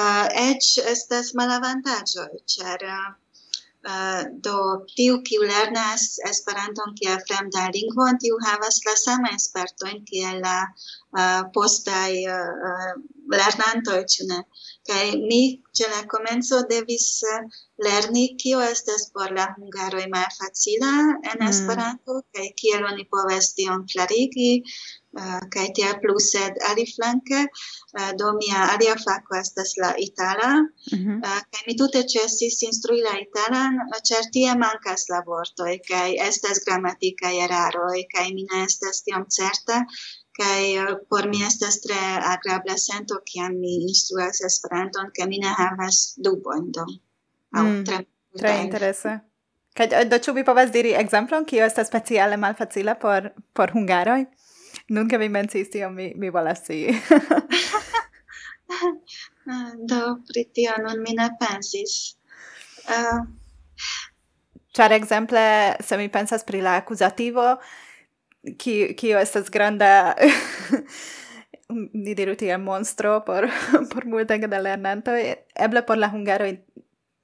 uh, 0.00 0.26
eĉ 0.42 0.68
estas 0.92 1.34
malavantaĝoj, 1.40 2.30
ĉar 2.52 2.84
uh, 2.90 4.22
do 4.46 4.56
tiu 4.94 5.18
kiu 5.28 5.44
lernas 5.50 6.06
Esperanton 6.30 6.94
kiel 7.00 7.20
fremda 7.28 7.66
lingvo, 7.76 8.06
tiu 8.22 8.40
havas 8.46 8.80
la 8.86 8.96
sama 9.02 9.34
spertojn 9.44 10.00
kiel 10.08 10.40
la 10.46 10.56
uh, 10.64 11.42
postaj 11.58 12.12
uh, 12.38 12.88
lernantoj, 13.36 14.00
ĉu 14.16 14.30
ne? 14.32 14.40
kaj 14.88 15.06
mi 15.28 15.42
ĉe 15.76 15.88
la 15.92 16.02
komenco 16.12 16.60
devis 16.72 17.06
eh, 17.34 17.40
lerni 17.86 18.26
kio 18.42 18.60
estas 18.74 19.08
por 19.14 19.34
la 19.38 19.46
hungaroj 19.56 20.04
malfacila 20.14 20.92
en 21.30 21.38
mm. 21.40 21.48
Esperanto 21.50 22.20
kaj 22.36 22.46
kiel 22.62 22.86
oni 22.92 23.08
povas 23.16 23.52
tion 23.58 23.84
klarigi 23.92 24.52
eh, 24.56 24.96
uh, 25.20 25.40
kai 25.54 25.66
tia 25.76 25.92
plus 26.02 26.30
sed 26.34 26.58
aliflanke 26.70 27.40
uh, 27.46 28.10
do 28.20 28.32
mia 28.40 28.60
alia 28.74 28.96
fako 29.04 29.38
estas 29.42 29.70
la 29.82 29.90
itala 30.06 30.50
mm 30.60 30.98
-hmm. 30.98 31.18
uh, 31.28 31.40
kai 31.50 31.62
mi 31.66 31.74
tute 31.80 32.02
cesis 32.12 32.62
instrui 32.68 33.00
la 33.08 33.14
italan 33.26 33.72
ĉar 34.08 34.24
tie 34.34 34.50
mankas 34.64 35.08
la 35.12 35.20
vortoj 35.30 35.74
kai 35.90 36.10
estas 36.28 36.64
gramatikaj 36.66 37.34
eraro 37.46 37.88
kai 38.14 38.28
mi 38.36 38.44
ne 38.50 38.64
estas 38.68 39.02
tiom 39.04 39.24
certa 39.38 39.76
kai 40.36 40.76
uh, 40.78 40.96
por 41.10 41.28
mi 41.28 41.42
estas 41.46 41.80
tre 41.84 42.00
agrabla 42.32 42.76
sento 42.78 43.20
kiam 43.30 43.56
mi 43.60 43.76
instruas 43.88 44.42
Esperanton 44.48 45.10
ke 45.16 45.26
mi 45.26 45.38
ne 45.42 45.52
havas 45.58 46.14
dubojn 46.24 46.72
do 46.72 46.84
mm, 46.86 47.84
tre 47.84 48.04
tre 48.38 48.56
interese. 48.64 49.18
Kaj 49.76 49.88
eh, 49.92 50.04
do 50.08 50.18
ĉu 50.18 50.34
vi 50.36 50.44
povas 50.44 50.72
diri 50.72 50.92
ekzemplon 50.96 51.44
kio 51.44 51.64
estas 51.64 51.88
speciale 51.88 52.36
malfacila 52.36 52.94
por 53.00 53.30
por 53.52 53.72
hungaroj? 53.76 54.26
Nun 54.88 55.08
ke 55.08 55.18
vi 55.18 55.28
mencis 55.28 55.72
tion 55.72 55.94
mi 55.94 56.12
mi 56.16 56.30
volas 56.30 56.64
scii. 56.64 56.92
Eh, 59.46 59.72
do 59.90 59.98
pri 60.26 60.42
tio 60.54 60.72
nun 60.82 60.98
mi 61.02 61.12
ne 61.14 61.28
pensis. 61.38 62.16
Uh, 62.90 63.20
Char 64.74 64.92
exemple, 64.92 65.76
se 65.80 65.96
mi 65.96 66.08
pensas 66.08 66.44
pri 66.44 66.60
la 66.60 66.74
accusativo, 66.76 67.44
kio 68.58 69.18
estas 69.18 69.50
granda, 69.50 70.14
ni 72.04 72.14
diru 72.14 72.36
tia 72.36 72.58
monstro 72.58 73.20
por, 73.26 73.48
por 73.92 74.06
multe 74.06 74.38
da 74.38 74.60
lernanto, 74.62 75.12
eble 75.54 75.82
por 75.82 75.98
la 75.98 76.08
hungaro 76.08 76.46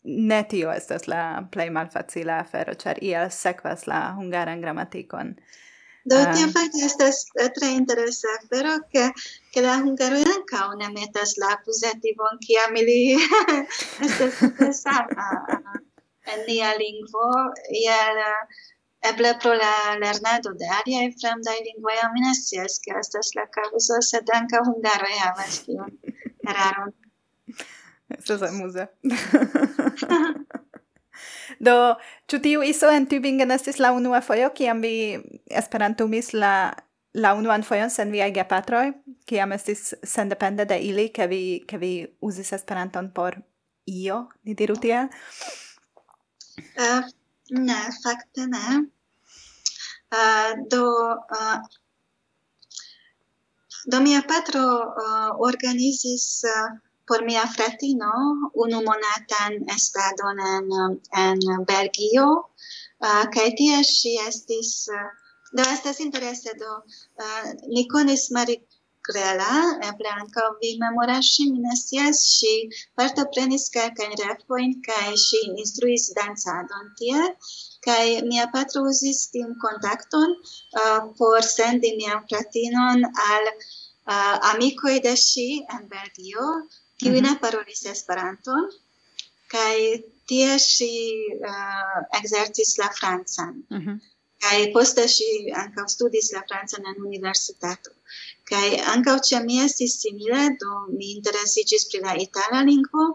ne 0.05 0.45
tio 0.51 0.73
estas 0.73 1.07
la 1.09 1.49
plei 1.53 1.71
malfacila 1.71 2.41
afero, 2.41 2.75
char 2.75 2.99
ia 3.03 3.29
sekvas 3.31 3.87
la 3.87 4.15
hungaran 4.19 4.61
gramatikon 4.61 5.37
Do 6.05 6.17
uh, 6.19 6.33
tio 6.35 6.49
fakte 6.51 6.81
estas 6.83 7.19
tre 7.55 7.69
interesa 7.79 8.33
pero 8.51 8.73
ke 8.93 9.05
ke 9.55 9.63
la 9.63 9.77
hungaro 9.79 10.19
anka 10.35 10.65
una 10.75 10.89
metas 10.91 11.37
la 11.39 11.53
akuzativon 11.57 12.41
kiam 12.47 12.75
ili 12.77 13.15
estas 14.07 14.43
interesata 14.49 15.29
en 16.33 16.41
nia 16.49 16.73
lingvo 16.83 17.29
iel 17.83 18.19
Eble 19.11 19.33
pro 19.43 19.55
la 19.59 19.73
lernado 19.99 20.53
de 20.59 20.69
aliaj 20.79 21.09
fremdaj 21.21 21.59
lingvoj 21.67 21.97
mi 22.15 22.21
ne 22.23 22.35
scias, 22.39 22.79
ke 22.85 22.95
estas 23.01 23.33
la 23.39 23.49
kaŭzo, 23.57 23.99
sed 24.09 24.31
ankaŭ 24.39 24.63
hungaroj 24.69 25.17
havas 25.19 25.59
tiun 25.67 25.91
eraron. 26.49 26.95
Estas 28.19 28.45
amuza. 28.47 28.87
Do, 31.67 31.75
ĉu 32.31 32.39
tiu 32.43 32.63
iso 32.67 32.89
en 32.91 33.07
Tübingen 33.11 33.51
estis 33.55 33.79
la 33.83 33.93
unua 33.93 34.23
fojo, 34.25 34.49
kiam 34.57 34.81
vi 34.83 34.97
esperantumis 35.63 36.33
la 36.35 36.55
la 37.15 37.35
unuan 37.35 37.63
fojon 37.63 37.91
sen 37.93 38.13
viaj 38.13 38.31
gepatroj, 38.33 38.93
kiam 39.29 39.53
estis 39.53 39.93
sendepende 40.03 40.65
de 40.69 40.79
ili, 40.81 41.09
ke 41.13 41.27
vi, 41.29 41.43
ke 41.69 41.79
vi 41.79 41.93
uzis 42.25 42.53
esperanton 42.57 43.11
por 43.13 43.37
io, 43.87 44.29
ni 44.45 44.55
diru 44.57 44.77
tiel? 44.81 45.11
Uh, 46.77 47.05
Ne, 47.53 47.81
fakte 48.03 48.47
ne. 48.49 48.67
Uh, 50.13 50.53
do 50.69 50.85
uh, 51.39 51.59
do 53.91 54.01
mia 54.01 54.23
patro 54.23 54.65
uh, 55.05 55.31
organizis 55.49 56.45
uh, 56.45 56.69
por 57.07 57.25
mia 57.29 57.45
fratino 57.55 58.13
unu 58.55 58.79
monatan 58.89 59.53
estadon 59.77 60.39
en 60.55 60.67
en 61.25 61.39
Belgio 61.71 62.27
uh, 63.07 63.25
kaj 63.35 63.49
tie 63.59 63.85
si 63.85 64.13
estis 64.29 64.89
uh, 64.89 65.09
do 65.57 65.63
estas 65.75 66.01
interese 66.01 66.51
do 66.63 66.73
uh, 67.25 67.45
ni 67.75 67.85
konis 67.93 68.31
Marik 68.37 68.65
grela, 69.09 69.55
eble 69.89 70.11
ankaŭ 70.21 70.47
vi 70.61 70.71
memoras 70.85 71.31
ŝi 71.35 71.47
mi 71.53 71.63
ne 71.67 71.77
scias 71.81 72.23
ŝi 72.37 72.55
partoprenis 73.01 73.65
kelkajn 73.77 74.15
refoin 74.23 74.75
kaj 74.89 75.09
ŝi 75.27 75.41
instruis 75.63 76.09
dancadon 76.19 76.93
tie 77.01 77.21
kaj 77.87 78.05
mia 78.31 78.47
patro 78.55 78.85
uzis 78.93 79.25
tiun 79.33 79.57
kontakton 79.65 80.37
uh, 80.37 81.01
por 81.19 81.41
sendi 81.57 81.91
mian 81.99 82.23
fratinon 82.29 83.05
al 83.31 83.51
uh, 83.53 84.37
amikoj 84.53 84.97
de 85.09 85.15
ŝi 85.27 85.49
en 85.77 85.83
Belgio 85.95 86.49
kiu 86.99 87.13
mm 87.13 87.19
-hmm. 87.19 87.27
ne 87.27 87.41
parolis 87.43 87.87
Esperanton 87.95 88.71
kaj 89.55 89.77
tie 90.31 90.51
ŝi 90.65 90.95
uh, 91.51 91.99
ekzercis 92.19 92.77
la 92.83 92.89
francan. 92.99 93.55
Mm 93.71 93.81
-hmm. 93.81 93.97
Kaj 94.43 94.59
poste 94.75 95.05
ŝi 95.17 95.29
ankaŭ 95.63 95.87
studis 95.97 96.33
la 96.37 96.43
francan 96.49 96.87
en 96.91 97.03
universitato. 97.09 97.91
Kai 98.53 98.69
ankaŭ 98.95 99.17
ĉe 99.29 99.39
mi 99.47 99.63
estis 99.67 100.01
simile, 100.05 100.43
do 100.65 100.83
mi 100.97 101.15
interesiĝis 101.17 101.89
pri 101.91 102.05
la 102.07 102.19
itala 102.27 102.61
lingvo, 102.71 103.07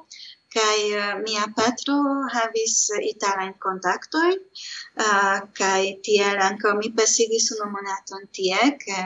kai 0.58 0.80
uh, 0.92 1.00
eh, 1.04 1.16
mia 1.26 1.46
patro 1.58 1.98
havis 2.34 2.76
italain 3.12 3.54
kontaktoj, 3.66 4.32
eh, 4.34 5.04
uh, 5.06 5.40
kai 5.60 5.84
tiel 6.08 6.42
ankaŭ 6.50 6.74
mi 6.80 6.90
pasigis 7.00 7.50
unu 7.56 7.68
monaton 7.76 8.24
tie, 8.38 8.60
ke 8.84 9.00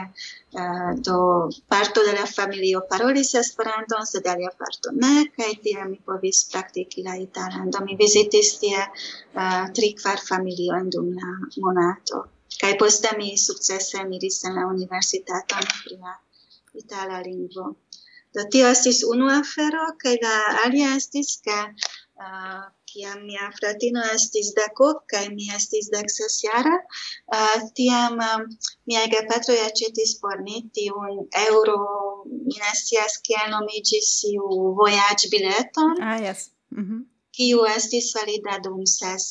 uh, 0.62 0.90
do 1.08 1.18
parto 1.74 2.04
de 2.08 2.12
la 2.18 2.26
familio 2.36 2.84
parolis 2.92 3.34
Esperanton, 3.42 4.06
sed 4.12 4.28
alia 4.34 4.52
parto 4.62 4.94
ne, 5.04 5.14
kai 5.38 5.52
tie 5.64 5.88
mi 5.90 5.98
povis 6.10 6.44
praktiki 6.52 7.06
la 7.08 7.18
italan. 7.26 7.70
Do 7.74 7.84
mi 7.86 7.98
vizitis 8.04 8.54
tie 8.62 8.78
uh, 8.86 9.64
tri 9.76 9.92
kvar 10.00 10.22
familiojn 10.30 10.94
dum 10.94 11.10
la 11.18 11.34
monato 11.66 12.28
kai 12.62 12.74
poste 12.82 13.10
mi 13.20 13.30
successe 13.46 14.04
miris 14.10 14.44
en 14.46 14.54
la 14.58 14.64
universitaton 14.74 15.64
pri 15.82 15.96
la 16.02 16.14
itala 16.80 17.18
lingvo. 17.28 17.64
Do 18.34 18.44
tio 18.52 18.68
estis 18.74 19.02
unu 19.12 19.26
afero, 19.40 19.82
kai 20.02 20.14
la 20.22 20.36
alia 20.64 20.94
estis, 20.98 21.34
ke 21.44 21.58
uh, 22.24 22.62
kiam 22.92 23.18
mia 23.28 23.48
fratino 23.56 24.04
estis 24.14 24.52
dekok, 24.58 25.02
kai 25.12 25.24
mi 25.36 25.48
estis 25.58 25.90
dek 25.94 26.08
sesjara, 26.16 26.76
uh, 27.36 27.58
tiam 27.78 28.16
um, 28.28 28.46
miaj 28.88 29.06
gepatroj 29.14 29.58
aĉetis 29.66 30.14
por 30.22 30.40
ni 30.46 30.62
tiun 30.78 31.20
eŭro, 31.44 31.78
mi 32.46 32.56
ne 32.62 32.74
scias 32.80 33.18
kiel 33.26 33.50
nomiĝis, 33.56 34.10
iu 34.32 34.48
vojaĝbileton, 34.80 35.94
ah, 36.00 36.18
yes. 36.26 36.48
mm 36.76 36.84
-hmm. 36.84 37.04
kiu 37.36 37.66
estis 37.76 38.14
valida 38.16 38.58
dum 38.64 38.80
ses 38.96 39.28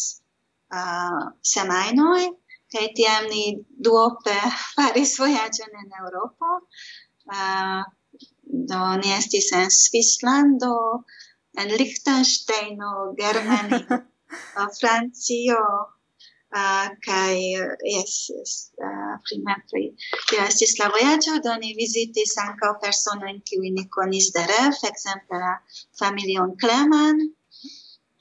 uh, 0.78 1.24
semajnoj, 1.54 2.24
kaj 2.74 2.88
tiam 2.98 3.28
ni 3.32 3.44
duope 3.88 4.36
faris 4.76 5.16
vojaĝon 5.22 5.80
en 5.84 5.98
Eŭropo. 6.02 6.60
Uh, 7.32 7.82
do 8.72 8.82
ni 9.02 9.14
estis 9.16 9.52
en 9.56 9.70
Svislando, 9.72 10.76
en 11.62 11.74
Liechtensteino, 11.80 12.92
Germani 13.20 13.80
uh, 13.80 14.68
Francio, 14.80 15.62
uh, 16.62 16.88
kaj 17.08 17.36
yes, 17.38 18.16
yes 18.36 18.56
uh, 18.88 19.14
primepri. 19.28 19.86
Tio 20.30 20.48
estis 20.48 20.78
la 20.80 20.90
voyaggio 20.96 21.38
do 21.46 21.56
ni 21.64 21.76
vizitis 21.80 22.36
persona 22.86 23.30
in 23.36 23.44
kiuj 23.48 23.72
ni 23.78 23.86
konis 23.98 24.32
de 24.36 24.48
ref, 24.54 24.84
exemple 24.92 25.44
la 25.46 25.54
familion 26.00 26.58
Kleman, 26.58 27.22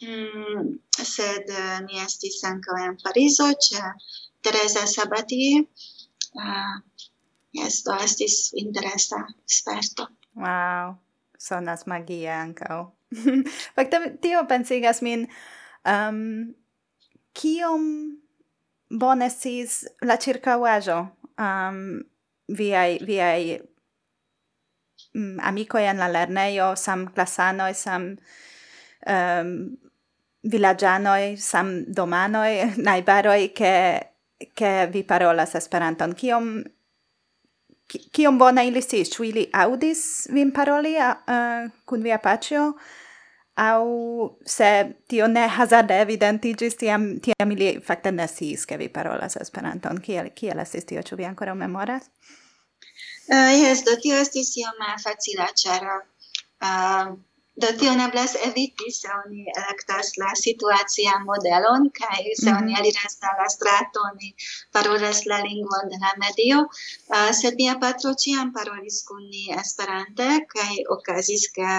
Mm, 0.00 0.68
sed 1.04 1.50
uh, 1.52 1.80
ni 1.86 1.98
estis 2.00 2.38
ankaŭ 2.50 2.76
en 2.82 2.94
Parizo, 3.02 3.48
ĉe 3.66 3.80
Teresa 4.42 4.86
Sabati. 4.86 5.60
Uh, 6.34 6.74
yes 7.52 7.82
do 7.82 7.94
estis 7.98 8.50
interesa 8.54 9.26
sperto. 9.46 10.08
Wow 10.34 10.98
sonas 11.40 11.86
magia 11.86 12.36
ankaŭ. 12.44 12.84
Fakte 13.76 14.00
tio 14.22 14.44
pensigas 14.48 15.02
min 15.02 15.26
um, 15.88 16.20
kiom 17.36 17.86
bone 18.90 19.30
sciis 19.30 19.80
la 20.04 20.18
circauajo 20.20 21.00
um, 21.40 21.80
viai, 22.58 22.98
viai 23.06 23.58
um, 25.14 25.22
mm, 25.22 25.36
amikoj 25.50 25.84
en 25.90 26.02
la 26.02 26.10
lernejo 26.12 26.72
sam 26.76 27.08
klasanoj 27.14 27.72
sam 27.74 28.10
um, 29.14 29.54
villagianoi, 30.52 31.36
sam 31.36 31.72
domanoj 31.96 32.52
najbaroj 32.88 33.42
ke 33.56 33.74
che 34.54 34.88
vi 34.92 35.02
parolas 35.02 35.54
Esperanton, 35.54 36.14
kiom 36.14 36.52
kiom 37.90 38.38
bona 38.38 38.62
ili 38.62 38.82
sis 38.82 39.10
ĉu 39.10 39.24
ili 39.26 39.46
aŭdis 39.52 40.02
vin 40.30 40.52
paroli 40.54 40.94
uh, 41.02 41.70
kun 41.84 42.02
via 42.06 42.18
paĉjo 42.22 42.72
au 43.60 43.88
se 44.46 44.68
tio 45.10 45.26
ne 45.28 45.48
hazarde 45.48 45.96
evidentigis 46.00 46.76
tiam, 46.80 47.18
tiam 47.20 47.50
ili 47.52 47.72
fakte 47.86 48.12
ne 48.12 48.28
sis 48.28 48.64
ke 48.66 48.78
vi 48.80 48.88
parolas 48.88 49.36
Esperanton. 49.36 49.98
Kiel, 50.00 50.30
kiel 50.34 50.62
estis 50.62 50.86
tio, 50.88 51.02
ĉu 51.02 51.18
vi 51.18 51.26
ankoraŭ 51.28 51.56
memoras? 51.58 52.08
Eh, 53.28 53.34
uh, 53.36 53.50
yes, 53.62 53.84
do 53.84 53.96
tio 54.02 54.16
estis 54.22 54.54
iom 54.62 54.80
facila, 55.02 55.50
ĉar 55.62 55.90
uh, 55.90 57.12
Do 57.62 57.68
tio 57.80 57.92
ne 58.00 58.06
blas 58.12 58.32
eviti 58.46 58.90
se 58.98 59.08
oni 59.14 59.42
elektas 59.60 60.12
la 60.22 60.30
situacia 60.42 61.16
modelon 61.30 61.88
kai 61.98 62.22
se 62.42 62.50
mhm. 62.50 62.58
oni 62.58 62.76
aliras 62.80 63.16
al 63.30 63.34
la 63.42 63.48
strato, 63.56 64.04
oni 64.12 64.28
parolas 64.74 65.20
la 65.30 65.38
lingvon 65.46 65.90
de 65.92 65.98
la 66.04 66.12
medio. 66.24 66.60
Uh, 67.14 67.30
sed 67.40 67.58
mia 67.60 67.74
patro 67.82 68.14
ciam 68.22 68.52
parolis 68.56 69.02
kun 69.08 69.24
ni 69.32 69.44
Esperante 69.62 70.28
kai 70.54 70.74
okazis 70.96 71.44
ke 71.56 71.72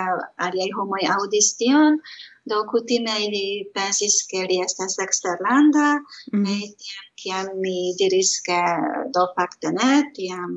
aliai 0.48 0.72
homoj 0.78 1.04
audis 1.15 1.50
tion. 1.62 1.98
Do 2.50 2.63
kutime 2.72 3.15
ili 3.26 3.46
pensis 3.76 4.15
ke 4.30 4.39
li 4.50 4.58
estas 4.65 4.96
eksterlanda, 5.06 5.89
mm. 6.34 6.46
tiam 6.84 7.06
kiam 7.22 7.52
mi 7.63 7.78
diris 8.00 8.32
ke 8.48 8.62
do 9.15 9.28
fakte 9.36 9.70
ne, 9.78 9.91
tiam 10.15 10.56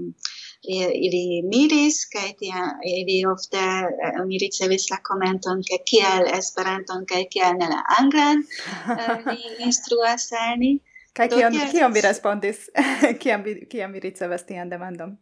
ili 0.69 1.43
miris, 1.43 2.05
kaj 2.09 2.33
tia, 2.39 2.63
ili 2.85 3.25
ofte 3.27 3.59
eh, 3.59 4.21
uh, 4.21 4.27
mi 4.27 4.39
ricevis 4.39 4.91
la 4.91 4.99
commenton 5.09 5.63
ke 5.63 5.81
kiel 5.91 6.29
Esperanton 6.39 7.05
kaj 7.07 7.25
kiel 7.33 7.59
ne 7.59 7.69
la 7.69 7.83
anglan 7.99 8.45
uh, 8.45 9.27
li 9.33 9.67
instruas 9.67 10.33
al 10.33 10.59
ni. 10.59 10.79
kaj 11.13 11.29
kion, 11.29 11.53
kiel... 11.53 11.71
kion 11.71 11.93
vi 11.93 12.01
respondis? 12.01 12.69
kiam, 13.23 13.43
vi, 13.43 13.67
kiam 13.71 13.93
vi 13.93 14.01
ricevas 14.01 14.47
tian 14.47 14.73
demandon? 14.73 15.17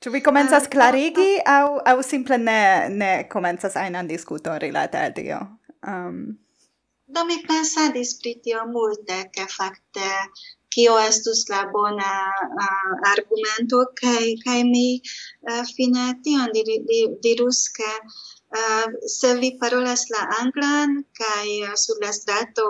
Ĉu 0.00 0.10
vi 0.10 0.22
komencas 0.24 0.64
ah, 0.64 0.70
klarigi 0.72 1.32
aŭ 1.44 1.64
aŭ 1.92 1.98
simple 2.02 2.38
ne 2.40 2.60
ne 2.88 3.10
komencas 3.28 3.76
ajnan 3.76 4.08
diskuton 4.08 4.56
rilate 4.62 4.98
al 4.98 5.12
tio? 5.12 5.40
Um. 5.84 6.38
Do 7.10 7.24
mi 7.28 7.36
pensadis 7.44 8.14
pri 8.22 8.32
tio 8.44 8.64
multe, 8.70 9.16
ke 9.34 9.44
fakte 9.50 10.08
kio 10.74 10.96
estus 11.10 11.44
la 11.52 11.62
bona 11.74 12.10
uh, 12.66 12.92
argumento 13.12 13.78
kai 14.00 14.26
kai 14.44 14.60
mi 14.72 14.88
uh, 15.50 15.64
fine 15.76 16.04
tion 16.24 16.52
dir, 16.54 16.68
dir, 16.90 17.08
dirus 17.24 17.60
ke 17.78 17.90
uh, 18.58 18.86
se 19.06 19.34
vi 19.40 19.50
parolas 19.62 20.02
la 20.14 20.22
anglan 20.40 20.96
kaj 21.20 21.48
uh, 21.66 21.74
sur 21.82 21.96
la 22.04 22.12
strato 22.20 22.66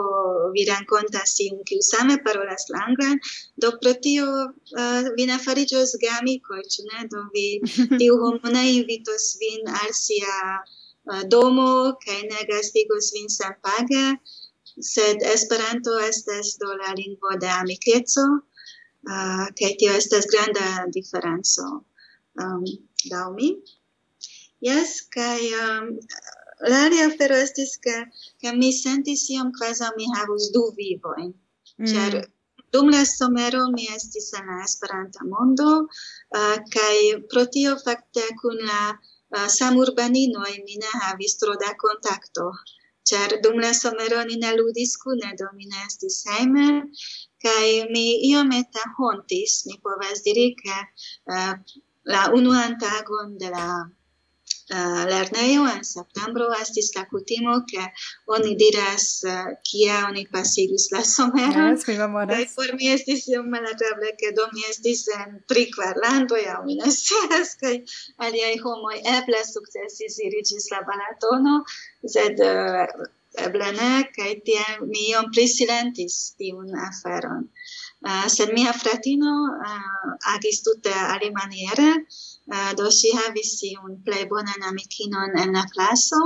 vi 0.54 0.64
renkontas 0.72 1.36
iun 1.46 1.62
kiu 1.68 1.80
same 1.92 2.16
parolas 2.26 2.68
la 2.72 2.82
anglan 2.88 3.16
do 3.62 3.70
pro 3.80 3.94
tio 4.04 4.28
uh, 4.80 5.02
vi 5.16 5.24
ne 5.30 5.38
fariĝos 5.46 5.96
geamikoj 6.04 6.62
ĉu 6.72 6.82
ne? 6.90 7.06
Do 7.12 7.24
vi 7.34 7.46
tiu 8.00 8.20
homo 8.24 8.54
ne 8.56 8.64
invitos 8.76 9.24
vin 9.40 9.72
al 9.82 9.90
sia 10.04 10.36
uh, 10.58 11.22
domo 11.32 11.72
kaj 12.04 12.20
ne 12.32 12.40
gastigos 12.52 13.12
vin 13.16 13.28
senpage 13.40 14.04
sed 14.83 15.23
Esperanto 15.35 15.99
estas 15.99 16.57
do 16.61 16.73
la 16.83 16.95
lingvo 16.97 17.37
de 17.40 17.49
amikeco, 17.49 18.27
uh, 18.37 19.12
ah, 19.12 19.47
kaj 19.59 19.73
tio 19.81 19.93
estas 20.01 20.27
granda 20.33 20.87
diferenco 20.97 21.66
um, 22.45 22.64
laŭ 23.12 23.27
mi. 23.37 23.51
Jes, 24.61 24.97
kaj 25.14 25.40
um, 25.61 25.87
la 26.73 26.83
alia 26.87 27.07
afero 27.11 27.38
estis, 27.45 27.77
ke, 27.85 27.97
ke 28.40 28.53
mi 28.57 28.73
sentis 28.77 29.29
iom 29.37 29.53
kvaza 29.57 29.93
mi 29.97 30.09
havus 30.16 30.51
du 30.57 30.66
vivojn, 30.81 31.31
mm. 31.79 31.87
ĉar 31.93 32.19
mm. 32.19 32.27
dum 32.75 32.90
la 32.95 33.05
somero 33.09 33.62
mi 33.77 33.88
estis 33.97 34.33
en 34.40 34.51
la 34.53 34.59
Esperanta 34.66 35.25
mondo, 35.31 35.71
uh, 36.40 36.59
kaj 36.75 36.97
pro 37.33 37.47
tio 37.57 37.79
fakte 37.85 38.27
kun 38.43 38.61
la 38.73 38.83
ah, 38.90 39.01
uh, 39.37 39.49
samurbaninoj 39.57 40.53
mi 40.66 40.77
ne 40.85 40.93
havis 41.05 41.38
tro 41.40 41.57
da 41.64 41.73
kontakto 41.87 42.51
ĉar 43.11 43.37
dum 43.44 43.61
la 43.64 43.73
somero 43.83 44.25
ni 44.31 44.38
ne 44.42 44.51
ludis 44.57 44.96
kune, 45.05 45.31
do 45.42 45.51
mi 45.59 45.70
ne 45.73 45.85
estis 45.87 46.18
hejme, 46.31 46.66
kaj 47.44 47.66
mi 47.94 48.05
iomete 48.31 48.85
hontis, 48.99 49.61
mi 49.68 49.79
povas 49.87 50.27
diri, 50.27 50.49
ke 50.62 50.77
uh, 51.37 51.55
la 52.14 52.27
unuan 52.40 52.77
tagon 52.83 53.37
de 53.42 53.51
la 53.57 53.66
uh, 54.70 55.02
lernejo 55.11 55.66
en 55.74 55.85
septembro 55.85 56.48
estis 56.61 56.90
la 56.96 57.04
kutimo 57.12 57.56
ke 57.70 57.85
oni 58.37 58.54
diras 58.62 59.06
uh, 59.26 59.52
kia 59.70 60.00
oni 60.09 60.26
pasigis 60.33 60.88
la 60.94 61.02
somero. 61.12 61.66
Yes, 61.70 61.87
mi 61.88 61.96
memoras. 62.00 62.35
Kaj 62.37 62.48
por 62.56 62.74
mi 62.78 62.90
estis 62.96 63.26
iom 63.35 63.50
malagrable 63.54 64.11
ke 64.22 64.33
do 64.38 64.48
mi 64.54 64.66
estis 64.72 65.06
en 65.18 65.38
tri 65.52 65.66
kvarlandoj 65.76 66.42
aŭ 66.56 66.61
mi 66.66 66.80
ne 66.83 66.90
scias 66.98 67.54
kaj 67.62 67.76
aliaj 68.26 68.56
homoj 68.64 68.98
eble 69.18 69.44
sukcesis 69.52 70.20
iri 70.26 70.44
ĝis 70.52 70.70
la 70.74 70.85
Balatono 70.90 71.56
sed 72.16 72.40
uh, 72.46 73.09
eble 73.46 73.68
ne 73.76 73.92
kaj 74.16 74.33
tiel 74.46 74.87
mi 74.92 75.06
iom 75.12 75.30
prisilentis 75.35 76.16
tiun 76.38 76.74
aferon. 76.88 77.46
Uh, 78.00 78.26
sed 78.33 78.52
mia 78.56 78.72
fratino 78.72 79.35
uh, 79.70 80.12
agis 80.35 80.62
tute 80.66 80.94
alimaniere, 81.14 81.90
Uh, 82.50 82.72
do 82.76 82.90
si 82.90 83.12
havis 83.14 83.52
iun 83.62 84.00
plej 84.04 84.26
bonan 84.28 84.62
amikinon 84.68 85.36
en 85.38 85.52
la 85.54 85.62
klaso, 85.74 86.18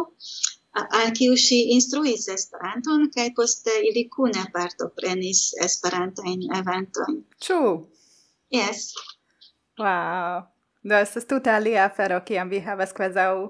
al 0.74 1.12
kiu 1.18 1.36
si 1.36 1.58
instruis 1.74 2.28
Esperanton 2.28 3.10
kai 3.14 3.30
poste 3.36 3.70
ili 3.90 4.08
kune 4.16 4.44
partoprenis 4.52 5.52
Esperantajn 5.64 6.48
eventoin. 6.58 7.20
Ču? 7.44 7.60
Yes. 8.50 8.94
Wow. 9.78 10.42
Do 10.88 10.94
estas 10.94 11.24
tute 11.24 11.50
alia 11.50 11.84
afero 11.84 12.20
kiam 12.20 12.48
vi 12.48 12.60
havas 12.60 12.92
kvazaŭ 12.92 13.48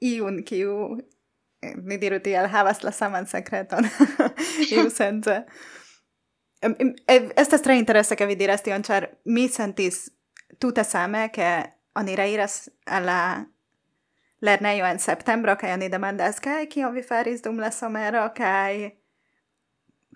iun 0.00 0.42
kiu 0.44 0.96
eh, 1.62 1.74
mi 1.76 1.98
diru 2.00 2.20
tiel 2.20 2.48
havas 2.48 2.82
la 2.82 2.92
saman 2.92 3.26
sekreton 3.26 3.88
iu 4.72 4.90
sense. 4.90 5.42
Estas 7.36 7.62
tre 7.62 7.78
interesse, 7.78 8.16
ke 8.16 8.26
vi 8.26 8.36
diras 8.36 8.62
tion, 8.62 8.82
char 8.82 9.06
mi 9.24 9.48
sentis 9.48 10.10
tuta 10.60 10.84
same, 10.84 11.28
ke 11.32 11.48
oni 11.96 12.16
reiras 12.16 12.68
alla 12.86 13.44
lernejo 14.40 14.86
en 14.86 14.98
septembro 14.98 15.56
kai 15.56 15.72
oni 15.72 15.88
demandas 15.88 16.40
kai 16.40 16.66
kio 16.66 16.90
vi 16.90 17.02
faris 17.02 17.42
dum 17.42 17.58
la 17.58 17.70
somero 17.70 18.28
kai 18.34 18.96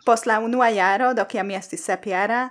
post 0.06 0.26
la 0.26 0.38
unua 0.40 0.70
jaro 0.70 1.14
do 1.14 1.24
kia 1.24 1.42
mi 1.42 1.54
estis 1.54 1.84
sepjara 1.84 2.50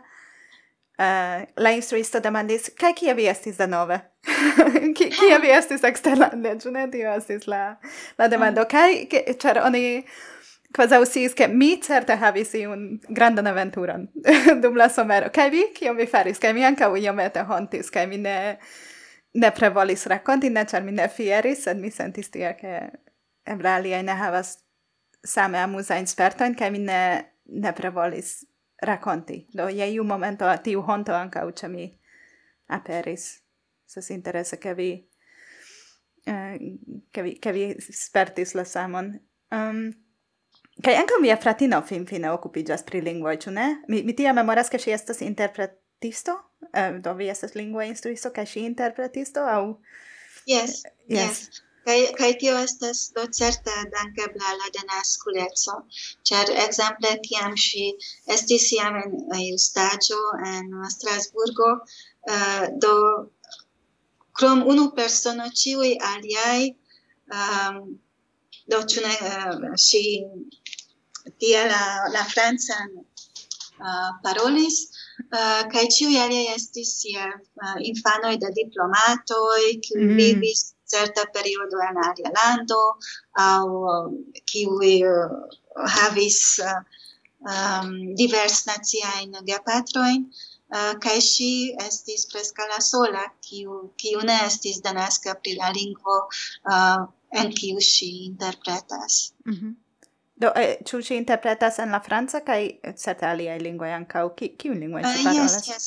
Uh, 0.93 1.41
la 1.57 1.71
instruisto 1.71 2.19
demandis, 2.21 2.69
kai 2.77 2.93
kia 2.93 3.13
vi 3.13 3.25
estis 3.27 3.57
denove? 3.57 3.97
nove? 3.97 4.91
kia 4.93 5.39
vi 5.41 5.49
estis 5.49 5.83
exterlande? 5.83 6.51
ĉu 6.61 6.71
ne 6.71 6.83
tio 6.91 7.15
estis 7.17 7.47
la, 7.49 7.79
la 8.17 8.27
demando? 8.29 8.61
Mm. 8.61 8.69
Kai, 8.69 9.33
ĉar 9.41 9.57
oni 9.65 10.03
kvazaŭ 10.73 11.01
usis 11.01 11.33
che 11.33 11.47
mi 11.47 11.71
certe 11.81 12.13
havis 12.21 12.53
un 12.69 12.99
grandan 13.09 13.49
aventuron 13.49 14.05
dum 14.61 14.77
la 14.77 14.87
somero. 14.89 15.31
kai 15.33 15.49
vi, 15.49 15.63
kion 15.73 15.97
vi 15.97 16.05
faris? 16.05 16.37
kai 16.39 16.53
mi 16.53 16.61
ankaŭ 16.61 16.93
iomete 17.01 17.41
hontis, 17.49 17.89
kai 17.89 18.05
mi 18.05 18.17
ne 18.17 18.37
ne 19.33 19.51
prevolis 19.51 20.05
raconti, 20.05 20.49
ne 20.49 20.65
cer 20.65 20.83
mi 20.83 20.91
ne 20.91 21.07
fieris, 21.09 21.63
sed 21.63 21.79
mi 21.79 21.89
sentis 21.91 22.29
tia 22.29 22.53
che 22.55 22.73
eble 23.43 23.69
aliai 23.69 24.03
ne 24.03 24.15
havas 24.15 24.57
same 25.23 25.57
amusa 25.57 25.97
inspertoin, 25.97 26.55
ca 26.55 26.69
mi 26.69 26.79
ne, 26.79 27.01
ne 27.43 27.73
prevolis 27.73 28.43
raconti. 28.83 29.45
Do, 29.51 29.67
ie 29.69 29.87
iu 29.95 30.03
momento, 30.03 30.49
tiu 30.63 30.83
honto 30.87 31.13
anca 31.13 31.45
uce 31.45 31.67
mi 31.67 31.87
aperis. 32.67 33.41
Se 33.85 34.01
si 34.01 34.13
interesse 34.13 34.57
che 34.57 34.73
vi, 34.73 35.09
eh, 36.25 36.77
che 37.11 37.21
vi, 37.21 37.39
che 37.39 37.51
vi 37.51 37.75
spertis 37.79 38.53
la 38.53 38.63
samon. 38.63 39.19
Um, 39.49 39.91
Kai 40.81 40.95
anche 40.95 41.13
mia 41.21 41.37
fratino 41.37 41.81
fin 41.83 42.05
fine 42.05 42.27
occupigas 42.27 42.81
pri 42.83 43.01
lingvoi, 43.01 43.37
ĉu 43.37 43.51
ne? 43.53 43.83
Mi, 43.87 44.01
mi 44.01 44.13
tia 44.17 44.33
memoras 44.33 44.71
ke 44.73 44.79
ŝi 44.81 44.95
estas 44.95 45.21
interpretisto? 45.21 46.33
eh, 46.73 46.97
do 47.05 47.13
vi 47.19 47.29
estas 47.35 47.55
lingua 47.59 47.85
instruisto 47.91 48.31
kaj 48.35 48.45
ŝi 48.55 48.65
interpretisto 48.71 49.45
aŭ 49.57 49.61
Yes. 50.45 50.83
Eh, 50.85 50.91
yes. 51.07 51.49
yes. 51.49 51.61
Kaj 51.85 51.99
kaj 52.17 52.31
tio 52.41 52.55
estas 52.65 52.99
do 53.15 53.23
certe 53.37 53.73
dankebla 53.93 54.51
la 54.59 54.69
denaskuleco, 54.75 55.73
ĉar 56.29 56.51
ekzemple 56.65 57.11
tiam 57.25 57.57
ŝi 57.63 57.87
estis 58.35 58.67
jam 58.75 58.99
en 59.01 59.17
justaĝo 59.39 60.19
en 60.51 60.69
Strasburgo, 60.95 61.71
uh, 62.35 62.63
do 62.85 62.93
krom 64.39 64.63
unu 64.73 64.85
persono 64.99 65.49
ĉiuj 65.63 65.91
aliaj 66.11 66.61
um, 67.39 67.81
do 68.71 68.79
ĉu 68.93 69.03
ne 69.07 69.15
uh, 69.31 69.67
ŝi 69.87 70.05
tie 71.39 71.67
la, 71.73 71.83
la 72.15 72.23
francan 72.33 72.95
parolis 74.23 74.77
uh, 75.37 75.63
kai 75.71 75.85
ciu 75.95 76.07
aliaj 76.23 76.55
estis 76.55 76.91
infanoj 77.91 78.35
de 78.43 78.49
diplomatoj 78.59 79.63
kiuj 79.85 80.05
mm. 80.05 80.15
vivis 80.21 80.61
certa 80.93 81.25
periodo 81.35 81.77
en 81.89 81.97
aria 82.09 82.29
lando 82.39 82.81
au 83.33 83.69
qui 84.49 84.65
uh, 84.67 85.29
havis 85.95 86.39
um, 87.53 87.89
divers 88.19 88.65
naciajn 88.69 89.31
gepatrojn 89.49 90.21
uh, 90.75 90.93
kai 91.03 91.19
ŝi 91.31 91.51
estis 91.87 92.27
prescala 92.31 92.75
la 92.75 92.81
sola 92.91 93.23
kiu 93.47 93.79
kiu 94.01 94.19
ne 94.29 94.37
estis 94.49 94.81
denaska 94.85 95.35
pri 95.41 95.53
la 95.61 95.69
lingvo 95.79 96.17
uh, 96.73 97.01
en 97.39 97.47
kiu 97.59 97.77
ŝi 97.93 98.09
interpretas. 98.29 99.13
Mm 99.45 99.53
-hmm. 99.53 99.73
Do, 100.43 100.49
eh, 100.59 100.79
ciu 100.83 101.01
ci 101.01 101.15
interpretas 101.15 101.77
en 101.79 101.91
la 101.95 102.01
franca, 102.01 102.39
kai 102.43 102.63
eh, 102.83 102.93
certe 103.01 103.25
aliai 103.25 103.59
lingua 103.63 103.93
ancau, 103.95 104.33
ki, 104.37 104.47
kiun 104.59 104.79
lingua 104.83 104.99
uh, 104.99 105.05
eh, 105.07 105.15
ci 105.15 105.23
parolas? 105.23 105.53
Yes, 105.55 105.67
yes. 105.71 105.85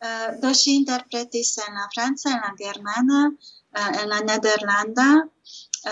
Uh, 0.00 0.28
do, 0.40 0.52
ci 0.60 0.76
interpretis 0.80 1.50
en 1.66 1.74
la 1.76 1.86
franca, 1.94 2.30
en 2.36 2.40
la 2.46 2.52
germana, 2.62 3.20
uh, 3.76 3.90
en 4.00 4.08
la 4.08 4.20
nederlanda, 4.30 5.08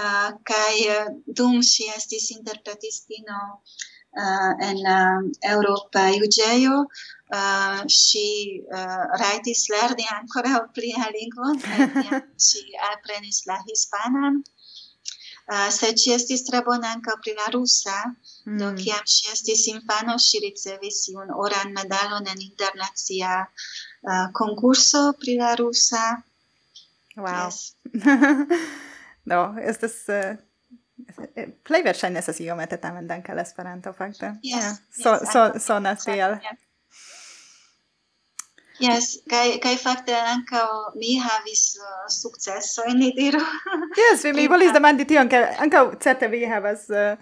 uh, 0.00 0.30
kai 0.50 0.76
uh, 0.94 1.12
dum 1.40 1.60
ci 1.60 1.90
estis 1.96 2.30
interpretistino 2.38 3.38
uh, 4.22 4.52
en 4.68 4.80
la 4.88 5.00
Europa 5.52 6.08
Iugeio, 6.08 6.86
uh, 7.40 7.82
si 7.84 8.28
uh, 8.64 9.04
raitis 9.24 9.68
lerni 9.74 10.08
ancora 10.16 10.64
plia 10.72 11.12
lingua, 11.18 11.52
et 12.16 12.32
si 12.48 12.64
aprenis 12.94 13.44
la 13.44 13.60
hispanan, 13.68 14.40
Uh, 15.48 15.70
se 15.72 15.92
ci 15.96 16.12
estis 16.12 16.42
tre 16.44 16.60
bona 16.64 16.90
ankaŭ 16.92 17.14
pri 17.24 17.32
la 17.38 17.46
russa, 17.54 17.96
mm. 18.44 18.58
do 18.60 18.66
hmm. 18.68 18.80
kiam 18.82 19.04
ci 19.08 19.30
estis 19.32 19.62
infano 19.72 20.18
ci 20.20 20.42
ricevis 20.44 21.06
un 21.14 21.32
oran 21.44 21.72
medalon 21.72 22.28
en 22.28 22.42
internacia 22.44 23.46
uh, 23.46 24.26
konkurso 24.32 25.14
pri 25.20 25.38
la 25.40 25.54
russa. 25.56 26.04
Wow. 27.16 27.48
Yes. 27.48 27.72
do, 29.30 29.40
estes... 29.72 30.04
uh, 30.12 30.36
plej 31.64 31.84
verŝajne 31.86 32.20
estas 32.20 32.40
iomete 32.44 32.76
tamen 32.82 33.08
danke 33.08 33.32
al 33.32 33.40
Esperanto 33.40 33.92
fakte. 33.96 34.34
Yes, 34.42 34.52
yeah. 34.52 34.72
so, 35.02 35.12
yes, 35.16 35.32
so, 35.32 35.44
sonas 35.62 36.04
tiel. 36.04 36.36
Yes. 36.42 36.67
Yes, 38.78 39.18
kai 39.26 39.58
kai 39.58 39.76
fakte 39.76 40.14
anka 40.14 40.62
mi 40.94 41.18
havis 41.18 41.78
uh, 41.82 42.06
sukceso 42.06 42.86
in 42.86 43.00
diru. 43.16 43.40
yes, 44.02 44.22
vi 44.22 44.32
mi 44.32 44.46
volis 44.46 44.72
demandi 44.72 45.04
tion, 45.04 45.28
ke 45.28 45.40
anka 45.58 45.82
certe 45.98 46.30
vi 46.30 46.44
havas 46.46 46.86
uh, 46.90 47.16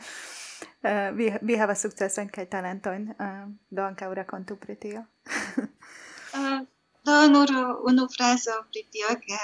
uh, 0.84 1.10
vi 1.16 1.32
vi 1.42 1.56
havas 1.56 1.80
successo 1.80 2.20
in 2.20 2.28
kai 2.28 2.46
talento 2.46 2.92
in 2.92 3.08
uh, 3.18 3.48
do 3.70 3.82
anka 3.82 4.08
ora 4.08 4.24
kontu 4.24 4.56
pri 4.56 4.76
tio. 4.76 5.04
uh, 6.36 6.60
do 7.06 7.16
nur 7.28 7.48
unu 7.88 8.04
frazo 8.16 8.52
pri 8.72 8.82
tio, 8.92 9.16
ke 9.24 9.40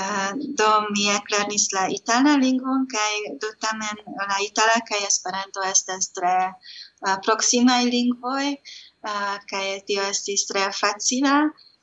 uh, 0.00 0.32
do 0.60 0.70
mi 0.96 1.10
eklernis 1.12 1.68
la 1.76 1.84
itala 1.98 2.38
lingvon 2.40 2.88
kaj 2.88 3.36
do 3.40 3.52
tamen 3.60 4.00
la 4.16 4.40
itala 4.48 4.80
kaj 4.88 5.04
Esperanto 5.10 5.60
estas 5.74 6.08
tre 6.16 6.36
uh, 6.48 7.16
proksimaj 7.26 7.84
lingvoj 7.84 8.56
uh, 9.04 9.36
kai 9.50 9.66
tio 9.86 10.02
estis 10.10 10.46
tre 10.50 10.64
facila 10.80 11.36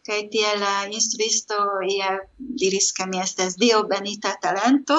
kai 0.05 0.27
tie 0.33 0.55
la 0.57 0.73
instruisto 0.89 1.57
ia 1.95 2.17
diris 2.37 2.89
ke 2.97 3.05
mi 3.05 3.21
estas 3.21 3.57
dio 3.57 3.83
benita 3.91 4.33
talento. 4.41 4.97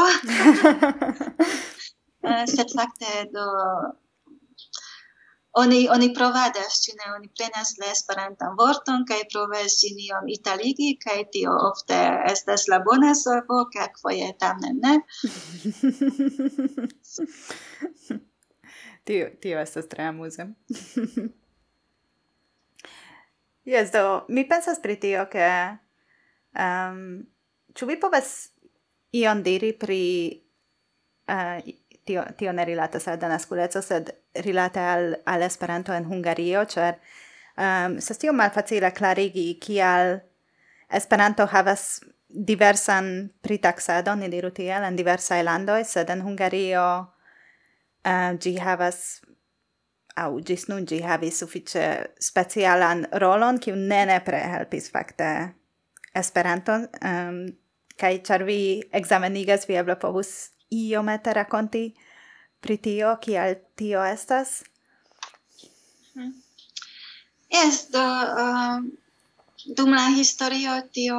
Uh, 2.23 2.45
sed 2.55 2.71
fakte 2.77 3.27
do 3.35 3.47
oni 5.63 5.81
oni 5.95 6.09
provadas 6.15 6.79
ĉu 6.85 6.93
ne? 6.97 7.07
Oni 7.17 7.29
prenas 7.37 7.75
la 7.81 7.91
esperantan 7.93 8.55
vorton 8.61 9.05
kaj 9.09 9.23
provas 9.33 9.71
ĝin 9.83 9.99
iom 10.07 10.31
italigi 10.37 10.91
kaj 11.05 11.21
tio 11.35 11.53
ofte 11.71 11.99
estas 12.33 12.69
la 12.73 12.79
bona 12.87 13.13
solvo 13.25 13.59
kelkfoje 13.75 14.29
tamen 14.39 14.77
ne. 14.87 14.95
Tio 19.05 19.31
tio 19.43 19.59
estas 19.59 19.89
tre 19.91 20.05
amuze. 20.07 20.45
Yes, 23.65 23.93
do, 23.93 24.25
mi 24.29 24.43
pensas 24.45 24.81
pri 24.83 24.97
tio 24.99 25.29
ke 25.31 25.47
um, 26.59 27.23
ĉu 27.79 27.87
vi 27.87 27.97
povas 28.01 28.33
ion 29.15 29.43
diri 29.47 29.71
pri 29.79 30.03
uh, 31.31 31.61
tio, 32.05 32.25
tio 32.39 32.53
ne 32.53 32.65
rilatas 32.67 33.07
al 33.09 33.21
denaskuleco, 33.23 33.83
sed 33.83 34.11
rilate 34.43 34.83
al, 34.83 35.15
al 35.25 35.47
Esperanto 35.47 35.95
en 35.95 36.09
Hungario, 36.11 36.65
ĉar 36.67 36.99
um, 37.55 37.97
estas 38.03 38.19
tio 38.19 38.35
malfacile 38.35 38.91
klarigi 38.91 39.53
kial 39.63 40.19
Esperanto 40.91 41.47
havas 41.47 42.03
diversan 42.29 43.31
pritaxadon, 43.45 44.25
ni 44.25 44.29
diru 44.33 44.51
tiel, 44.51 44.83
en 44.83 44.97
diversaj 44.99 45.39
landoj, 45.47 45.85
sed 45.87 46.11
en 46.11 46.27
Hungario 46.27 46.87
uh, 46.99 48.33
ĝi 48.43 48.57
havas 48.59 49.23
au 50.17 50.41
gis 50.41 50.69
nun 50.69 50.87
gi 50.87 51.01
havi 51.03 51.31
suffice 51.31 51.85
specialan 52.21 53.07
rolon, 53.23 53.59
kiu 53.59 53.75
ne 53.77 54.05
nepre 54.07 54.41
helpis 54.55 54.91
fakte 54.93 55.29
Esperanton, 56.15 56.89
um, 57.09 57.47
kai 57.97 58.19
char 58.27 58.45
vi 58.45 58.83
examenigas 58.93 59.65
vi 59.69 59.79
eble 59.81 59.97
povus 59.97 60.51
iomete 60.71 61.33
rakonti 61.33 61.85
pri 62.61 62.77
tio, 62.77 63.17
kial 63.21 63.55
tio 63.77 64.03
estas? 64.05 64.63
Hmm. 66.15 66.35
Yes, 67.53 67.89
do, 67.93 68.03
uh, 68.45 68.81
dum 69.77 69.95
la 69.97 70.09
historio 70.17 70.77
tio 70.93 71.17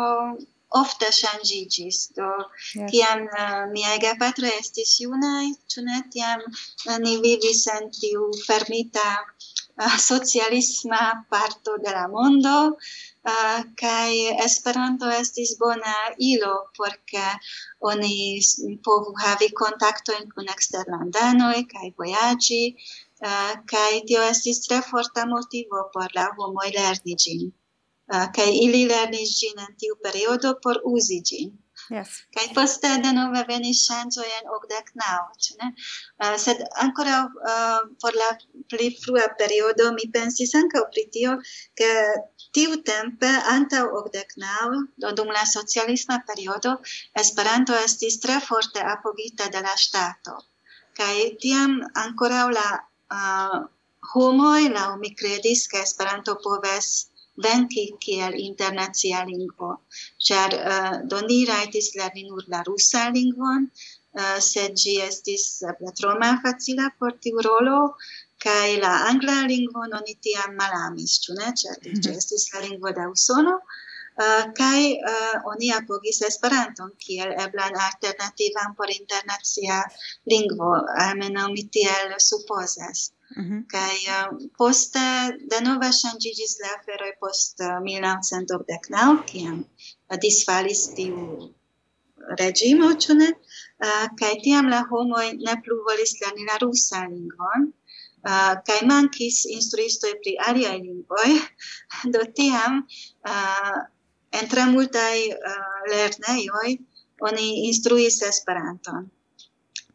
ofte 0.80 1.10
ŝanĝiĝis 1.20 2.00
do 2.18 2.30
yes. 2.40 2.90
kiam 2.92 3.24
uh, 3.28 3.60
mia 3.74 3.94
ega 3.98 4.14
patro 4.24 4.50
estis 4.60 4.94
junai 5.04 5.52
ĉu 5.74 5.86
tiam 6.16 6.42
uh, 6.48 6.98
ni 7.06 7.14
vivis 7.26 7.62
en 7.76 7.90
tiu 8.00 8.30
fermita 8.48 9.08
uh, 9.22 9.96
socialisma 10.10 11.04
parto 11.36 11.78
de 11.86 11.96
la 11.98 12.08
mondo 12.16 12.58
uh, 12.74 13.60
kai 13.84 14.34
Esperanto 14.48 15.14
estis 15.22 15.56
bona 15.64 15.96
ilo 16.32 16.56
porque 16.78 17.26
oni 17.92 18.18
povu 18.90 19.16
havi 19.24 19.50
kontaktojn 19.64 20.30
kun 20.36 20.54
eksterlandanoj 20.58 21.58
kaj 21.74 21.88
vojaĝi 22.04 22.64
Uh, 23.24 23.52
kai 23.72 24.02
tio 24.08 24.22
estis 24.30 24.58
tre 24.66 24.78
forta 24.86 25.24
motivo 25.34 25.84
por 25.94 26.16
la 26.18 26.26
homoj 26.40 26.70
lerni 26.78 27.14
ĝin. 27.26 27.44
Ah, 28.12 28.24
uh, 28.24 28.28
kai 28.36 28.50
ili 28.66 28.84
lernis 28.92 29.36
gin 29.40 29.60
en 29.66 29.76
tiu 29.80 29.96
periodo 30.06 30.50
por 30.64 30.82
uzi 30.96 31.20
gin. 31.30 31.52
Yes. 31.90 32.10
Kai 32.36 32.46
poste 32.56 32.90
denove 33.04 33.42
venis 33.48 33.80
ŝanĝoj 33.88 34.28
en 34.38 34.52
okdek 34.58 34.92
naŭ, 35.02 35.18
ĉu 35.46 35.56
ne? 35.62 35.70
Uh, 36.24 36.36
sed 36.44 36.62
ankoraŭ 36.84 37.22
uh, 37.54 37.82
por 38.04 38.18
la 38.22 38.30
pli 38.72 38.88
frua 39.02 39.26
periodo 39.42 39.90
mi 39.98 40.06
pensis 40.16 40.54
ankaŭ 40.62 40.84
pri 40.94 41.04
tio, 41.16 41.36
ke 41.82 41.90
tiu 42.58 42.80
tempe 42.92 43.32
antaŭ 43.56 43.84
okdek 44.00 44.36
naŭ, 44.46 44.70
do 45.06 45.14
dum 45.20 45.34
la 45.38 45.46
socialisma 45.56 46.20
periodo, 46.30 46.78
Esperanto 47.24 47.78
estis 47.86 48.20
tre 48.26 48.40
forte 48.48 48.84
apogita 48.96 49.50
de 49.56 49.64
la 49.68 49.76
ŝtato. 49.86 50.40
Kaj 51.00 51.16
tiam 51.44 51.80
ankoraŭ 52.06 52.46
la 52.60 52.68
uh, 53.18 53.58
homoj 54.14 54.62
laŭ 54.78 54.90
mi 55.02 55.12
kredis, 55.20 55.68
ke 55.72 55.84
Esperanto 55.88 56.38
poves 56.46 56.94
venki 57.42 57.86
kiel 58.06 58.36
internacia 58.38 59.24
lingvo, 59.26 59.70
ĉar 60.28 60.56
eh, 60.58 60.74
uh, 60.74 60.98
do 61.10 61.22
ni 61.28 61.40
rajtis 61.50 61.94
lerni 62.00 62.24
nur 62.30 62.44
la 62.54 62.62
rusa 62.68 63.10
lingvon, 63.16 63.70
eh, 63.70 64.22
uh, 64.22 64.40
sed 64.50 64.78
ĝi 64.84 65.00
estis 65.08 65.46
eble 65.72 65.90
uh, 65.90 65.96
tro 66.00 66.14
malfacila 66.24 66.92
por 67.00 67.18
tiu 67.26 67.42
rolo, 67.48 67.80
kaj 68.46 68.78
la 68.84 68.94
angla 69.10 69.40
lingvon 69.54 69.98
oni 70.00 70.16
tiam 70.28 70.56
malamis, 70.60 71.18
ĉu 71.26 71.40
ne? 71.40 71.50
Ĉar 71.62 71.78
ĝi 71.84 71.96
mhm. 71.96 72.18
estis 72.20 72.50
la 72.54 72.64
lingvo 72.68 72.94
de 72.98 73.08
Usono, 73.16 73.58
Eh, 74.14 74.46
kaj 74.58 74.82
eh, 74.94 75.36
oni 75.50 75.72
apogis 75.74 76.20
Esperanton 76.28 76.92
kiel 77.04 77.32
eblan 77.46 77.74
alternativan 77.86 78.76
por 78.78 78.92
internacia 78.94 79.80
lingvo, 80.30 80.70
almenaŭ 81.06 81.48
mi 81.54 81.64
tiel 81.78 82.14
supozas. 82.26 83.00
Mm 83.38 83.44
-hmm. 83.46 83.62
Kaj 83.74 83.96
eh, 84.18 84.28
poste 84.58 85.06
denove 85.54 85.90
ŝanĝiĝis 86.02 86.54
la 86.62 86.70
aferoj 86.78 87.12
post 87.20 87.64
1989, 87.88 89.24
kiam 89.32 89.58
disfalis 90.26 90.82
tiu 90.96 91.50
regimo 92.42 92.90
ĉu 93.06 93.14
ne? 93.22 93.30
Kaj 94.20 94.34
tiam 94.44 94.70
la 94.74 94.82
homoj 94.90 95.28
ne 95.48 95.56
plu 95.64 95.76
volis 95.88 96.14
lerni 96.22 96.46
la 96.52 96.58
rusan 96.66 97.08
lingvon, 97.16 97.74
Uh, 98.32 98.56
kai 98.68 98.82
mankis 98.88 99.38
instruisto 99.56 100.08
pri 100.22 100.34
aria 100.50 100.72
lingvoj 100.84 101.32
do 102.14 102.22
tiam 102.38 102.78
uh, 103.32 103.80
En 104.40 104.50
tre 104.52 104.66
multaj 104.70 105.18
uh, 105.34 105.76
lernejoj 105.92 106.70
oni 107.30 107.48
instruis 107.70 108.22
Esperanton. 108.30 109.06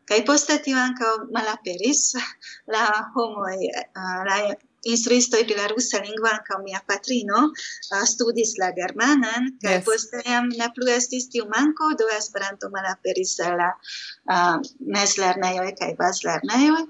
Kaj 0.09 0.22
poste 0.28 0.57
tio 0.64 0.78
ankaŭ 0.80 1.12
malaperis 1.34 2.05
la 2.74 2.86
homoj, 3.16 3.59
uh, 3.59 4.18
la 4.30 4.39
instruistoj 4.86 5.43
pri 5.47 5.57
la 5.59 5.66
rusa 5.72 6.01
lingvo 6.05 6.28
ankaŭ 6.30 6.59
mia 6.62 6.80
patrino 6.86 7.41
uh, 7.49 8.05
studis 8.12 8.55
la 8.62 8.70
germanan 8.76 9.51
kaj 9.62 9.74
yes. 9.74 9.84
poste 9.89 10.22
jam 10.26 10.49
ne 10.61 10.68
plu 10.76 10.91
estis 10.95 11.28
tiu 11.32 11.49
manko 11.55 11.91
do 11.99 12.07
Esperanto 12.16 12.70
malaperis 12.74 13.34
el 13.49 13.59
la 13.62 13.68
uh, 13.74 14.57
mezlernejoj 14.97 15.72
kaj 15.80 15.91
bazlernejoj 16.03 16.84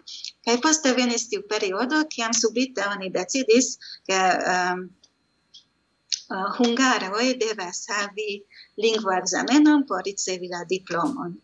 kaj 0.49 0.59
poste 0.66 0.92
venis 1.01 1.28
tiu 1.32 1.46
periodo 1.55 2.05
kiam 2.14 2.36
subite 2.42 2.86
oni 2.92 3.11
decidis 3.18 3.74
ke 4.11 4.20
um, 4.55 4.86
uh, 6.35 6.49
hungaroj 6.59 7.26
devas 7.43 7.85
havi 7.95 8.31
lingvo 8.85 9.14
ekzamenon 9.20 9.85
por 9.91 10.05
ricevi 10.11 10.51
la 10.55 10.64
diplomon. 10.74 11.37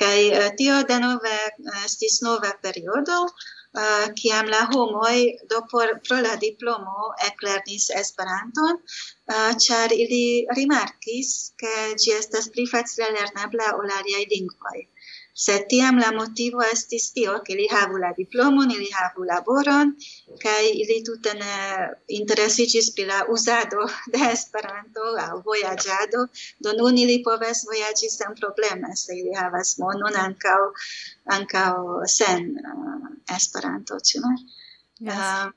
Kaj 0.00 0.18
uh, 0.26 0.50
tio 0.58 0.82
denove 0.90 1.38
uh, 1.46 1.80
estis 1.86 2.20
nova 2.26 2.52
periodo, 2.66 3.18
uh, 3.26 4.06
kiam 4.20 4.48
la 4.54 4.62
homoj 4.72 5.16
do 5.52 5.62
por, 5.72 5.92
pro 6.06 6.20
la 6.26 6.36
diplomo 6.44 7.10
eklernis 7.28 7.90
Esperanton, 8.02 8.80
uh, 8.80 9.50
ĉar 9.66 9.94
ili 10.04 10.24
rimarkis, 10.58 11.34
ke 11.62 11.74
ĝi 12.04 12.16
estas 12.20 12.50
pli 12.54 12.66
facile 12.74 13.12
lernebla 13.18 13.74
ol 13.82 13.94
aliaj 14.00 14.24
lingvoj 14.34 14.78
se 15.44 15.54
tiam 15.68 15.98
la 15.98 16.10
motivo 16.12 16.60
estis 16.72 17.04
tio, 17.16 17.34
che 17.44 17.54
li 17.60 17.66
havu 17.74 17.96
la 18.02 18.10
diplomon, 18.16 18.72
li 18.82 18.88
havu 18.96 19.24
laboron, 19.30 19.92
kai 20.42 20.66
ili 20.82 20.98
tute 21.06 21.32
ne 21.38 21.54
interesiĝis 22.18 22.90
pri 22.96 23.06
la 23.12 23.20
uzado 23.34 23.86
de 24.12 24.20
Esperanto 24.34 25.06
au 25.26 25.38
voyagiado, 25.46 26.26
do 26.66 26.74
nun 26.80 26.98
ili 27.04 27.16
poves 27.28 27.64
voyagi 27.70 28.10
sen 28.16 28.36
probleme, 28.42 28.92
se 29.02 29.16
ili 29.20 29.32
havas 29.40 29.78
monon 29.78 30.20
ancao, 30.26 30.66
ancao 31.38 32.04
sen 32.18 32.44
uh, 32.74 33.08
Esperanto, 33.36 33.96
ĉu 34.10 34.20
no? 34.26 34.36
Yes. 35.08 35.16
Uh, 35.16 35.48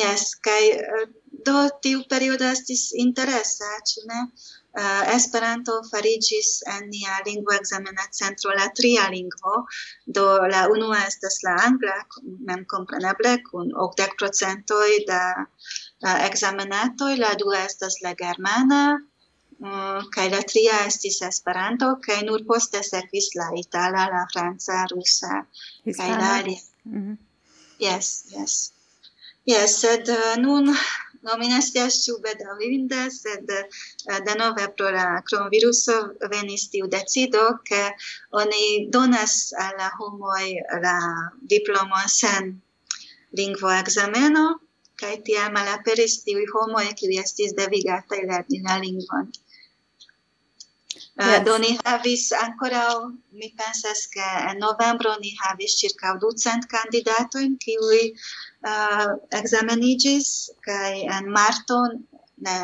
yes, 0.00 0.22
kaj 0.48 0.62
uh, 0.80 1.06
do 1.46 1.68
tiu 1.84 2.04
periodo 2.08 2.48
estis 2.56 2.88
interesa, 3.06 3.76
ĉu 3.92 4.08
ne? 4.08 4.20
Uh, 4.74 5.04
Esperanto 5.14 5.76
farigis 5.86 6.48
en 6.74 6.88
nia 6.90 7.20
lingvo 7.26 7.54
ekzamena 7.54 8.08
centro 8.10 8.50
la 8.58 8.66
tria 8.74 9.04
lingvo, 9.12 9.54
do 10.16 10.26
la 10.50 10.64
unua 10.76 11.04
estas 11.06 11.38
la 11.46 11.54
angla, 11.68 11.94
memkompreneble, 12.50 13.36
kun 13.50 13.70
80% 13.86 14.82
da 15.06 15.22
uh, 15.38 16.18
ekzamenatoj, 16.28 17.12
la 17.22 17.34
dua 17.38 17.62
estas 17.70 18.00
la 18.02 18.16
germana, 18.18 18.82
eh, 18.98 19.10
Mm, 19.64 20.10
kai 20.14 20.28
la 20.30 20.40
tria 20.50 20.78
estis 20.86 21.20
Esperanto, 21.22 21.86
kai 22.06 22.22
nur 22.28 22.42
poste 22.48 22.82
sekvis 22.82 23.28
la 23.38 23.48
itala, 23.62 24.02
la 24.14 24.24
franca, 24.32 24.84
rusa, 24.92 25.44
kai 25.98 26.10
la 26.20 26.30
alia. 26.38 26.60
Mm 26.84 27.02
-hmm. 27.02 27.16
Yes, 27.86 28.06
yes. 28.34 28.72
Yes, 29.46 29.80
sed 29.80 30.08
uh, 30.08 30.36
nun 30.44 30.74
nomina 31.28 31.60
stias 31.66 32.00
ĉu 32.04 32.16
bedaŭrinde, 32.24 33.00
sed 33.16 33.52
eh, 33.56 34.18
denove 34.28 34.66
pro 34.76 34.90
la 34.96 35.06
kronviruso 35.28 35.96
venis 36.34 36.66
tiu 36.72 36.90
decido, 36.96 37.44
ke 37.70 37.82
oni 38.42 38.64
donas 38.96 39.38
al 39.64 39.72
eh, 39.72 39.78
la 39.80 39.90
homoj 39.98 40.46
la 40.86 40.98
diplomon 41.54 42.12
sen 42.18 42.52
lingvo 43.40 43.72
exameno, 43.78 44.44
kaj 45.00 45.14
tiam 45.28 45.56
malaperis 45.58 46.20
tiuj 46.26 46.44
homoj, 46.52 46.86
kiuj 47.00 47.16
estis 47.24 47.56
devigataj 47.60 48.22
lerni 48.30 48.62
la 48.68 48.78
lingvon. 48.84 49.32
Eh, 51.16 51.26
yes. 51.26 51.44
Do 51.46 51.58
ni 51.58 51.70
havis 51.84 52.32
ancora, 52.32 52.84
mi 53.38 53.48
pensas 53.58 54.00
che 54.14 54.28
en 54.50 54.58
novembro 54.58 55.16
ni 55.22 55.30
havis 55.42 55.76
circa 55.82 56.08
ducent 56.24 56.66
candidatoin, 56.66 57.52
kiui 57.64 58.02
uh, 58.64 59.12
examenigis 59.40 60.50
kai 60.64 61.04
en 61.06 61.30
marto 61.30 61.80
ne. 62.46 62.58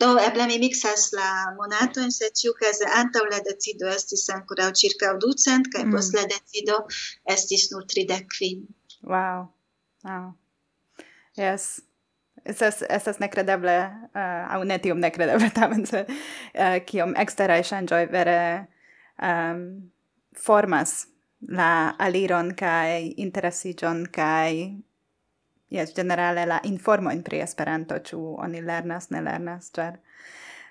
Do 0.00 0.14
eble 0.18 0.46
mi 0.48 0.56
mixas 0.58 1.10
la 1.14 1.30
monatojn 1.58 2.10
se 2.10 2.30
ĉiukaze 2.40 2.88
antaŭ 2.98 3.26
la 3.30 3.40
decido 3.46 3.90
estis 3.92 4.24
ankoraŭ 4.32 4.70
ĉirkaŭ 4.80 5.12
ducent 5.22 5.68
kaj 5.74 5.84
mm. 5.84 5.92
post 5.94 6.16
la 6.16 6.24
decido 6.30 6.78
estis 7.36 7.68
nur 7.72 7.84
tridek 7.90 8.26
kvin. 8.32 8.64
Wow. 9.02 9.50
Wow. 10.08 10.32
Yes. 11.36 11.82
Estas 12.44 12.82
estas 12.88 13.20
nekredeble 13.22 13.76
uh, 13.84 14.54
aŭ 14.56 14.62
ne 14.68 14.80
tiom 14.82 15.00
nekredeble 15.04 15.52
tamen 15.58 15.86
se 15.88 16.04
uh, 16.08 16.78
kiom 16.88 17.14
eksteraj 17.20 17.62
ŝanĝoj 17.70 18.04
vere 18.12 18.38
um, 19.20 19.66
formas 20.46 21.04
la 21.48 21.94
aliron 21.98 22.54
kai 22.54 23.14
interesigion 23.16 24.06
kai 24.12 24.82
yes 25.70 25.94
generale 25.96 26.46
la 26.46 26.60
informo 26.64 27.10
in 27.10 27.22
pri 27.22 27.40
Esperanto 27.40 27.94
ĉu 27.94 28.20
oni 28.38 28.60
lernas 28.60 29.10
ne 29.10 29.20
lernas 29.20 29.72
ĉar 29.72 29.96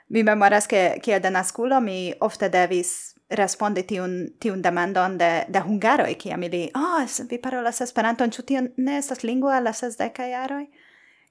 mi 0.08 0.24
memoras 0.24 0.68
ke 0.68 1.00
kiel 1.02 1.22
denaskulo 1.22 1.80
mi 1.82 2.14
ofte 2.20 2.50
devis 2.50 3.16
respondi 3.30 3.84
tiun 3.84 4.16
tiun 4.40 4.62
demandon 4.62 5.18
de 5.18 5.46
de 5.48 5.60
hungaroj 5.60 6.14
kiam 6.14 6.44
ili 6.44 6.70
oh 6.76 7.28
vi 7.30 7.42
parolas 7.42 7.82
Esperanton 7.82 8.32
ĉu 8.32 8.42
tio 8.42 8.62
ne 8.78 8.98
estas 8.98 9.24
lingvo 9.24 9.50
al 9.50 9.64
la 9.64 9.74
sesdekaj 9.74 10.32
jaroj 10.32 10.66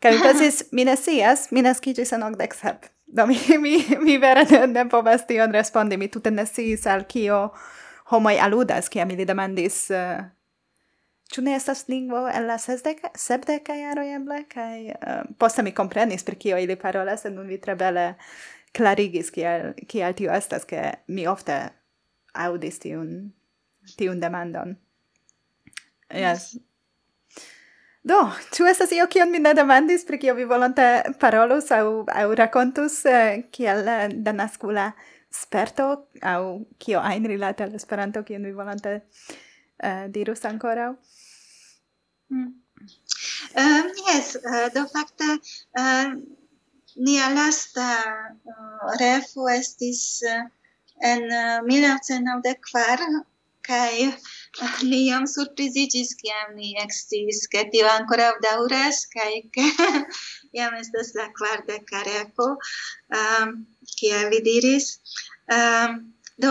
Kaj 0.02 0.12
mi 0.12 0.22
pensis, 0.22 0.64
mi 0.76 0.84
ne 0.84 0.96
sias 0.96 1.46
mi 1.50 1.62
naskiĝis 1.62 2.12
en 2.16 2.26
okdek 2.26 2.54
sep. 2.58 2.88
Do 3.06 3.26
mi, 3.26 3.38
mi, 3.64 3.76
mi 4.02 4.18
vere 4.18 4.44
ne, 4.50 4.66
ne 4.66 4.88
povas 4.88 5.26
tion 5.28 5.54
respondi, 5.54 5.96
mi 5.96 6.08
tute 6.10 6.30
ne 6.30 6.46
sciis 6.46 6.86
al 6.90 7.06
kio 7.08 7.44
homoj 8.12 8.36
aludas, 8.44 8.88
kiam 8.92 9.10
ili 9.10 9.26
demandis 9.28 9.84
uh, 9.90 10.22
ĉu 11.32 11.44
ne 11.46 11.56
estas 11.56 11.86
lingvo 11.88 12.26
en 12.28 12.46
la 12.46 12.58
sesdeka, 12.60 13.12
sepdeka 13.18 13.76
jaroj 13.78 14.08
eble, 14.16 14.42
kaj 14.52 14.78
uh, 14.92 15.20
poste 15.40 15.64
mi 15.64 15.72
komprenis 15.74 16.24
pri 16.24 16.36
kio 16.36 16.58
ili 16.60 16.76
parolas, 16.76 17.24
sed 17.24 17.36
nun 17.36 17.48
vi 17.48 17.60
tre 17.60 17.76
bele 17.78 18.12
klarigis 18.76 19.30
kiel, 19.32 19.72
kiel 19.88 20.16
tio 20.16 20.32
estas, 20.32 20.64
ke 20.68 20.82
mi 21.08 21.26
ofte 21.28 21.58
audis 22.32 22.80
tiun, 22.82 23.32
tiun 23.96 24.20
demandon. 24.20 24.76
Yes. 26.12 26.52
yes. 26.52 26.62
Do, 28.02 28.18
ĉu 28.50 28.66
estas 28.66 28.90
io 28.96 29.06
kion 29.06 29.30
mi 29.30 29.38
ne 29.38 29.52
demandis 29.54 30.02
pri 30.06 30.18
kio 30.18 30.34
vi 30.34 30.44
volonte 30.50 30.86
parolus 31.22 31.68
aŭ 31.70 31.84
aŭ 32.10 32.24
rakontus 32.40 32.96
eh, 33.06 33.44
kiel 33.54 33.86
eh, 33.86 34.08
danaskula 34.26 34.88
sperto 35.32 36.08
au 36.20 36.66
kio 36.78 37.00
ein 37.00 37.24
rilate 37.24 37.62
al 37.64 37.74
Esperanto 37.74 38.22
kion 38.22 38.44
vi 38.44 38.52
volante 38.52 39.06
uh, 39.82 40.06
dirus 40.08 40.44
ancora 40.44 40.94
Mm. 42.32 42.52
Um, 43.56 43.86
yes, 44.08 44.36
uh, 44.36 44.68
do 44.72 44.86
fakte 44.88 45.28
uh, 45.76 46.08
nia 46.96 47.28
lasta 47.34 47.88
uh, 48.52 48.88
refu 49.00 49.48
estis 49.52 50.22
uh, 50.24 50.48
en 51.10 51.22
uh, 51.28 51.60
1994 51.68 53.20
kaj 53.68 53.92
Ah, 54.60 54.78
ni 54.84 55.08
jam 55.08 55.24
surprizigis, 55.24 56.12
kiam 56.20 56.54
ni 56.56 56.74
ekstis, 56.84 57.46
ke 57.52 57.64
tio 57.72 57.86
ancora 57.88 58.28
daŭras, 58.44 59.06
kai 59.14 59.48
ke 59.54 59.64
jam 60.58 60.74
estas 60.76 61.14
la 61.16 61.30
kvarda 61.38 61.78
kareko, 61.88 62.48
um, 63.20 63.54
kia 63.96 64.26
vi 64.28 64.40
diris. 64.44 64.88
Um, 65.56 66.12
do, 66.36 66.50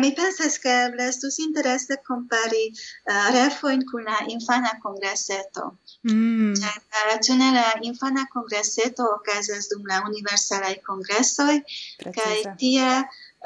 mi 0.00 0.10
pensas, 0.16 0.56
ke 0.62 0.72
eble 0.86 1.08
estus 1.10 1.36
interese 1.44 1.98
compari 2.08 2.64
uh, 2.72 3.12
eh, 3.12 3.28
refoin 3.36 3.84
kun 3.90 4.08
la 4.08 4.22
infana 4.34 4.72
kongreseto. 4.84 5.66
Mm. 6.08 6.54
Eh, 6.56 7.12
ĉu 7.26 7.36
ne 7.36 7.50
la 7.58 7.66
infana 7.88 8.24
kongreseto 8.32 9.10
okazas 9.18 9.68
dum 9.72 9.84
la 9.92 10.00
universalaj 10.08 10.74
kongresoj, 10.88 11.58
kaj 12.16 12.36
tie 12.64 12.88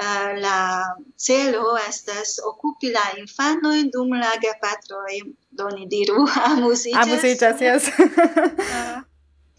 uh, 0.02 0.40
la 0.44 0.58
celo 1.16 1.76
estas 1.88 2.38
occupi 2.50 2.92
la 2.92 3.04
infanoj 3.18 3.78
dum 3.92 4.12
la 4.22 4.32
gepatroj 4.44 5.20
doni 5.50 5.86
diru 5.92 6.26
amuziĝas. 6.50 7.02
Amuziĝas, 7.06 7.60
jes. 7.68 7.88
uh, 7.88 8.58
eh, 8.80 8.96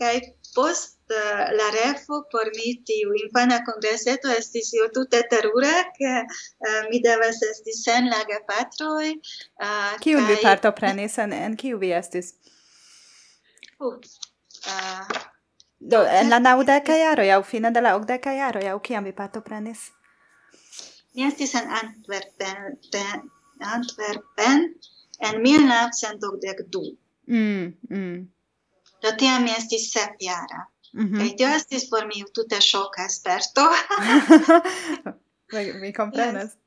kai 0.02 0.16
post 0.56 1.14
uh, 1.14 1.44
la 1.60 1.70
refo 1.76 2.22
por 2.32 2.52
mi 2.58 2.76
tiu 2.90 3.16
infana 3.24 3.60
kongreseto 3.70 4.34
estis 4.34 4.74
io 4.74 4.90
tute 4.94 5.24
terura 5.32 5.76
ke 5.98 6.14
uh, 6.24 6.82
mi 6.90 7.02
devas 7.04 7.42
esti 7.52 7.74
sen 7.84 8.12
la 8.14 8.22
gepatroj. 8.34 9.16
Uh, 9.62 9.96
kiu 10.04 10.20
kaj... 10.20 10.28
vi 10.30 10.44
partoprenis 10.44 11.18
en, 11.26 11.34
en 11.34 11.58
kiu 11.58 11.82
vi 11.82 11.96
estis? 12.02 12.34
Uh, 13.80 13.94
uh, 14.66 15.18
Do, 15.80 16.00
en 16.02 16.30
la 16.30 16.40
naudeca 16.40 16.96
jaro, 16.98 17.22
jau 17.24 17.44
fine 17.46 17.70
de 17.70 17.82
la 17.82 17.92
ogdeca 17.96 18.34
jaro, 18.34 18.62
jau 18.66 18.80
kiam 18.82 19.06
vi 19.06 19.12
partoprenis? 19.14 19.92
Mi 21.18 21.26
estis 21.26 21.55
en 21.57 21.70
Antwerpen, 21.74 22.80
Antwerpen 23.59 24.76
en 25.18 25.41
1932. 25.41 26.97
Mm, 27.26 27.78
mm. 27.89 28.32
Do 29.01 29.13
tiam 29.18 29.43
mi 29.43 29.55
estis 29.57 29.91
sep 29.91 30.13
jara. 30.22 30.68
Mm 30.93 31.07
-hmm. 31.07 31.18
Kaj 31.18 31.36
tio 31.38 31.47
estis 31.47 31.89
por 31.89 32.05
mi 32.07 32.24
tute 32.34 32.61
shoka 32.61 33.05
esperto. 33.05 33.65
mi, 35.53 35.74
mi 35.74 35.93
comprenas. 35.93 36.57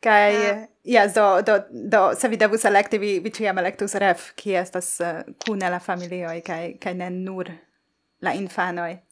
Eh, 0.00 0.68
yes. 0.84 1.14
Do, 1.14 1.42
do, 1.42 1.58
do, 1.70 2.14
se 2.16 2.28
vi 2.28 2.36
devus 2.36 2.64
elekti, 2.64 2.98
vi, 2.98 3.20
vi 3.20 3.30
ciam 3.30 3.58
electus 3.58 3.94
ref, 3.94 4.32
ki 4.34 4.54
estas 4.54 5.00
eh, 5.00 5.16
uh, 5.28 5.34
cune 5.44 5.70
la 5.70 5.78
familioi, 5.78 6.42
kaj, 6.42 6.78
kaj 6.80 6.94
ne 6.94 7.10
nur 7.10 7.50
la 8.20 8.32
infanoi. 8.32 9.07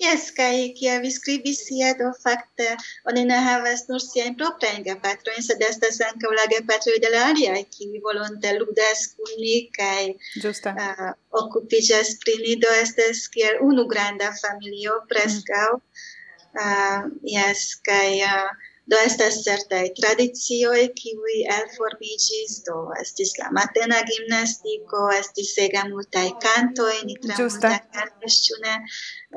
Yes, 0.00 0.30
kai 0.32 0.72
kia 0.78 1.00
vi 1.00 1.10
skribis 1.10 1.58
sia 1.66 1.92
do 1.98 2.08
fakte 2.22 2.68
oni 3.10 3.24
ne 3.24 3.38
havas 3.46 3.82
nur 3.88 4.00
siajn 4.00 4.38
proprajn 4.40 4.86
gepatrojn, 4.86 5.42
sed 5.48 5.60
estas 5.68 6.00
ankaŭ 6.06 6.30
la 6.38 6.46
patro 6.70 6.94
de 7.04 7.10
la 7.14 7.26
aliaj, 7.32 7.60
kiuj 7.76 8.00
volonte 8.06 8.54
ludas 8.58 9.04
kun 9.16 9.34
ni 9.42 9.58
kaj 9.78 10.02
uh, 10.08 11.12
okupiĝas 11.42 12.16
pri 12.24 12.38
ni, 12.44 12.56
do 12.64 12.72
estas 12.84 13.28
kiel 13.28 13.60
unu 13.68 13.86
granda 13.92 14.32
familio 14.40 14.98
preskaŭ. 15.12 15.70
Mm. 15.76 16.10
Uh, 16.52 17.00
yes 17.24 17.76
kai 17.88 18.20
uh, 18.28 18.50
Do 18.90 18.98
estas 18.98 19.36
certai 19.46 19.82
tradizioi 19.94 20.88
kiwi 21.00 21.36
elformigis, 21.56 22.56
do 22.66 22.78
estis 23.02 23.30
la 23.38 23.50
matena 23.58 24.00
gimnastiko 24.08 25.02
estis 25.14 25.52
ega 25.64 25.84
multai 25.90 26.26
cantoi, 26.44 26.96
nitra 27.06 27.36
multai 27.38 27.78
cantos, 27.94 28.40
cune, 28.48 28.74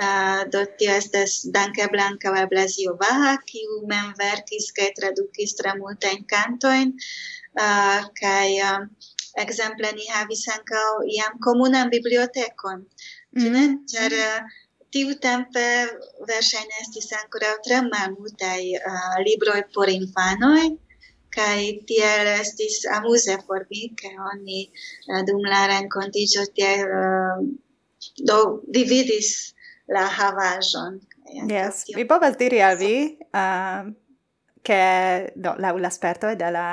uh, 0.01 0.41
do 0.53 0.65
tio 0.79 0.97
estas 1.01 1.37
Danke 1.57 1.85
Blanca 1.93 2.33
al 2.33 2.49
Blasio 2.49 2.97
Vaha, 3.03 3.35
kiu 3.51 3.83
mem 3.91 4.11
verkis 4.17 4.71
kaj 4.79 4.89
tradukis 4.97 5.53
tra 5.61 5.77
multain 5.77 6.25
cantoin, 6.33 6.97
uh, 7.61 8.01
kaj 8.21 8.49
um, 8.71 8.89
exemple 9.45 9.93
ni 9.93 10.09
havis 10.15 10.47
ankaŭ 10.57 10.89
iam 11.19 11.37
komunan 11.47 11.93
bibliotekon, 11.93 12.85
mm. 13.37 13.47
-hmm. 13.47 13.81
ĉar 13.93 14.11
mm. 14.11 14.27
Uh, 14.27 14.64
Tiu 14.95 15.11
tempe 15.19 15.61
verŝajne 16.27 16.77
estis 16.81 17.09
ankoraŭ 17.17 17.55
tre 17.65 17.81
malmultaj 17.83 18.59
uh, 18.79 19.15
libroj 19.27 19.57
por 19.75 19.89
infanoj 19.91 20.69
kaj 21.35 21.57
tiel 21.89 22.29
estis 22.33 22.77
amuze 22.97 23.35
por 23.47 23.65
mi 23.71 23.89
ke 24.01 24.13
oni 24.31 24.61
uh, 24.69 25.19
dum 25.27 25.43
la 25.53 25.65
renkontiĝo 25.71 26.45
tiel 26.59 26.93
uh, 26.99 27.43
do 28.29 28.37
dividis 28.77 29.33
la 29.91 30.05
havaĵon. 30.19 31.01
Yes, 31.51 31.83
mi 31.97 32.07
povas 32.07 32.39
diri 32.39 32.63
al 32.63 32.79
vi 32.79 32.95
uh, 33.41 33.91
ke 34.63 34.81
do 35.35 35.57
laŭ 35.59 35.75
la 35.83 35.91
spertoj 35.91 36.37
de 36.39 36.55
la 36.55 36.69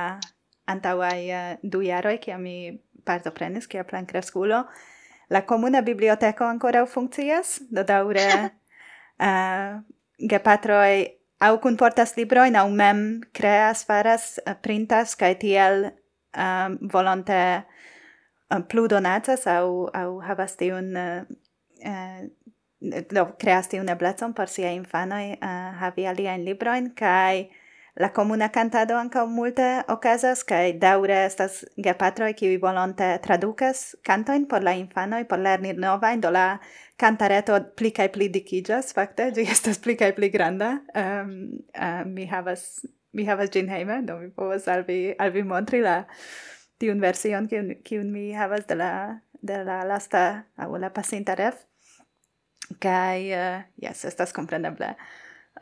antaŭaj 0.70 1.20
uh, 1.26 1.52
du 1.74 1.82
jaroj 1.88 2.16
kiam 2.22 2.46
mi 2.46 2.56
partoprenis 3.02 3.66
kiel 3.66 3.88
plenkreskulo, 3.90 4.62
uh, 4.62 4.88
La 5.33 5.47
comuna 5.49 5.80
biblioteca 5.80 6.51
ancora 6.51 6.85
funkcias, 6.87 7.62
do 7.70 7.85
daure 7.89 8.26
uh, 9.16 9.80
eh, 10.18 10.41
au 11.41 11.55
aŭ 11.55 11.59
kunportas 11.64 12.14
libroin, 12.16 12.57
au 12.57 12.68
mem 12.70 13.22
creas 13.33 13.87
faras, 13.89 14.39
eh, 14.45 14.55
printas 14.61 15.16
kai 15.16 15.35
tiel 15.41 15.89
um, 16.37 16.76
volonte 16.93 17.64
plu 18.68 18.87
donatas 18.89 19.47
au 19.47 19.89
au 19.93 20.20
havas 20.20 20.57
tiun 20.57 20.93
uh, 20.97 21.24
uh, 21.85 22.20
do 23.11 23.24
creas 23.39 23.68
tiun 23.68 23.89
eblecon 23.89 24.35
por 24.35 24.49
sia 24.49 24.72
infanoi 24.72 25.33
uh, 25.41 25.72
havi 25.80 26.07
aliajn 26.07 26.45
librojn 26.45 26.93
kai 26.95 27.49
La 27.95 28.14
comuna 28.14 28.51
cantado 28.51 28.97
anca 28.97 29.26
multe 29.26 29.84
ocasas, 29.86 30.45
cae 30.49 30.72
daure 30.72 31.26
estas 31.26 31.66
gepatroi 31.76 32.32
qui 32.32 32.57
volonte 32.57 33.18
traducas 33.20 33.99
cantoin 34.03 34.47
por 34.49 34.62
la 34.62 34.72
infanoi, 34.74 35.26
por 35.28 35.38
lerni 35.38 35.74
novain, 35.74 36.20
do 36.20 36.30
la 36.30 36.61
cantareto 36.97 37.59
pli 37.76 37.90
cae 37.93 38.09
pli 38.09 38.30
dicigas, 38.32 38.95
facte, 38.97 39.28
gi 39.36 39.45
estas 39.45 39.78
pli 39.78 39.97
cae 40.01 40.14
pli 40.16 40.30
granda. 40.32 40.78
Um, 40.97 41.34
uh, 41.76 42.01
mi 42.09 42.24
havas 42.26 42.86
mi 43.12 43.26
havas 43.28 43.53
gin 43.53 43.68
heime, 43.68 44.01
do 44.07 44.16
mi 44.16 44.30
povas 44.30 44.68
alvi, 44.72 45.12
alvi 45.20 45.43
montri 45.45 45.82
la 45.84 46.07
tiun 46.80 47.01
version 47.01 47.45
kiun, 47.47 47.74
kiun 47.84 48.09
mi 48.09 48.30
havas 48.32 48.64
de 48.66 48.78
la, 48.80 48.93
de 49.43 49.64
la 49.68 49.82
lasta, 49.84 50.47
au 50.57 50.80
la 50.80 50.95
pasinta 50.97 51.36
ref. 51.36 51.66
Kai, 52.80 53.28
uh, 53.36 53.36
eh, 53.36 53.66
yes, 53.84 54.07
estas 54.09 54.32
compreneble 54.32 54.97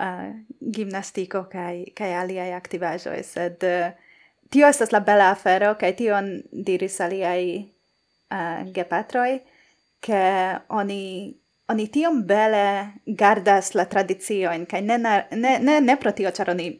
uh, 0.01 0.31
gimnastiko 0.77 1.45
kai 1.53 1.93
kai 1.97 2.13
aliaj 2.23 2.53
aktivaĵoj 2.57 3.23
sed 3.33 3.67
uh, 3.69 3.93
tio 4.51 4.69
estas 4.69 4.93
la 4.93 5.01
bela 5.07 5.31
afero 5.35 5.75
kaj 5.81 5.93
tion 6.01 6.33
diris 6.53 7.01
aliaj 7.01 7.45
uh, 7.61 7.65
eh, 8.39 8.65
gepatroj 8.75 9.41
ke 10.01 10.23
oni 10.69 11.03
oni 11.71 11.87
tiom 11.95 12.25
bele 12.27 12.67
gardas 13.07 13.75
la 13.79 13.85
tradiciojn 13.85 14.67
kaj 14.67 14.81
ne, 14.83 14.99
ne 14.99 15.59
ne 15.59 15.81
ne 15.81 15.97
pro 15.97 16.13
tio 16.13 16.33
ĉar 16.35 16.57
oni 16.57 16.71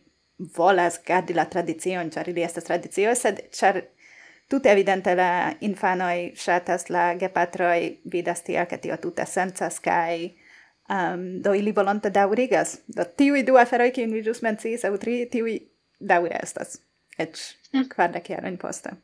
volas 0.57 1.01
gardi 1.07 1.35
la 1.35 1.45
tradicion, 1.45 2.11
char 2.11 2.29
ili 2.29 2.43
estas 2.43 2.65
tradicio, 2.65 3.15
sed 3.15 3.41
char 3.53 3.81
tute 4.49 4.71
evidente 4.73 5.15
la 5.15 5.53
infanoi 5.61 6.33
shatas 6.37 6.89
la 6.91 7.15
gepatroi 7.15 8.01
vidas 8.13 8.43
tia, 8.43 8.67
ca 8.67 8.79
tio 8.79 8.97
tute 8.97 9.27
sensas, 9.27 9.81
kai 9.81 10.33
Um, 10.91 11.43
do 11.43 11.53
ili 11.55 11.73
volonte 11.73 12.11
daurigas. 12.11 12.81
Do 12.87 13.05
tiui 13.05 13.45
du 13.47 13.59
aferoi, 13.61 13.93
kiun 13.95 14.11
vi 14.17 14.25
jus 14.27 14.41
mencis, 14.43 14.85
au 14.89 14.97
tri, 14.99 15.21
tiui 15.31 15.61
daure 16.01 16.41
estas. 16.43 16.81
Ec 17.19 17.39
mm. 17.73 17.87
kvardec 17.93 18.33
jaroin 18.33 18.59
poste. 18.59 18.97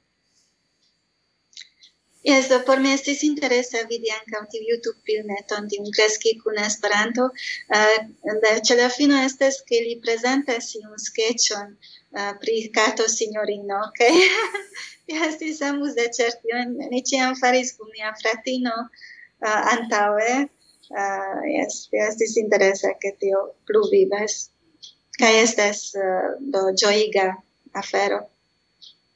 Yes, 2.26 2.48
do 2.48 2.58
por 2.66 2.80
mi 2.82 2.90
estis 2.90 3.20
interesa 3.22 3.84
vidi 3.90 4.10
ankaŭ 4.12 4.40
tiu 4.52 4.64
YouTube 4.68 4.98
filmeton 5.08 5.68
Tim 5.70 5.84
Kreski 5.96 6.32
kun 6.40 6.56
Esperanto. 6.58 7.28
Uh, 7.78 8.48
ĉe 8.66 8.76
la 8.80 8.88
fino 8.94 9.20
estas 9.26 9.60
che 9.68 9.78
li 9.84 9.94
prezentas 10.06 10.72
un 10.80 10.98
sketchon 11.04 11.68
uh, 11.76 12.32
pri 12.40 12.56
kato 12.78 13.06
signorino, 13.12 13.78
ok? 13.88 14.00
okay? 14.10 15.20
estis 15.28 15.62
amuze 15.68 15.94
de 16.00 16.08
certi, 16.18 16.58
ni 16.90 17.04
ĉiam 17.12 17.38
faris 17.38 17.70
kun 17.78 17.94
mia 17.94 18.10
fratino 18.22 18.74
eh, 18.82 19.46
uh, 19.46 19.62
antaue, 19.76 20.34
uh, 20.90 21.40
yes, 21.46 21.88
estis 21.92 22.36
interesa 22.36 22.96
che 22.98 23.16
tio 23.18 23.54
plu 23.64 23.88
vives, 23.90 24.50
Ca 25.16 25.30
estes 25.30 25.94
uh, 25.94 26.36
do 26.40 26.74
gioiga 26.74 27.42
afero. 27.72 28.28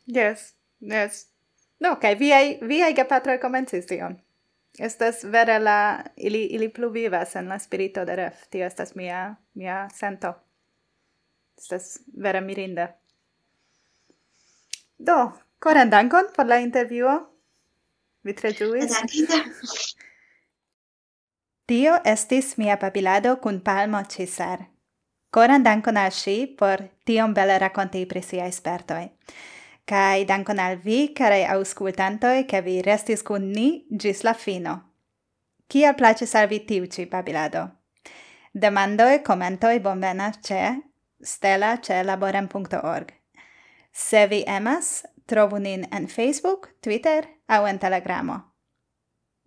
Yes, 0.06 0.54
yes. 0.80 1.26
No, 1.78 1.98
ca 2.00 2.14
vi 2.14 2.32
ai 2.32 2.58
viai 2.62 2.94
gepatroi 2.94 3.38
comencis 3.38 3.86
tion. 3.86 4.16
Estas 4.78 5.24
vera 5.24 5.58
la, 5.58 6.04
ili, 6.16 6.46
ili 6.54 6.68
plu 6.68 6.90
vivas 6.90 7.36
en 7.36 7.48
la 7.48 7.58
spirito 7.58 8.04
de 8.04 8.16
ref, 8.16 8.46
tio 8.50 8.66
estas 8.66 8.94
mia, 8.96 9.36
mia 9.54 9.88
sento. 9.94 10.34
Estas 11.58 11.98
vera 12.16 12.40
mirinde. 12.40 12.88
Do, 14.96 15.32
koran 15.58 15.90
dankon 15.90 16.32
por 16.36 16.46
la 16.46 16.60
intervjuo. 16.64 17.18
Vi 18.22 18.32
tre 18.36 18.52
ĝuis. 18.52 18.96
Tio 21.70 21.92
estis 22.04 22.56
mia 22.58 22.74
babilado 22.76 23.36
kun 23.36 23.60
Palmo 23.60 24.00
Cesar. 24.08 24.58
Coran 25.30 25.62
dankon 25.62 25.96
al 25.96 26.10
si 26.10 26.46
por 26.58 26.80
tiom 27.06 27.34
bele 27.34 27.58
raconti 27.58 28.06
pri 28.06 28.22
sia 28.22 28.48
espertoi. 28.50 29.04
Kaj 29.86 30.24
dankon 30.26 30.58
al 30.58 30.80
vi, 30.82 31.14
karaj 31.14 31.44
auscultantoi, 31.54 32.42
ke 32.50 32.60
vi 32.66 32.82
restis 32.82 33.22
kun 33.22 33.52
ni 33.52 33.86
gis 33.90 34.24
la 34.24 34.34
fino. 34.34 34.74
Kiel 35.68 35.94
plaĉis 35.94 36.34
al 36.34 36.50
vi 36.50 36.58
tiu 36.66 36.90
ci 36.90 37.06
babilado? 37.06 37.68
Demandoi, 38.52 39.22
commentoi, 39.22 39.78
bonvenas 39.78 40.42
ce? 40.42 40.74
stella 41.22 41.76
ce 41.76 42.02
laborem.org. 42.02 43.14
Se 43.92 44.26
vi 44.26 44.42
emas, 44.46 45.04
trovu 45.26 45.58
nin 45.58 45.86
en 45.92 46.08
Facebook, 46.08 46.74
Twitter 46.80 47.28
au 47.46 47.66
en 47.66 47.78
Telegramo. 47.78 48.49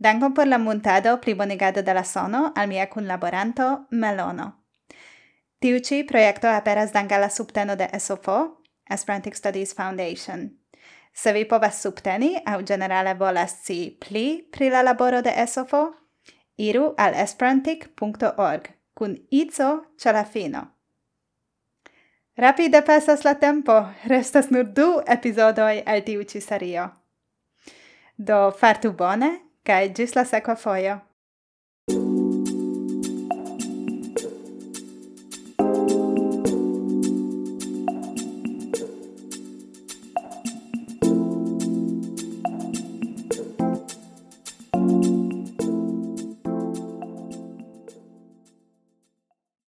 Dankon 0.04 0.34
por 0.34 0.48
la 0.48 0.58
montado 0.58 1.22
pri 1.22 1.34
bonegado 1.34 1.82
de 1.82 1.94
la 1.94 2.04
sono 2.04 2.52
al 2.56 2.68
mia 2.68 2.90
kunlaboranto 2.90 3.88
Melono. 3.90 4.66
Tiu 5.60 5.80
ci 5.80 6.04
projekto 6.04 6.48
aperas 6.48 6.92
danka 6.92 7.18
la 7.18 7.30
subteno 7.30 7.76
de 7.76 7.88
SOFO, 8.00 8.62
Esperantic 8.90 9.36
Studies 9.36 9.74
Foundation. 9.74 10.60
Se 11.14 11.32
vi 11.32 11.46
povas 11.46 11.82
subteni 11.82 12.42
au 12.46 12.62
generale 12.62 13.14
volas 13.14 13.64
ci 13.66 13.98
pli 14.00 14.44
pri 14.52 14.70
la 14.70 14.82
laboro 14.82 15.22
de 15.22 15.48
SOFO, 15.48 15.94
iru 16.58 16.94
al 16.98 17.14
esperantic.org 17.14 18.68
kun 18.94 19.16
ico 19.30 19.86
ce 19.98 20.12
la 20.12 20.26
fino. 20.26 20.68
Rapide 22.36 22.82
pasas 22.82 23.24
la 23.24 23.36
tempo, 23.36 23.86
restas 24.04 24.50
nur 24.50 24.64
du 24.64 25.00
epizodoj 25.08 25.84
el 25.86 26.04
tiu 26.04 26.24
ĉi 26.24 26.42
serio. 26.42 26.92
Do 28.18 28.52
fartu 28.52 28.92
bone 28.92 29.53
kaj 29.68 29.82
ĝis 29.98 30.16
la 30.20 30.26
sekva 30.34 30.56
fojo! 30.66 31.00